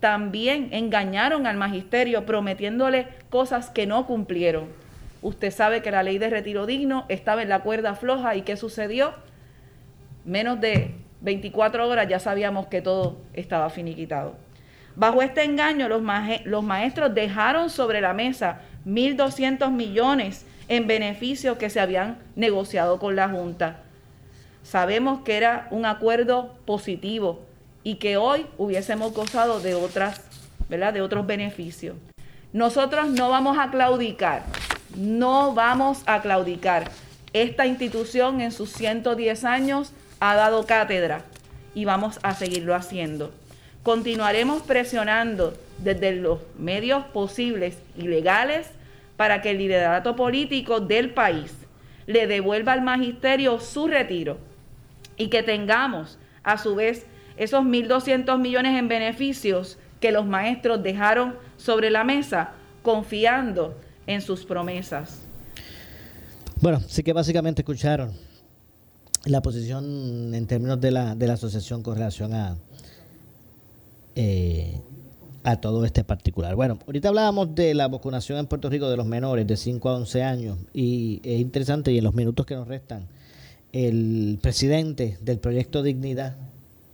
también 0.00 0.70
engañaron 0.72 1.46
al 1.46 1.56
magisterio 1.56 2.26
prometiéndole 2.26 3.06
cosas 3.28 3.70
que 3.70 3.86
no 3.86 4.06
cumplieron. 4.06 4.68
Usted 5.22 5.50
sabe 5.50 5.82
que 5.82 5.90
la 5.90 6.02
ley 6.02 6.18
de 6.18 6.30
retiro 6.30 6.66
digno 6.66 7.04
estaba 7.08 7.42
en 7.42 7.48
la 7.48 7.60
cuerda 7.60 7.94
floja 7.94 8.36
y 8.36 8.42
¿qué 8.42 8.56
sucedió? 8.56 9.12
Menos 10.24 10.60
de 10.60 10.94
24 11.20 11.88
horas 11.88 12.08
ya 12.08 12.18
sabíamos 12.18 12.66
que 12.66 12.82
todo 12.82 13.18
estaba 13.34 13.70
finiquitado. 13.70 14.36
Bajo 14.96 15.22
este 15.22 15.44
engaño, 15.44 15.88
los, 15.88 16.02
maestros 16.62 17.14
dejaron 17.14 17.70
sobre 17.70 18.00
la 18.00 18.12
mesa 18.12 18.60
1.200 18.86 19.70
millones 19.70 20.46
en 20.68 20.86
beneficios 20.86 21.58
que 21.58 21.70
se 21.70 21.80
habían 21.80 22.18
negociado 22.34 22.98
con 22.98 23.16
la 23.16 23.28
Junta. 23.28 23.82
Sabemos 24.62 25.20
que 25.20 25.36
era 25.36 25.68
un 25.70 25.86
acuerdo 25.86 26.54
positivo 26.66 27.40
y 27.82 27.96
que 27.96 28.16
hoy 28.16 28.46
hubiésemos 28.58 29.14
gozado 29.14 29.60
de 29.60 29.74
otras 29.74 30.30
¿verdad? 30.70 30.94
De 30.94 31.02
otros 31.02 31.26
beneficios. 31.26 31.96
Nosotros 32.52 33.08
no 33.08 33.28
vamos 33.28 33.58
a 33.58 33.70
claudicar, 33.70 34.44
no 34.96 35.54
vamos 35.54 36.02
a 36.06 36.20
claudicar. 36.22 36.90
Esta 37.32 37.66
institución 37.66 38.40
en 38.40 38.52
sus 38.52 38.72
110 38.72 39.44
años 39.44 39.92
ha 40.18 40.34
dado 40.34 40.66
cátedra 40.66 41.24
y 41.74 41.84
vamos 41.84 42.18
a 42.22 42.34
seguirlo 42.34 42.74
haciendo. 42.74 43.32
Continuaremos 43.82 44.62
presionando 44.62 45.54
desde 45.78 46.16
los 46.16 46.40
medios 46.58 47.04
posibles 47.06 47.78
y 47.96 48.02
legales 48.02 48.68
para 49.16 49.42
que 49.42 49.50
el 49.50 49.58
liderato 49.58 50.16
político 50.16 50.80
del 50.80 51.10
país 51.10 51.52
le 52.06 52.26
devuelva 52.26 52.72
al 52.72 52.82
magisterio 52.82 53.60
su 53.60 53.86
retiro 53.86 54.38
y 55.16 55.28
que 55.28 55.42
tengamos 55.42 56.18
a 56.42 56.58
su 56.58 56.74
vez 56.74 57.06
esos 57.36 57.64
1.200 57.64 58.38
millones 58.38 58.78
en 58.78 58.88
beneficios 58.88 59.78
que 60.00 60.12
los 60.12 60.26
maestros 60.26 60.82
dejaron 60.82 61.36
sobre 61.56 61.90
la 61.90 62.04
mesa 62.04 62.52
confiando 62.82 63.76
en 64.12 64.20
sus 64.20 64.44
promesas. 64.44 65.18
Bueno, 66.60 66.80
sí 66.86 67.02
que 67.02 67.12
básicamente 67.12 67.62
escucharon 67.62 68.12
la 69.24 69.40
posición 69.40 70.34
en 70.34 70.46
términos 70.46 70.80
de 70.80 70.90
la, 70.90 71.14
de 71.14 71.26
la 71.26 71.34
asociación 71.34 71.82
con 71.82 71.94
relación 71.94 72.34
a, 72.34 72.56
eh, 74.16 74.80
todo 75.62 75.84
este 75.84 76.04
particular. 76.04 76.54
Bueno, 76.54 76.78
ahorita 76.86 77.08
hablábamos 77.08 77.54
de 77.54 77.72
la 77.74 77.88
vacunación 77.88 78.38
en 78.38 78.46
Puerto 78.46 78.68
Rico 78.68 78.90
de 78.90 78.96
los 78.96 79.06
menores 79.06 79.46
de 79.46 79.56
5 79.56 79.88
a 79.88 79.96
11 79.96 80.22
años 80.22 80.58
y 80.74 81.20
es 81.24 81.40
interesante 81.40 81.92
y 81.92 81.98
en 81.98 82.04
los 82.04 82.14
minutos 82.14 82.46
que 82.46 82.54
nos 82.54 82.68
restan, 82.68 83.06
el 83.72 84.38
presidente 84.42 85.18
del 85.20 85.38
proyecto 85.38 85.82
Dignidad 85.82 86.36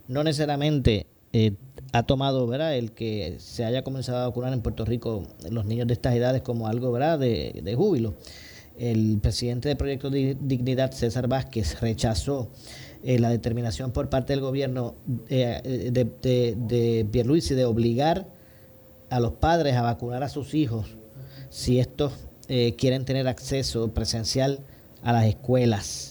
no 0.07 0.23
necesariamente 0.23 1.07
eh, 1.33 1.53
ha 1.97 2.03
tomado 2.03 2.47
¿verdad? 2.47 2.75
el 2.75 2.91
que 2.91 3.35
se 3.39 3.65
haya 3.65 3.83
comenzado 3.83 4.19
a 4.19 4.27
vacunar 4.27 4.53
en 4.53 4.61
Puerto 4.61 4.85
Rico 4.85 5.23
los 5.49 5.65
niños 5.65 5.87
de 5.87 5.93
estas 5.93 6.15
edades 6.15 6.41
como 6.41 6.67
algo 6.67 6.91
¿verdad? 6.91 7.19
De, 7.19 7.61
de 7.63 7.75
júbilo. 7.75 8.13
El 8.77 9.17
presidente 9.21 9.69
del 9.69 9.77
proyecto 9.77 10.11
Dignidad, 10.11 10.91
César 10.91 11.27
Vázquez, 11.27 11.79
rechazó 11.81 12.49
eh, 13.03 13.17
la 13.19 13.29
determinación 13.29 13.91
por 13.91 14.09
parte 14.09 14.33
del 14.33 14.41
gobierno 14.41 14.93
eh, 15.29 15.89
de, 15.91 16.03
de, 16.21 16.55
de 16.55 17.07
Pierluisi 17.11 17.55
de 17.55 17.65
obligar 17.65 18.27
a 19.09 19.19
los 19.19 19.33
padres 19.33 19.75
a 19.75 19.81
vacunar 19.81 20.23
a 20.23 20.29
sus 20.29 20.53
hijos 20.53 20.97
si 21.49 21.79
estos 21.79 22.13
eh, 22.49 22.75
quieren 22.77 23.03
tener 23.03 23.27
acceso 23.27 23.93
presencial 23.93 24.59
a 25.03 25.11
las 25.11 25.25
escuelas. 25.25 26.06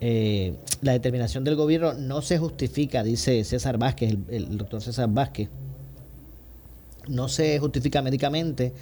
La 0.00 0.92
determinación 0.92 1.44
del 1.44 1.56
gobierno 1.56 1.94
no 1.94 2.22
se 2.22 2.38
justifica, 2.38 3.02
dice 3.02 3.42
César 3.44 3.78
Vázquez, 3.78 4.12
el, 4.12 4.24
el 4.30 4.58
doctor 4.58 4.82
César 4.82 5.08
Vázquez, 5.10 5.48
no 7.08 7.28
se 7.28 7.58
justifica 7.58 8.02
médicamente 8.02 8.72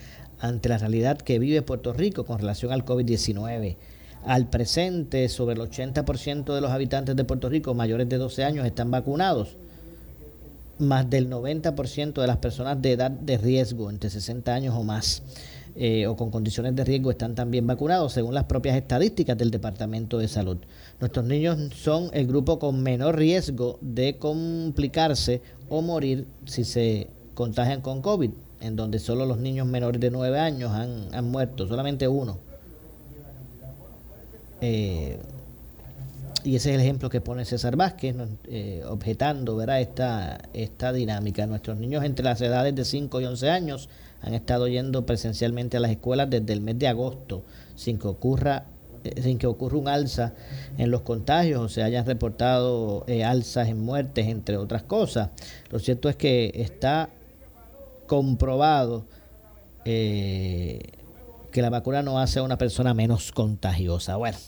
ante 0.41 0.69
la 0.69 0.79
realidad 0.79 1.19
que 1.19 1.39
vive 1.39 1.63
Puerto 1.63 1.93
Rico 1.93 2.25
con 2.25 2.39
relación 2.39 2.73
al 2.73 2.85
COVID-19 2.85 3.77
al 4.27 4.49
presente, 4.49 5.29
sobre 5.29 5.55
el 5.55 5.61
80% 5.61 6.55
de 6.55 6.61
los 6.61 6.71
habitantes 6.71 7.15
de 7.15 7.25
Puerto 7.25 7.49
Rico 7.49 7.75
mayores 7.75 8.09
de 8.09 8.17
12 8.17 8.45
años 8.45 8.67
están 8.67 8.91
vacunados. 8.91 9.57
Más 10.79 11.09
del 11.09 11.31
90% 11.31 12.21
de 12.21 12.27
las 12.27 12.39
personas 12.39 12.81
de 12.81 12.93
edad 12.93 13.11
de 13.11 13.39
riesgo, 13.39 13.91
entre 13.91 14.11
60 14.11 14.53
años 14.53 14.75
o 14.77 14.83
más, 14.83 15.23
eh, 15.77 16.07
o 16.07 16.17
con 16.17 16.31
condiciones 16.31 16.75
de 16.77 16.85
riesgo, 16.85 17.11
están 17.11 17.35
también 17.35 17.67
vacunados, 17.67 18.13
según 18.13 18.35
las 18.35 18.45
propias 18.45 18.77
estadísticas 18.77 19.37
del 19.37 19.51
Departamento 19.51 20.19
de 20.19 20.29
Salud. 20.29 20.59
Nuestros 21.01 21.25
niños 21.25 21.59
son 21.75 22.11
el 22.13 22.27
grupo 22.27 22.59
con 22.59 22.83
menor 22.83 23.17
riesgo 23.17 23.79
de 23.81 24.17
complicarse 24.17 25.43
o 25.69 25.83
morir 25.83 26.27
si 26.47 26.65
se 26.65 27.09
contagian 27.35 27.81
con 27.81 28.03
COVID, 28.03 28.31
en 28.61 28.77
donde 28.77 28.99
solo 28.99 29.27
los 29.27 29.39
niños 29.39 29.67
menores 29.67 30.01
de 30.01 30.11
9 30.11 30.39
años 30.39 30.71
han, 30.71 31.15
han 31.15 31.31
muerto, 31.31 31.67
solamente 31.67 32.09
uno 32.09 32.39
eh, 34.67 35.19
y 36.43 36.57
ese 36.57 36.71
es 36.71 36.75
el 36.77 36.81
ejemplo 36.81 37.11
que 37.11 37.21
pone 37.21 37.45
César 37.45 37.77
Vázquez, 37.77 38.17
eh, 38.49 38.83
objetando 38.89 39.57
¿verdad? 39.57 39.81
Esta, 39.81 40.41
esta 40.53 40.93
dinámica. 40.93 41.47
Nuestros 41.47 41.79
niños 41.79 42.05
entre 42.05 42.25
las 42.25 42.41
edades 42.41 42.75
de 42.75 42.85
5 42.85 43.21
y 43.21 43.25
11 43.25 43.51
años 43.51 43.89
han 44.25 44.35
estado 44.35 44.69
yendo 44.69 45.07
presencialmente 45.07 45.77
a 45.77 45.81
las 45.81 45.91
escuelas 45.91 46.31
desde 46.31 46.53
el 46.53 46.61
mes 46.61 46.79
de 46.79 46.89
agosto, 46.89 47.43
sin 47.75 47.99
que 47.99 48.09
ocurra 48.09 48.65
eh, 49.05 49.21
sin 49.23 49.39
que 49.39 49.47
ocurra 49.47 49.77
un 49.77 49.89
alza 49.89 50.33
en 50.79 50.91
los 50.91 51.03
contagios 51.03 51.61
o 51.61 51.69
se 51.69 51.83
hayan 51.83 52.07
reportado 52.07 53.05
alzas 53.25 53.69
en 53.69 53.81
muertes, 53.81 54.27
entre 54.27 54.57
otras 54.57 54.83
cosas. 54.83 55.31
Lo 55.71 55.79
cierto 55.79 56.09
es 56.09 56.17
que 56.17 56.53
está 56.55 57.11
comprobado 58.07 59.05
que 59.85 60.91
la 61.55 61.69
vacuna 61.69 62.03
no 62.03 62.19
hace 62.19 62.39
a 62.39 62.43
una 62.43 62.57
persona 62.57 62.95
menos 62.95 63.31
contagiosa. 63.31 64.17
Bueno. 64.17 64.39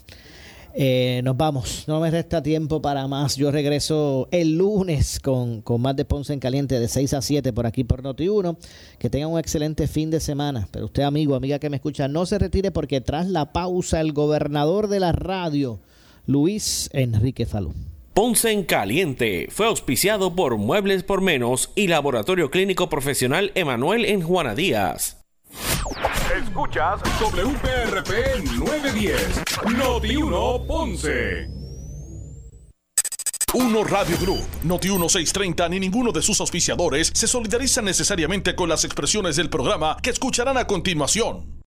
Eh, 0.78 1.22
nos 1.24 1.38
vamos, 1.38 1.84
no 1.86 2.00
me 2.00 2.10
resta 2.10 2.42
tiempo 2.42 2.82
para 2.82 3.08
más. 3.08 3.36
Yo 3.36 3.50
regreso 3.50 4.28
el 4.30 4.58
lunes 4.58 5.18
con, 5.20 5.62
con, 5.62 5.80
más 5.80 5.96
de 5.96 6.04
Ponce 6.04 6.34
en 6.34 6.38
Caliente 6.38 6.78
de 6.78 6.86
6 6.86 7.14
a 7.14 7.22
7 7.22 7.54
por 7.54 7.66
aquí 7.66 7.82
por 7.82 8.02
Noti1. 8.02 8.58
Que 8.98 9.08
tengan 9.08 9.30
un 9.30 9.38
excelente 9.38 9.86
fin 9.88 10.10
de 10.10 10.20
semana. 10.20 10.68
Pero 10.70 10.84
usted, 10.84 11.04
amigo, 11.04 11.34
amiga 11.34 11.58
que 11.58 11.70
me 11.70 11.76
escucha, 11.76 12.08
no 12.08 12.26
se 12.26 12.38
retire 12.38 12.72
porque 12.72 13.00
tras 13.00 13.26
la 13.26 13.54
pausa, 13.54 14.02
el 14.02 14.12
gobernador 14.12 14.88
de 14.88 15.00
la 15.00 15.12
radio, 15.12 15.80
Luis 16.26 16.90
Enrique 16.92 17.46
Falú. 17.46 17.72
Ponce 18.12 18.50
en 18.50 18.64
Caliente 18.64 19.48
fue 19.50 19.66
auspiciado 19.66 20.34
por 20.34 20.58
Muebles 20.58 21.04
por 21.04 21.22
Menos 21.22 21.70
y 21.74 21.86
Laboratorio 21.86 22.50
Clínico 22.50 22.90
Profesional 22.90 23.50
Emanuel 23.54 24.04
en 24.04 24.20
Juana 24.20 24.54
Díaz. 24.54 25.15
Escuchas 26.36 27.00
WPRP 27.20 28.44
910, 28.58 29.42
Noti 29.76 30.16
1 30.16 30.66
Ponce. 30.66 31.48
Uno 33.54 33.84
Radio 33.84 34.18
Group, 34.18 34.44
Noti 34.64 34.88
1630 34.88 35.68
ni 35.68 35.80
ninguno 35.80 36.12
de 36.12 36.20
sus 36.20 36.40
auspiciadores 36.40 37.10
se 37.14 37.26
solidariza 37.26 37.80
necesariamente 37.80 38.54
con 38.54 38.68
las 38.68 38.84
expresiones 38.84 39.36
del 39.36 39.48
programa 39.48 39.96
que 40.02 40.10
escucharán 40.10 40.58
a 40.58 40.66
continuación. 40.66 41.54